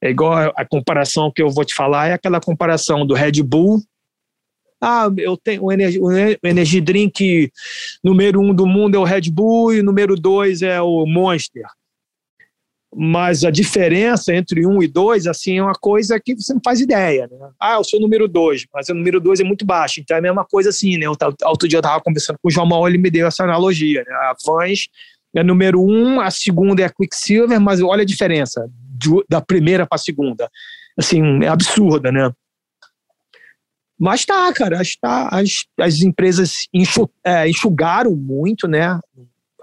[0.00, 3.82] é igual a comparação que eu vou te falar é aquela comparação do Red Bull
[4.80, 6.12] Ah, eu tenho o Energy, o
[6.44, 7.50] energy Drink
[8.04, 11.64] número um do mundo é o Red Bull e número dois é o Monster.
[12.96, 16.80] Mas a diferença entre um e dois, assim, é uma coisa que você não faz
[16.80, 17.48] ideia, né?
[17.60, 20.00] Ah, eu sou número dois, mas o número dois é muito baixo.
[20.00, 21.06] Então é a mesma coisa assim, né?
[21.08, 24.14] Outro dia eu estava conversando com o João Maul, ele me deu essa analogia, né?
[24.14, 24.88] A Vans
[25.34, 28.70] é número um, a segunda é a Quicksilver, mas olha a diferença
[29.28, 30.48] da primeira para a segunda.
[30.96, 32.30] Assim, é absurda, né?
[33.98, 36.68] Mas tá, cara, as, tá, as, as empresas
[37.24, 38.98] é, enxugaram muito, né?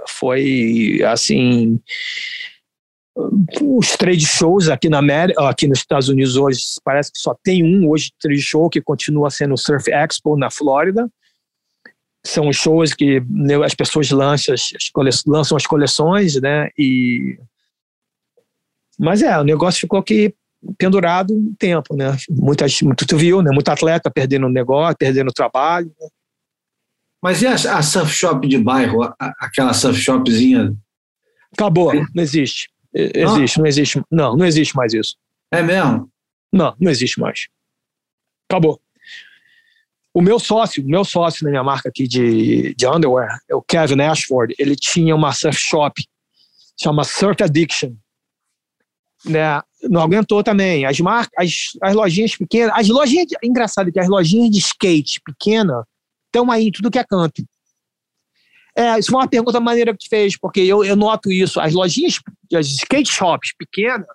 [0.07, 1.79] Foi assim.
[3.15, 7.63] Os trade shows aqui na América, aqui nos Estados Unidos hoje parece que só tem
[7.63, 11.09] um hoje trade show que continua sendo o Surf Expo na Flórida.
[12.25, 16.69] São os shows que né, as pessoas lançam as, lançam as coleções, né?
[16.77, 17.37] E
[18.97, 20.33] mas é, o negócio ficou aqui
[20.77, 22.15] pendurado um tempo, né?
[22.29, 23.49] Muitas, muito tu viu, né?
[23.51, 25.91] Muito atleta perdendo o negócio, perdendo o trabalho.
[25.99, 26.07] Né?
[27.21, 30.75] Mas e a, a, surf shop de bairro, a, aquela surf shopzinha?
[31.51, 32.70] Acabou, não existe.
[32.93, 33.63] Existe, não.
[33.63, 34.01] não existe.
[34.11, 35.15] Não, não existe mais isso.
[35.51, 36.09] É mesmo?
[36.51, 37.47] Não, não existe mais.
[38.49, 38.81] Acabou.
[40.13, 43.61] O meu sócio, o meu sócio na minha marca aqui de, de underwear, é o
[43.61, 46.03] Kevin Ashford, ele tinha uma surf shop,
[46.77, 47.95] chama Surf Addiction
[49.25, 50.85] né, não aguentou também.
[50.85, 55.85] As marcas, as, as lojinhas pequenas, as lojinhas, engraçado que as lojinhas de skate pequena
[56.27, 57.43] estão aí em tudo que é canto.
[58.75, 61.59] É, isso foi uma pergunta maneira que tu fez, porque eu, eu noto isso.
[61.59, 62.19] As lojinhas,
[62.53, 64.07] as skate shops pequenas,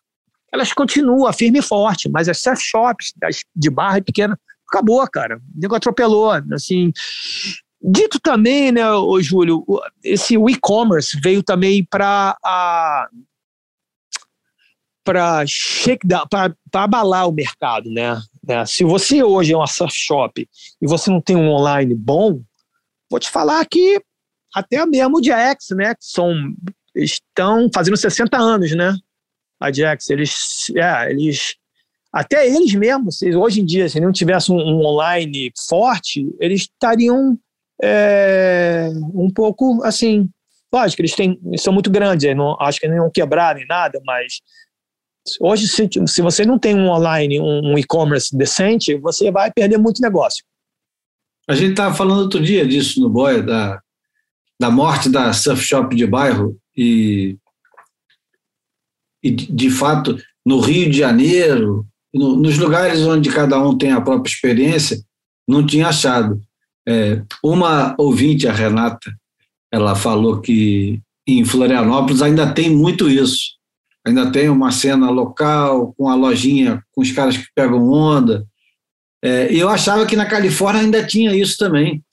[0.53, 4.39] elas continuam firme e forte, mas as surf shops das, de barra pequena,
[4.69, 5.37] acabou, cara.
[5.37, 6.93] O nego atropelou, assim.
[7.83, 9.65] Dito também, né, ô Júlio,
[10.03, 13.07] esse e-commerce veio também para a
[15.05, 15.45] para
[16.75, 18.21] abalar o mercado, né?
[18.43, 18.67] né?
[18.67, 20.49] Se você hoje é uma surf shop
[20.83, 22.43] e você não tem um online bom,
[23.09, 24.03] vou te falar que
[24.57, 25.95] até mesmo o Jax, né?
[25.95, 26.35] Que são
[26.95, 28.97] estão fazendo 60 anos, né?
[29.61, 31.57] A Jax, eles, é, eles
[32.11, 37.39] até eles mesmos, hoje em dia, se não tivesse um, um online forte, eles estariam
[37.83, 40.29] é, um pouco assim.
[40.73, 44.41] Lógico, eles têm, são muito grandes, não, acho que não quebraram nem nada, mas
[45.41, 50.01] Hoje, se, se você não tem um online, um e-commerce decente, você vai perder muito
[50.01, 50.45] negócio.
[51.49, 53.81] A gente estava falando outro dia disso no Boia, da,
[54.61, 57.37] da morte da surf shop de bairro e,
[59.23, 64.01] e de fato, no Rio de Janeiro, no, nos lugares onde cada um tem a
[64.01, 65.01] própria experiência,
[65.47, 66.41] não tinha achado.
[66.89, 69.13] É, uma ouvinte, a Renata,
[69.73, 73.57] ela falou que em Florianópolis ainda tem muito isso
[74.07, 78.47] ainda tem uma cena local, com a lojinha, com os caras que pegam onda.
[79.23, 82.05] É, eu achava que na Califórnia ainda tinha isso também.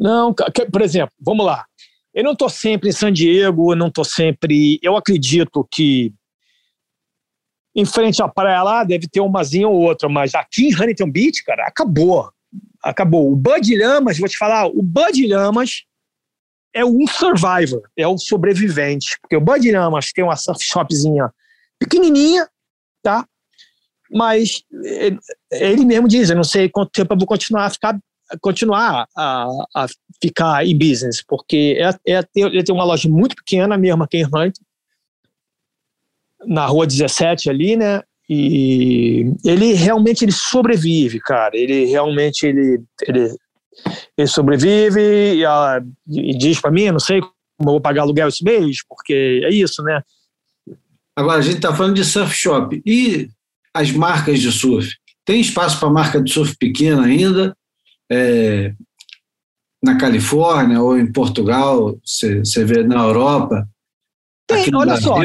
[0.00, 0.34] Não,
[0.72, 1.66] por exemplo, vamos lá.
[2.16, 4.78] Eu não estou sempre em San Diego, eu não estou sempre.
[4.82, 6.14] Eu acredito que
[7.74, 11.44] em frente à praia lá deve ter umazinha ou outra, mas aqui em Huntington Beach,
[11.44, 12.32] cara, acabou.
[12.82, 13.30] Acabou.
[13.30, 15.82] O Bud Lamas, vou te falar, o Bud Lamas
[16.74, 19.18] é um survivor, é o sobrevivente.
[19.20, 21.30] Porque o Bud Lamas tem uma surf shopzinha
[21.78, 22.48] pequenininha,
[23.02, 23.28] tá?
[24.10, 24.62] Mas
[25.52, 27.98] ele mesmo diz, eu não sei quanto tempo eu vou continuar a ficar
[28.40, 29.86] continuar a, a
[30.20, 34.24] ficar em business, porque é, é, ele tem uma loja muito pequena mesmo aqui em
[34.24, 34.54] Hunt,
[36.46, 38.02] na rua 17 ali, né?
[38.28, 41.56] E ele realmente ele sobrevive, cara.
[41.56, 43.36] Ele realmente ele, ele
[44.16, 48.28] ele sobrevive e, a, e diz para mim, não sei como eu vou pagar aluguel
[48.28, 50.02] esse mês, porque é isso, né?
[51.14, 52.82] Agora, a gente está falando de surf shop.
[52.84, 53.28] E
[53.72, 54.94] as marcas de surf?
[55.24, 57.56] Tem espaço para marca de surf pequena ainda?
[58.10, 58.72] É,
[59.82, 61.98] na Califórnia ou em Portugal?
[62.04, 63.68] Você vê na Europa?
[64.46, 65.08] Tem, olha Brasil.
[65.08, 65.16] só.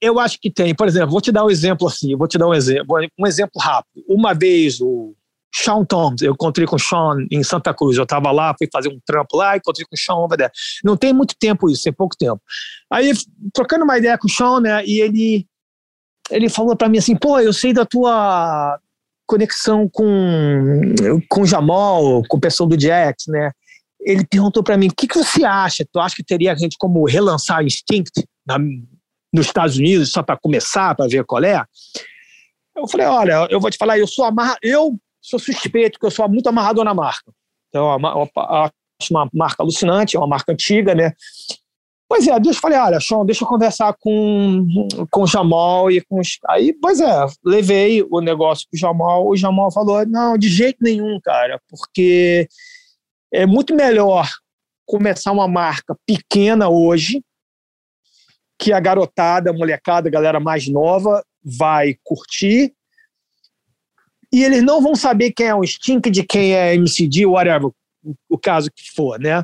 [0.00, 0.74] Eu acho que tem.
[0.74, 2.16] Por exemplo, vou te dar um exemplo assim.
[2.16, 4.04] Vou te dar um exemplo, um exemplo rápido.
[4.08, 5.14] Uma vez o
[5.54, 8.90] Sean Thomas, eu encontrei com o Sean em Santa Cruz, eu estava lá, fui fazer
[8.90, 10.52] um trampo lá, encontrei com o Sean over there.
[10.84, 12.40] Não tem muito tempo isso, tem pouco tempo.
[12.90, 13.12] Aí,
[13.54, 15.46] trocando uma ideia com o Sean, né, e ele,
[16.30, 18.78] ele falou para mim assim, pô, eu sei da tua
[19.26, 20.80] conexão com,
[21.28, 23.50] com Jamal, com o pessoal do Jax, né,
[24.00, 25.84] ele perguntou para mim, o que, que você acha?
[25.90, 28.56] Tu acha que teria a gente como relançar Instinct na,
[29.32, 31.62] nos Estados Unidos, só para começar, para ver qual é?
[32.76, 34.28] Eu falei, olha, eu vou te falar, eu sou
[34.62, 37.32] eu sou suspeito, porque eu sou muito amarrado na marca.
[37.68, 41.12] Então, eu acho uma marca alucinante, é uma marca antiga, né?
[42.08, 44.64] Pois é, Deus falei, olha, Sean, deixa eu conversar com,
[45.10, 46.38] com o Jamal e com os...
[46.48, 51.18] Aí, pois é, levei o negócio pro Jamal, o Jamal falou, não, de jeito nenhum,
[51.20, 52.48] cara, porque
[53.32, 54.28] é muito melhor
[54.86, 57.20] começar uma marca pequena hoje,
[58.56, 62.72] que a garotada, a molecada, a galera mais nova vai curtir,
[64.32, 67.70] e eles não vão saber quem é o Stink, de quem é MCD, whatever,
[68.28, 69.42] o caso que for, né?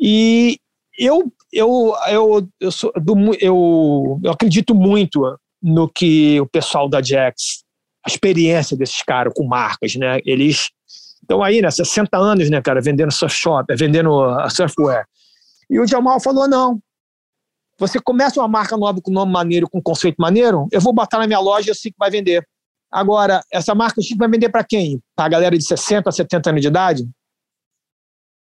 [0.00, 0.58] E
[0.98, 5.22] eu eu, eu, eu, sou do, eu, eu acredito muito
[5.62, 7.64] no que o pessoal da Jax,
[8.04, 10.18] a experiência desses caras com marcas, né?
[10.24, 10.70] Eles
[11.20, 11.70] estão aí, né?
[11.70, 15.06] 60 anos, né, cara, vendendo surf shop, vendendo a surfwear.
[15.70, 16.78] E o Jamal falou: não.
[17.78, 21.28] Você começa uma marca nova com nome maneiro, com conceito maneiro, eu vou botar na
[21.28, 22.44] minha loja e eu sei que vai vender.
[22.90, 25.00] Agora, essa marca vai vender para quem?
[25.14, 27.08] Para a galera de 60 a 70 anos de idade?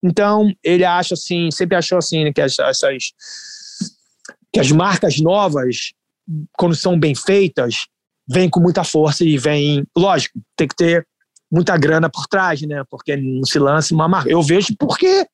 [0.07, 3.13] Então, ele acha assim, sempre achou assim, né, que, as, essas,
[4.53, 5.93] que as marcas novas,
[6.57, 7.87] quando são bem feitas,
[8.29, 9.85] vêm com muita força e vêm.
[9.97, 11.07] Lógico, tem que ter
[11.51, 12.83] muita grana por trás, né?
[12.89, 14.31] Porque não se lança uma marca.
[14.31, 15.27] Eu vejo porque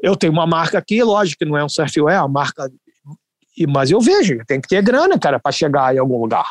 [0.00, 2.70] eu tenho uma marca aqui, lógico que não é um surfwear, é uma marca.
[3.68, 6.46] Mas eu vejo, tem que ter grana, cara, para chegar em algum lugar.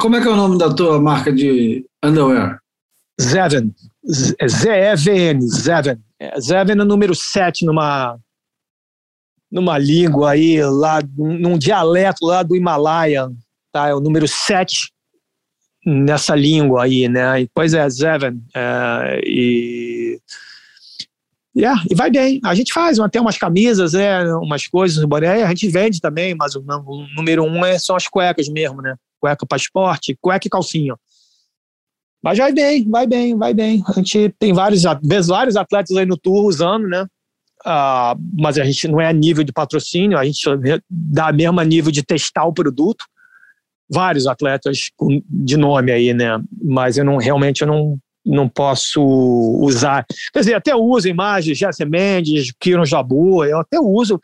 [0.00, 2.58] Como é que é o nome da tua marca de underwear?
[3.20, 3.74] Zeven.
[4.08, 5.98] Z-E-V-N, Zeven.
[6.18, 8.18] É, Zeven é o número 7 numa,
[9.50, 13.28] numa língua aí, lá, num dialeto lá do Himalaia,
[13.72, 13.88] tá?
[13.88, 14.92] É o número 7
[15.84, 17.42] nessa língua aí, né?
[17.42, 18.42] E, pois é, Zeven.
[18.54, 20.18] É, e,
[21.56, 22.40] yeah, e vai bem.
[22.44, 26.56] A gente faz até umas camisas, é, umas coisas, boné, a gente vende também, mas
[26.56, 28.96] o, o número um é, são as cuecas mesmo, né?
[29.20, 30.94] Cueca para esporte, cueca e calcinha.
[32.26, 33.84] Mas vai bem, vai bem, vai bem.
[33.86, 34.82] A gente tem vários,
[35.28, 37.06] vários atletas aí no tour usando, né?
[37.64, 40.42] Uh, mas a gente não é a nível de patrocínio, a gente
[40.90, 43.04] dá a nível de testar o produto.
[43.88, 44.90] Vários atletas
[45.30, 46.42] de nome aí, né?
[46.64, 49.00] Mas eu não realmente eu não, não posso
[49.60, 50.04] usar.
[50.32, 54.20] Quer dizer, até uso imagens, Jesse Mendes, Kiron Jabu, eu até uso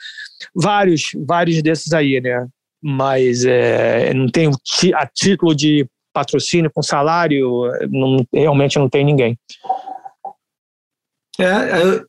[0.53, 2.49] vários, vários desses aí, né?
[2.83, 4.51] Mas é, não tenho
[4.97, 9.39] a título de patrocínio, com salário, não, realmente não tem ninguém.
[11.40, 12.05] É,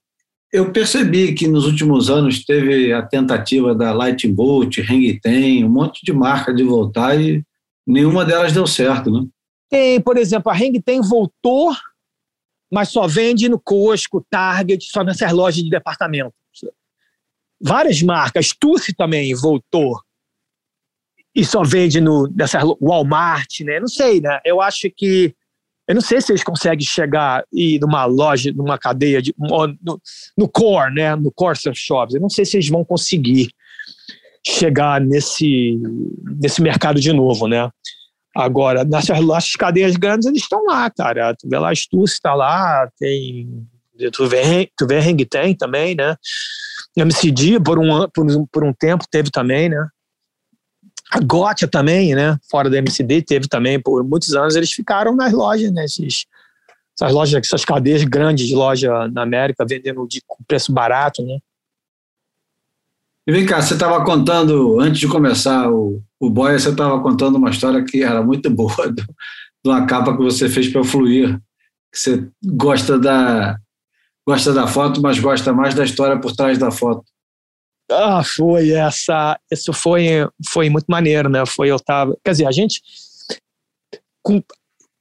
[0.52, 5.20] eu percebi que nos últimos anos teve a tentativa da Lightning Bolt, Hang
[5.64, 7.44] um monte de marca de voltar e
[7.88, 9.26] nenhuma delas deu certo, né?
[9.70, 11.74] Tem, por exemplo, a Hang voltou,
[12.72, 16.34] mas só vende no Costco, Target, só nessas lojas de departamento.
[17.60, 20.00] Várias marcas, Tussy também voltou,
[21.36, 23.80] e só vende no nessa Walmart, né?
[23.80, 24.40] Não sei, né?
[24.46, 25.34] Eu acho que
[25.88, 30.00] eu não sei se eles conseguem chegar e numa loja, numa cadeia de no,
[30.38, 31.16] no core, né?
[31.16, 32.16] No core surf shops.
[32.16, 33.50] Eu não sei se eles vão conseguir
[34.46, 35.80] chegar nesse
[36.40, 37.70] nesse mercado de novo, né?
[38.36, 41.36] Agora, nessas, nessas cadeias grandes, eles estão lá, cara.
[41.36, 43.68] Tu vê lá, está lá, tem.
[44.12, 46.16] Tu vê, tu vê Hang tem também, né?
[46.98, 49.88] MCD, por um, por, por um tempo, teve também, né?
[51.12, 52.38] A Gotcha também, né?
[52.50, 54.56] Fora da MCD, teve também por muitos anos.
[54.56, 55.86] Eles ficaram nas lojas, né?
[55.86, 61.38] Essas lojas, essas cadeias grandes de loja na América, vendendo de preço barato, né?
[63.26, 67.38] E vem cá, você estava contando, antes de começar o, o Boia, você estava contando
[67.38, 69.04] uma história que era muito boa, de
[69.66, 71.40] uma capa que você fez para o Fluir,
[71.94, 73.58] você gosta da,
[74.28, 77.04] gosta da foto, mas gosta mais da história por trás da foto.
[77.94, 79.40] Ah, foi essa.
[79.52, 81.46] Isso foi, foi muito maneiro, né?
[81.46, 82.18] Foi eu tava.
[82.24, 82.82] Quer dizer, a gente.
[84.22, 84.42] Com,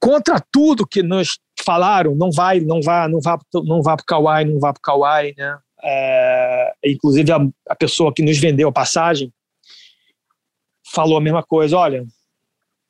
[0.01, 4.07] contra tudo que nos falaram, não vai, não vá, não vá, não vá para o
[4.07, 5.59] Kauai, não vá para o Kauai, né?
[5.85, 9.33] É, inclusive a, a pessoa que nos vendeu a passagem
[10.93, 11.77] falou a mesma coisa.
[11.77, 12.05] Olha,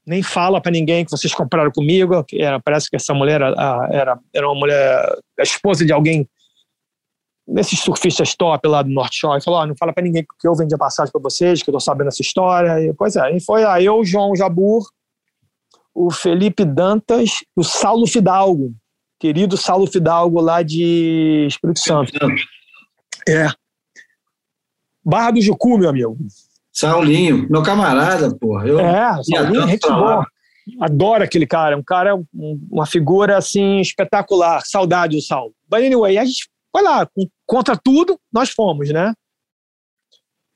[0.06, 2.24] nem fala para ninguém que vocês compraram comigo.
[2.32, 6.28] Era, parece que essa mulher era, era, era uma mulher, a esposa de alguém
[7.46, 10.48] nesses surfistas top lá do North Shore e falou: oh, não fala para ninguém que
[10.48, 12.80] eu vendi a passagem para vocês, que eu tô sabendo essa história.
[12.80, 14.84] E, pois é, e foi aí eu, o João Jabur,
[15.94, 18.72] o Felipe Dantas e o Saulo Fidalgo,
[19.18, 22.12] querido Saulo Fidalgo lá de Espírito Santo.
[23.28, 23.48] É.
[25.04, 26.16] Barra do Jucu, meu amigo.
[26.72, 28.66] Saulinho, meu camarada, porra.
[28.66, 30.26] Eu é, Saulinho, gente boa.
[30.80, 34.62] Adoro aquele cara, um cara, um, uma figura assim espetacular.
[34.64, 35.52] Saudade do Saulo.
[35.68, 37.08] But anyway, a gente Vai lá,
[37.46, 39.12] contra tudo, nós fomos, né?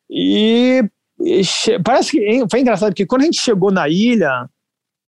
[0.09, 0.83] E,
[1.21, 1.43] e
[1.85, 4.49] parece que foi engraçado que quando a gente chegou na ilha,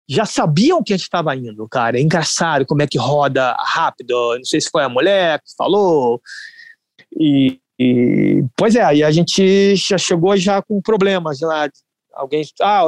[0.08, 1.98] já sabiam que a gente estava indo, cara.
[1.98, 4.36] É engraçado como é que roda rápido.
[4.36, 6.20] Não sei se foi a mulher que falou.
[7.18, 11.68] E, e, pois é, aí a gente já chegou já com problemas lá.
[12.14, 12.84] Alguém, ah,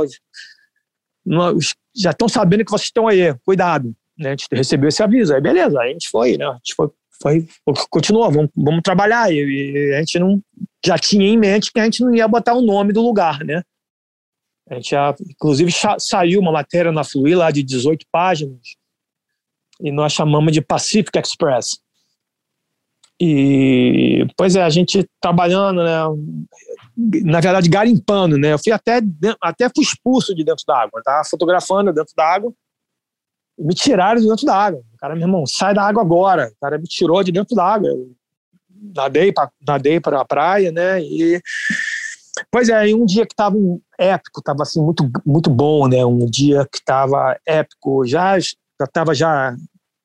[1.94, 3.94] já estão sabendo que vocês estão aí, cuidado.
[4.16, 4.28] Né?
[4.28, 6.46] A gente recebeu esse aviso, aí beleza, aí a gente foi, né?
[6.46, 6.88] A gente foi,
[7.20, 7.46] foi
[7.90, 9.32] continuou, vamos, vamos trabalhar.
[9.32, 10.40] E, e, a gente não
[10.84, 13.62] já tinha em mente que a gente não ia botar o nome do lugar, né?
[14.70, 18.60] A gente já, inclusive, saiu uma matéria na Fluir lá de 18 páginas
[19.80, 21.78] e nós chamamos de Pacific Express.
[23.20, 26.02] E, pois é, a gente trabalhando, né,
[27.24, 29.00] na verdade, garimpando, né, eu fui até,
[29.42, 32.52] até fui expulso de dentro da água, tá fotografando dentro da água,
[33.58, 34.82] me tiraram de dentro da água.
[34.98, 36.50] Cara, meu irmão, sai da água agora.
[36.56, 37.88] O cara me tirou de dentro da água.
[37.88, 38.10] Eu
[38.94, 41.40] nadei para nadei para a praia, né, e
[42.50, 46.04] Pois é, um dia que estava um épico, estava assim muito muito bom, né?
[46.04, 48.54] Um dia que estava épico, já já
[48.84, 49.56] estava já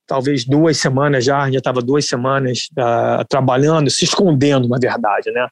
[0.08, 5.48] talvez duas semanas já, já estava duas semanas uh, trabalhando, se escondendo, na verdade, né?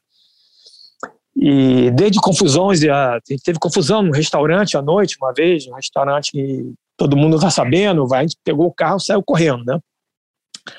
[1.34, 6.74] E desde confusões, uh, teve confusão no restaurante à noite, uma vez, um restaurante que
[6.96, 9.78] todo mundo está sabendo, vai, a gente pegou o carro saiu correndo, né?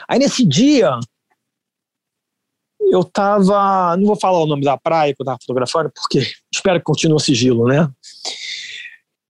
[0.08, 0.92] Aí nesse dia,
[2.92, 6.20] eu estava, não vou falar o nome da praia que eu estava fotografando, porque
[6.54, 7.90] espero que continue o sigilo, né?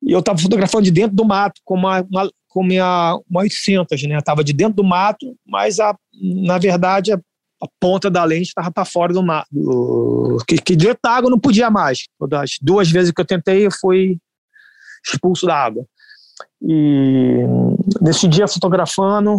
[0.01, 4.03] E eu estava fotografando de dentro do mato, com uma, uma, com minha, uma 800,
[4.03, 4.17] né?
[4.17, 8.69] Estava de dentro do mato, mas a, na verdade a, a ponta da lente estava
[8.69, 9.47] para fora do mato.
[10.47, 12.03] Que, que dentro da água não podia mais.
[12.29, 14.17] Das duas vezes que eu tentei, eu fui
[15.05, 15.85] expulso da água.
[16.65, 17.43] E
[18.01, 19.37] nesse dia fotografando,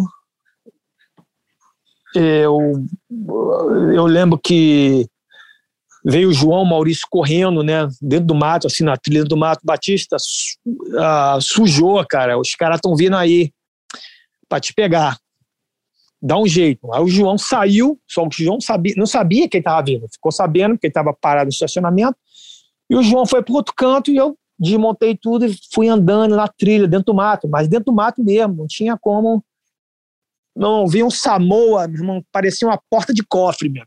[2.15, 2.57] eu,
[3.93, 5.07] eu lembro que
[6.05, 10.17] veio o João Maurício correndo, né, dentro do mato, assim, na trilha do mato, Batista
[10.67, 13.51] uh, sujou, cara, os caras estão vindo aí
[14.47, 15.17] para te pegar,
[16.21, 16.93] dá um jeito.
[16.93, 20.07] Aí o João saiu, só que o João sabia, não sabia que ele estava vindo,
[20.11, 22.15] ficou sabendo que ele estava parado no estacionamento,
[22.87, 26.47] e o João foi para outro canto e eu desmontei tudo e fui andando na
[26.47, 29.43] trilha, dentro do mato, mas dentro do mato mesmo, não tinha como
[30.55, 33.83] não, vi um Samoa, meu irmão, parecia uma porta de cofre, meu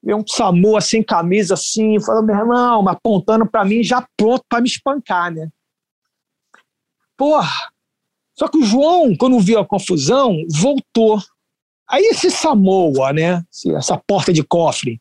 [0.00, 4.60] Vi um Samoa sem camisa assim, falando, meu irmão, apontando para mim, já pronto para
[4.60, 5.48] me espancar, né?
[7.16, 7.72] Porra!
[8.38, 11.18] Só que o João, quando viu a confusão, voltou.
[11.90, 13.42] Aí esse Samoa, né?
[13.76, 15.00] Essa porta de cofre.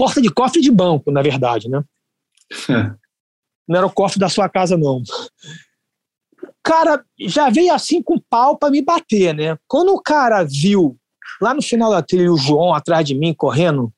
[0.00, 1.84] Porta de cofre de banco, na verdade, né?
[3.68, 5.02] não era o cofre da sua casa, não
[6.62, 9.58] cara já veio assim com pau para me bater, né?
[9.66, 10.96] Quando o cara viu
[11.40, 13.92] lá no final da trilha o João atrás de mim correndo,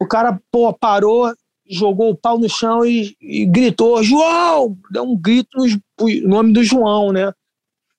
[0.00, 1.30] o cara pô, parou,
[1.68, 4.78] jogou o pau no chão e, e gritou: João!
[4.90, 5.58] Deu um grito
[6.00, 7.32] no nome do João, né?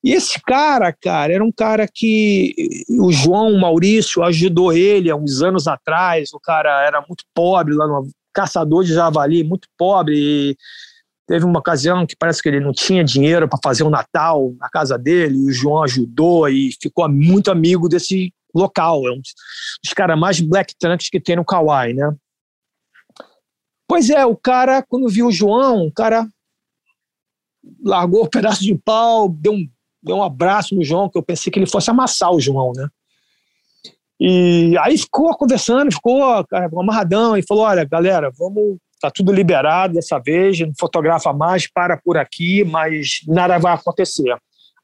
[0.04, 2.56] E esse cara, cara, era um cara que
[2.90, 6.34] o João Maurício ajudou ele há uns anos atrás.
[6.34, 10.56] O cara era muito pobre lá no caçador de javali, muito pobre.
[11.28, 14.70] Teve uma ocasião que parece que ele não tinha dinheiro para fazer o Natal na
[14.70, 19.06] casa dele, e o João ajudou e ficou muito amigo desse local.
[19.06, 22.16] É um dos caras mais black trunks que tem no Kauai, né?
[23.88, 26.28] Pois é, o cara, quando viu o João, o cara
[27.84, 29.70] largou um pedaço de pau, deu um,
[30.02, 32.88] deu um abraço no João, que eu pensei que ele fosse amassar o João, né?
[34.20, 39.94] E aí ficou conversando, ficou cara, amarradão e falou: olha, galera, vamos tá tudo liberado
[39.94, 44.36] dessa vez, não fotografa mais, para por aqui, mas nada vai acontecer.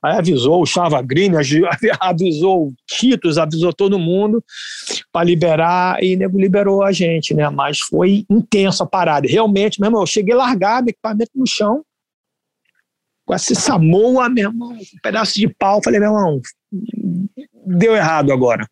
[0.03, 1.31] Aí avisou o Chava Green,
[1.99, 4.43] avisou o Titus, avisou todo mundo
[5.11, 7.49] para liberar e nego liberou a gente, né?
[7.49, 9.27] Mas foi intensa a parada.
[9.27, 10.35] Realmente, meu irmão, eu cheguei
[10.81, 11.83] meu equipamento no chão,
[13.33, 15.81] essa Samoa, meu irmão, um pedaço de pau.
[15.83, 16.41] Falei, meu irmão,
[17.65, 18.67] deu errado agora.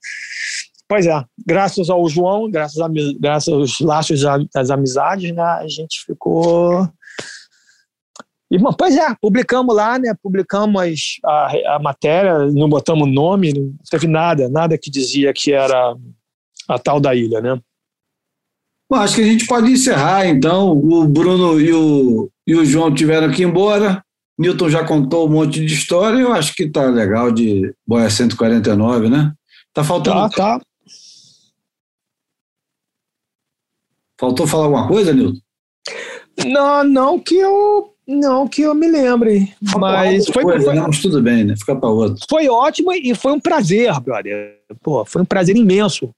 [0.88, 2.88] Pois é, graças ao João, graças, a,
[3.20, 4.22] graças aos laços
[4.54, 6.88] das amizades, né, a gente ficou.
[8.52, 10.14] E, bom, pois é, publicamos lá, né?
[10.22, 15.96] Publicamos a, a matéria, não botamos nome, não teve nada, nada que dizia que era
[16.70, 17.60] a tal da ilha, né?
[18.88, 20.72] Bom, acho que a gente pode encerrar, então.
[20.72, 24.06] O Bruno e o, e o João tiveram que ir embora.
[24.38, 26.20] Newton já contou um monte de história.
[26.20, 29.34] Eu acho que tá legal de Boia 149, né?
[29.74, 30.30] Tá faltando.
[30.30, 30.62] Tá, tá.
[34.20, 35.40] Faltou falar alguma coisa, Nilton?
[36.46, 41.02] Não, não que eu não que eu me lembre, mas foi, coisa, foi, não, mas
[41.02, 41.56] tudo bem, né?
[41.56, 42.26] Fica para outro.
[42.30, 44.60] Foi ótimo e foi um prazer, brother.
[44.82, 46.14] Pô, foi um prazer imenso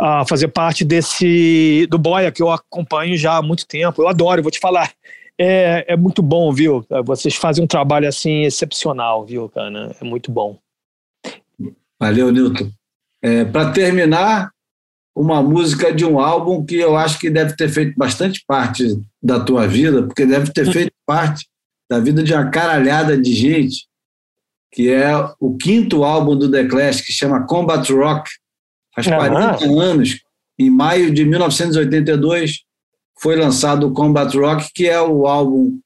[0.00, 4.02] uh, fazer parte desse do Boia que eu acompanho já há muito tempo.
[4.02, 4.90] Eu adoro, vou te falar.
[5.38, 6.84] É, é muito bom, viu?
[7.04, 9.94] Vocês fazem um trabalho assim excepcional, viu, cara?
[10.00, 10.58] É muito bom.
[12.00, 12.70] Valeu, Nilton.
[13.22, 14.50] É, Para terminar,
[15.18, 19.40] uma música de um álbum que eu acho que deve ter feito bastante parte da
[19.40, 21.46] tua vida, porque deve ter feito parte
[21.90, 23.88] da vida de uma caralhada de gente,
[24.72, 25.10] que é
[25.40, 28.30] o quinto álbum do The Clash, que chama Combat Rock.
[28.94, 29.80] Faz 40 uhum.
[29.80, 30.20] anos,
[30.58, 32.64] em maio de 1982,
[33.20, 35.78] foi lançado o Combat Rock, que é o álbum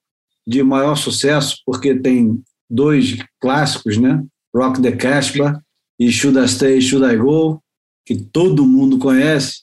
[0.46, 4.24] de maior sucesso, porque tem dois clássicos, né?
[4.54, 5.60] Rock the Casbah
[5.98, 7.62] e Should I Stay, Should I Go,
[8.04, 9.62] que todo mundo conhece.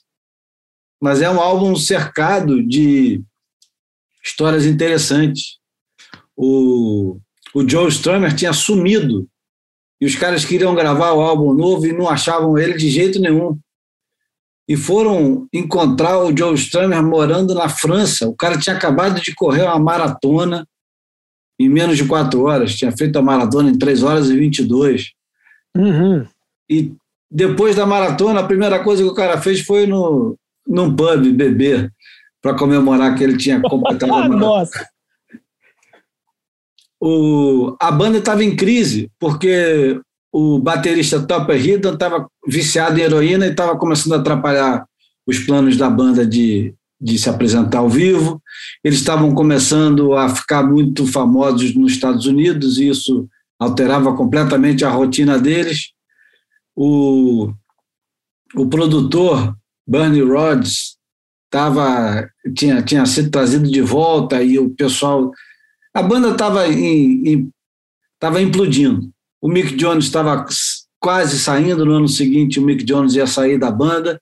[1.00, 3.22] Mas é um álbum cercado de
[4.24, 5.58] histórias interessantes.
[6.36, 7.18] O,
[7.54, 9.28] o Joe Strummer tinha sumido
[10.00, 13.58] e os caras queriam gravar o álbum novo e não achavam ele de jeito nenhum.
[14.70, 18.28] E foram encontrar o Joe Strummer morando na França.
[18.28, 20.64] O cara tinha acabado de correr uma maratona
[21.58, 22.76] em menos de quatro horas.
[22.76, 25.10] Tinha feito a maratona em três horas e 22.
[25.76, 26.24] Uhum.
[26.70, 26.94] E
[27.28, 31.92] depois da maratona, a primeira coisa que o cara fez foi no, num pub beber
[32.40, 34.40] para comemorar que ele tinha completado a maratona.
[34.40, 34.88] Nossa.
[37.02, 40.00] O, a banda estava em crise, porque
[40.32, 44.86] o baterista Topper Hidden estava viciado em heroína e estava começando a atrapalhar
[45.26, 48.40] os planos da banda de, de se apresentar ao vivo.
[48.84, 53.28] Eles estavam começando a ficar muito famosos nos Estados Unidos e isso
[53.58, 55.92] alterava completamente a rotina deles.
[56.76, 57.52] O,
[58.54, 60.96] o produtor, Bernie Rhodes,
[61.50, 65.32] tava, tinha, tinha sido trazido de volta e o pessoal.
[65.92, 66.60] A banda estava
[68.18, 69.10] tava implodindo.
[69.40, 70.44] O Mick Jones estava
[70.98, 74.20] quase saindo, no ano seguinte o Mick Jones ia sair da banda.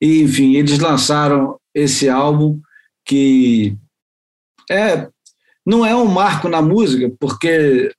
[0.00, 2.60] E, enfim, eles lançaram esse álbum
[3.04, 3.76] que
[4.70, 5.08] é
[5.64, 7.92] não é um marco na música, porque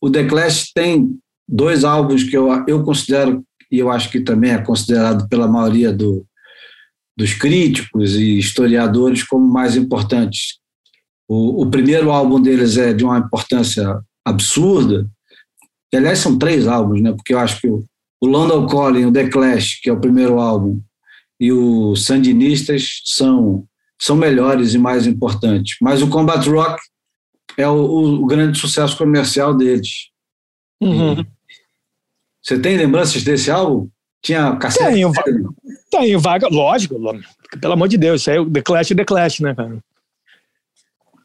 [0.00, 1.18] o The Clash tem
[1.48, 5.90] dois álbuns que eu, eu considero, e eu acho que também é considerado pela maioria
[5.90, 6.26] do,
[7.16, 10.58] dos críticos e historiadores como mais importantes.
[11.26, 15.08] O, o, primeiro álbum deles é de uma importância absurda,
[15.90, 17.12] que aliás são três álbuns, né?
[17.12, 17.84] porque eu acho que o,
[18.20, 20.80] o London Calling, o The Clash, que é o primeiro álbum,
[21.40, 23.64] e o Sandinistas são,
[23.98, 25.76] são melhores e mais importantes.
[25.80, 26.80] Mas o Combat Rock
[27.56, 30.10] é o, o, o grande sucesso comercial deles.
[30.80, 31.24] Uhum.
[32.42, 33.88] Você tem lembranças desse álbum?
[34.22, 34.92] Tinha cassete?
[34.92, 35.12] Tenho,
[35.90, 36.96] tenho vaga, lógico,
[37.60, 39.78] pelo amor de Deus, isso aí é o The Clash The Clash, né, cara?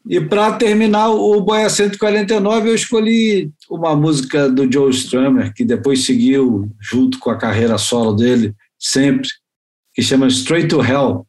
[0.06, 6.04] E para terminar o Boia 149, eu escolhi uma música do Joe Strummer, que depois
[6.04, 9.28] seguiu junto com a carreira solo dele, sempre,
[9.94, 11.26] que chama Straight to Hell.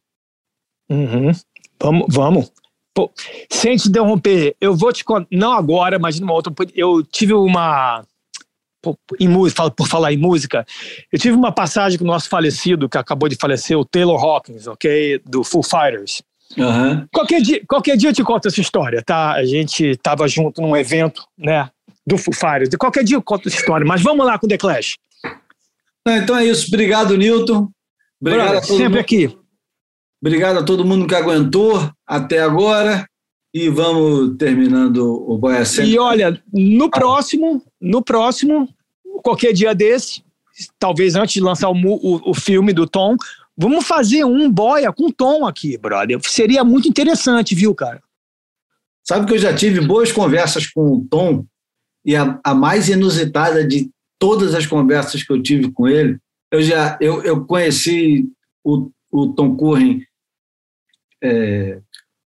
[0.90, 1.32] Uhum.
[1.80, 2.52] Vamos, vamos.
[2.94, 3.10] Pô,
[3.50, 6.52] sem te interromper, eu vou te contar, não agora, mas numa outra.
[6.74, 8.04] Eu tive uma
[9.18, 10.64] em música, por falar em música,
[11.12, 14.66] eu tive uma passagem com o nosso falecido, que acabou de falecer, o Taylor Hawkins,
[14.66, 15.20] ok?
[15.24, 16.22] Do Foo Fighters.
[16.56, 17.06] Uhum.
[17.12, 19.32] Qualquer, dia, qualquer dia eu te conto essa história, tá?
[19.32, 21.68] A gente estava junto num evento, né?
[22.06, 22.70] Do Foo Fighters.
[22.78, 24.96] Qualquer dia eu conto essa história, mas vamos lá com o The Clash.
[26.06, 26.68] Então é isso.
[26.68, 27.68] Obrigado, Newton.
[28.20, 28.98] Obrigado Brother, sempre mundo.
[28.98, 29.38] aqui.
[30.22, 33.06] Obrigado a todo mundo que aguentou até agora.
[33.52, 38.68] E vamos terminando o Boia E olha, no próximo, no próximo,
[39.22, 40.22] qualquer dia desse,
[40.78, 43.16] talvez antes de lançar o, o, o filme do Tom,
[43.56, 46.18] vamos fazer um boia com Tom aqui, brother.
[46.22, 48.02] Seria muito interessante, viu, cara?
[49.02, 51.44] Sabe que eu já tive boas conversas com o Tom,
[52.04, 56.18] e a, a mais inusitada de todas as conversas que eu tive com ele,
[56.52, 58.28] eu já eu, eu conheci
[58.64, 60.02] o, o Tom Curren
[61.22, 61.80] é,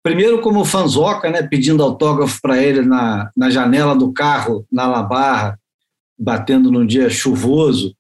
[0.03, 5.03] primeiro como fanzoca, né, pedindo autógrafo para ele na, na janela do carro na La
[5.03, 5.59] Barra,
[6.19, 7.95] batendo num dia chuvoso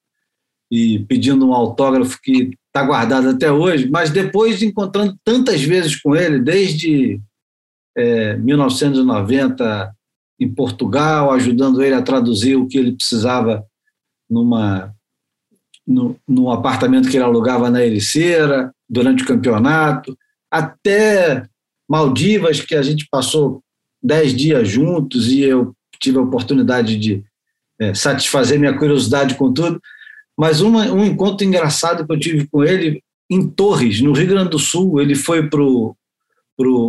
[0.70, 6.14] e pedindo um autógrafo que está guardado até hoje, mas depois encontrando tantas vezes com
[6.14, 7.20] ele, desde
[7.96, 9.92] é, 1990
[10.40, 13.64] em Portugal, ajudando ele a traduzir o que ele precisava
[14.30, 14.94] numa
[15.86, 20.16] no, no apartamento que ele alugava na Ericeira durante o campeonato,
[20.50, 21.46] até
[21.88, 23.62] Maldivas, que a gente passou
[24.02, 27.24] dez dias juntos e eu tive a oportunidade de
[27.80, 29.80] é, satisfazer minha curiosidade com tudo.
[30.39, 34.51] Mas uma, um encontro engraçado que eu tive com ele em Torres, no Rio Grande
[34.51, 35.01] do Sul.
[35.01, 35.97] Ele foi para o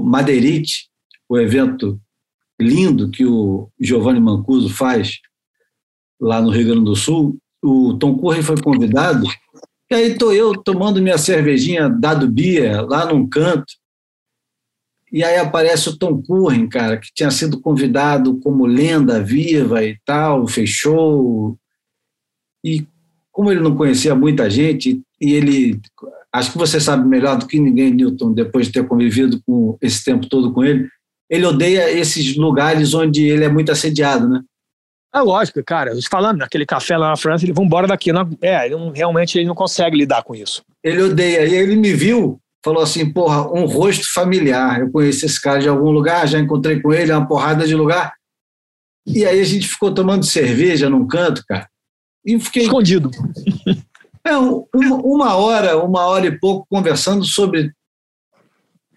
[0.02, 0.88] Madeirite,
[1.28, 2.00] o evento
[2.62, 5.20] lindo que o Giovanni Mancuso faz
[6.20, 7.40] lá no Rio Grande do Sul.
[7.62, 9.26] O Tom Curry foi convidado,
[9.92, 13.74] e aí estou eu tomando minha cervejinha dado bia lá num canto,
[15.12, 19.98] e aí aparece o Tom Curren, cara, que tinha sido convidado como lenda viva e
[20.06, 21.58] tal, fechou.
[22.64, 22.86] E
[23.40, 25.80] como ele não conhecia muita gente, e ele,
[26.30, 30.03] acho que você sabe melhor do que ninguém, Newton, depois de ter convivido com esse
[30.03, 30.90] tempo todo com ele,
[31.30, 34.41] ele odeia esses lugares onde ele é muito assediado, né?
[35.16, 35.94] É lógico, cara.
[36.11, 38.11] Falando naquele café lá na França, ele vai embora daqui.
[38.11, 40.61] Não, é, ele não, realmente ele não consegue lidar com isso.
[40.84, 41.45] Ele odeia.
[41.45, 44.82] E ele me viu, falou assim: porra, um rosto familiar.
[44.82, 48.14] Eu conheci esse cara de algum lugar, já encontrei com ele, uma porrada de lugar.
[49.07, 51.70] E aí a gente ficou tomando cerveja num canto, cara.
[52.30, 52.64] E fiquei.
[52.64, 53.10] Escondido.
[54.22, 57.72] É, uma, uma hora, uma hora e pouco conversando sobre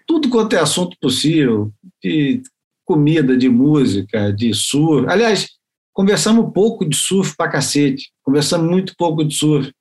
[0.06, 1.72] tudo quanto é assunto possível,
[2.02, 2.42] de
[2.84, 5.08] comida, de música, de surf.
[5.08, 5.48] Aliás,
[5.92, 9.72] conversamos pouco de surf pra cacete, conversamos muito pouco de surf.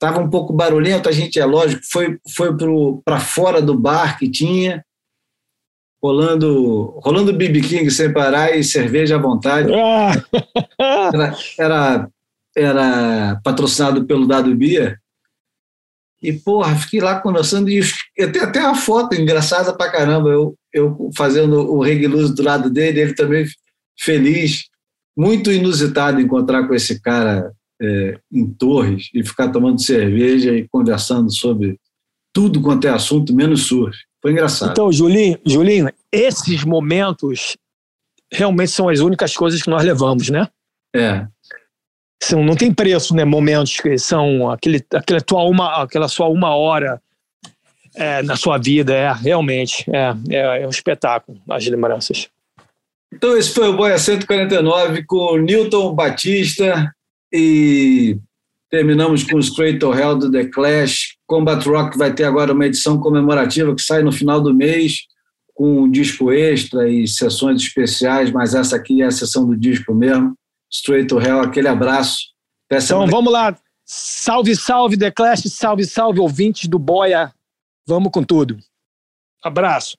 [0.00, 2.48] Tava um pouco barulhento, a gente, é lógico, foi, foi
[3.04, 4.84] para fora do bar que tinha,
[6.02, 9.70] rolando, rolando BB King sem parar e cerveja à vontade.
[9.72, 10.12] Ah!
[11.12, 12.10] Era, era,
[12.56, 14.98] era patrocinado pelo Dado Bia.
[16.22, 17.82] E, porra, fiquei lá conversando e
[18.32, 20.30] tem até uma foto engraçada pra caramba.
[20.30, 23.46] Eu, eu fazendo o reggae luz do lado dele, ele também
[23.98, 24.64] feliz.
[25.16, 31.32] Muito inusitado encontrar com esse cara é, em Torres e ficar tomando cerveja e conversando
[31.32, 31.78] sobre
[32.32, 33.96] tudo quanto é assunto, menos surf.
[34.20, 34.72] Foi engraçado.
[34.72, 37.56] Então, Julinho, Julinho, esses momentos
[38.32, 40.48] realmente são as únicas coisas que nós levamos, né?
[40.94, 41.26] É.
[42.22, 43.24] São, não tem preço, né?
[43.24, 47.00] Momentos que são aquele, aquela, tua uma, aquela sua uma hora
[47.94, 52.28] é, na sua vida, é realmente é, é, é um espetáculo as lembranças.
[53.12, 56.92] Então esse foi o Boia 149 com Newton Batista
[57.32, 58.18] e
[58.70, 61.16] terminamos com os Cradle Hell do The Clash.
[61.26, 65.06] Combat Rock vai ter agora uma edição comemorativa que sai no final do mês
[65.54, 69.94] com um disco extra e sessões especiais, mas essa aqui é a sessão do disco
[69.94, 70.36] mesmo.
[70.76, 72.18] Straight to Hell, aquele abraço.
[72.70, 73.56] então vamos lá.
[73.84, 77.32] Salve, salve, The Clash, salve, salve, ouvintes do Boia.
[77.86, 78.58] Vamos com tudo.
[79.42, 79.96] Abraço.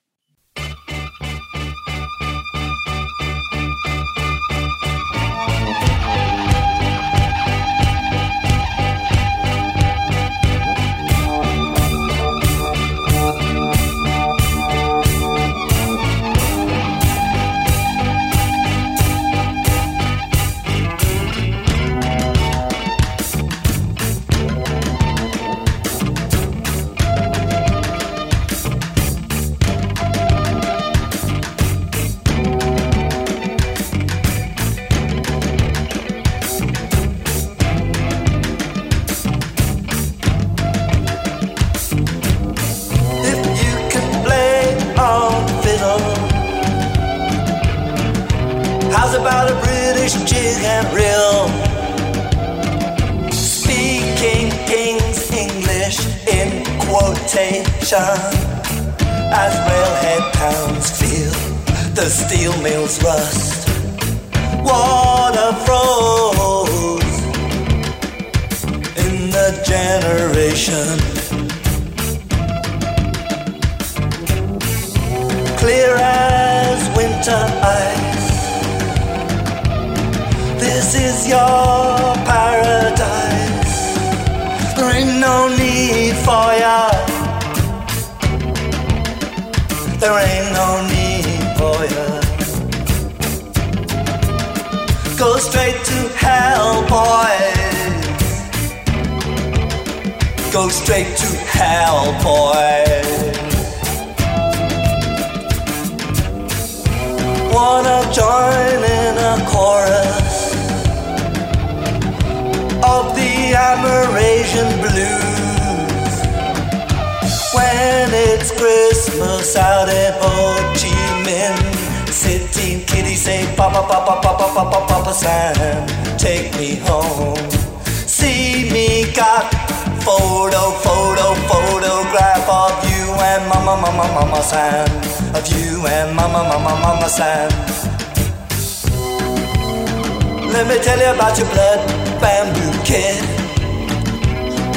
[141.18, 141.80] About your blood
[142.20, 143.18] bamboo kid.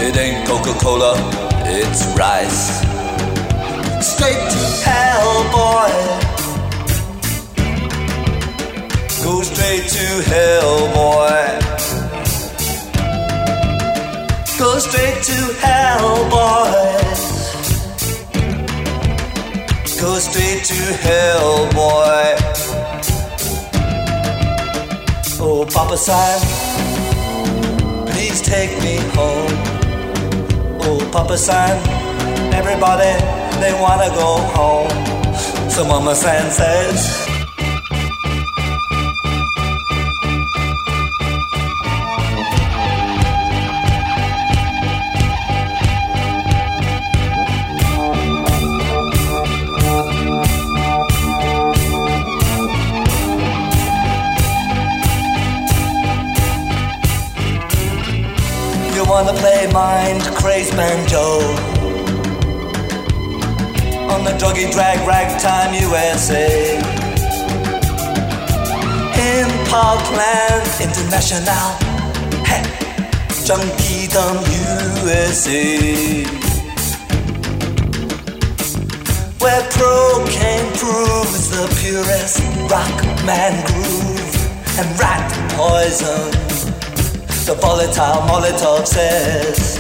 [0.02, 1.14] It ain't Coca Cola
[1.66, 2.82] it's rice.
[4.04, 5.94] Straight to hell, boy.
[9.24, 11.46] Go straight to hell, boy.
[14.58, 16.82] Go straight to hell, boy.
[20.02, 22.61] Go straight to hell, boy.
[25.44, 26.40] Oh, Papa Sam,
[28.08, 29.52] please please take me home.
[30.84, 31.78] Oh, Papa San,
[32.54, 33.12] everybody,
[33.60, 34.90] they wanna go home.
[35.70, 37.31] So Mama San says,
[59.24, 61.40] wanna play mind crazed banjo.
[64.14, 66.78] On the doggy drag ragtime USA
[69.30, 71.68] in Parkland International.
[72.50, 72.64] Hey,
[73.46, 74.40] Junkie Dumb
[75.06, 76.26] USA
[79.40, 82.40] where pro cocaine proves the purest
[82.72, 86.41] rock man groove and rat poison
[87.54, 89.78] the volatile Molotov says.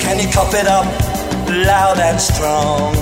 [0.00, 0.86] Can you cop it up
[1.50, 2.94] loud and strong?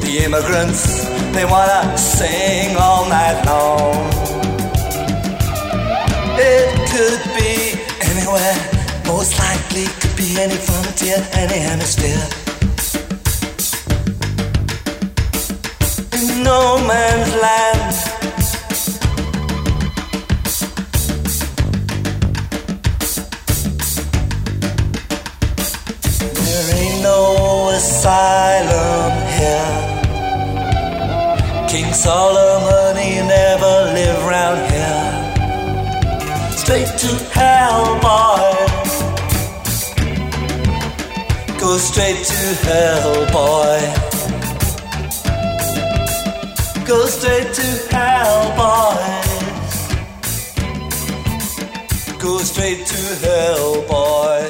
[0.00, 1.07] The immigrants,
[1.38, 3.94] they wanna sing all night long.
[6.36, 7.54] It could be
[8.10, 8.58] anywhere,
[9.06, 12.26] most likely could be any frontier, any hemisphere.
[16.16, 16.60] In no
[16.90, 17.94] man's land.
[26.44, 28.57] There ain't no asylum
[32.02, 35.10] Solomon, he never lived round here.
[36.52, 38.54] Straight to hell, boy.
[41.58, 43.80] Go straight to hell, boy.
[46.86, 49.28] Go straight to hell, boys.
[52.22, 54.47] Go straight to hell, boy.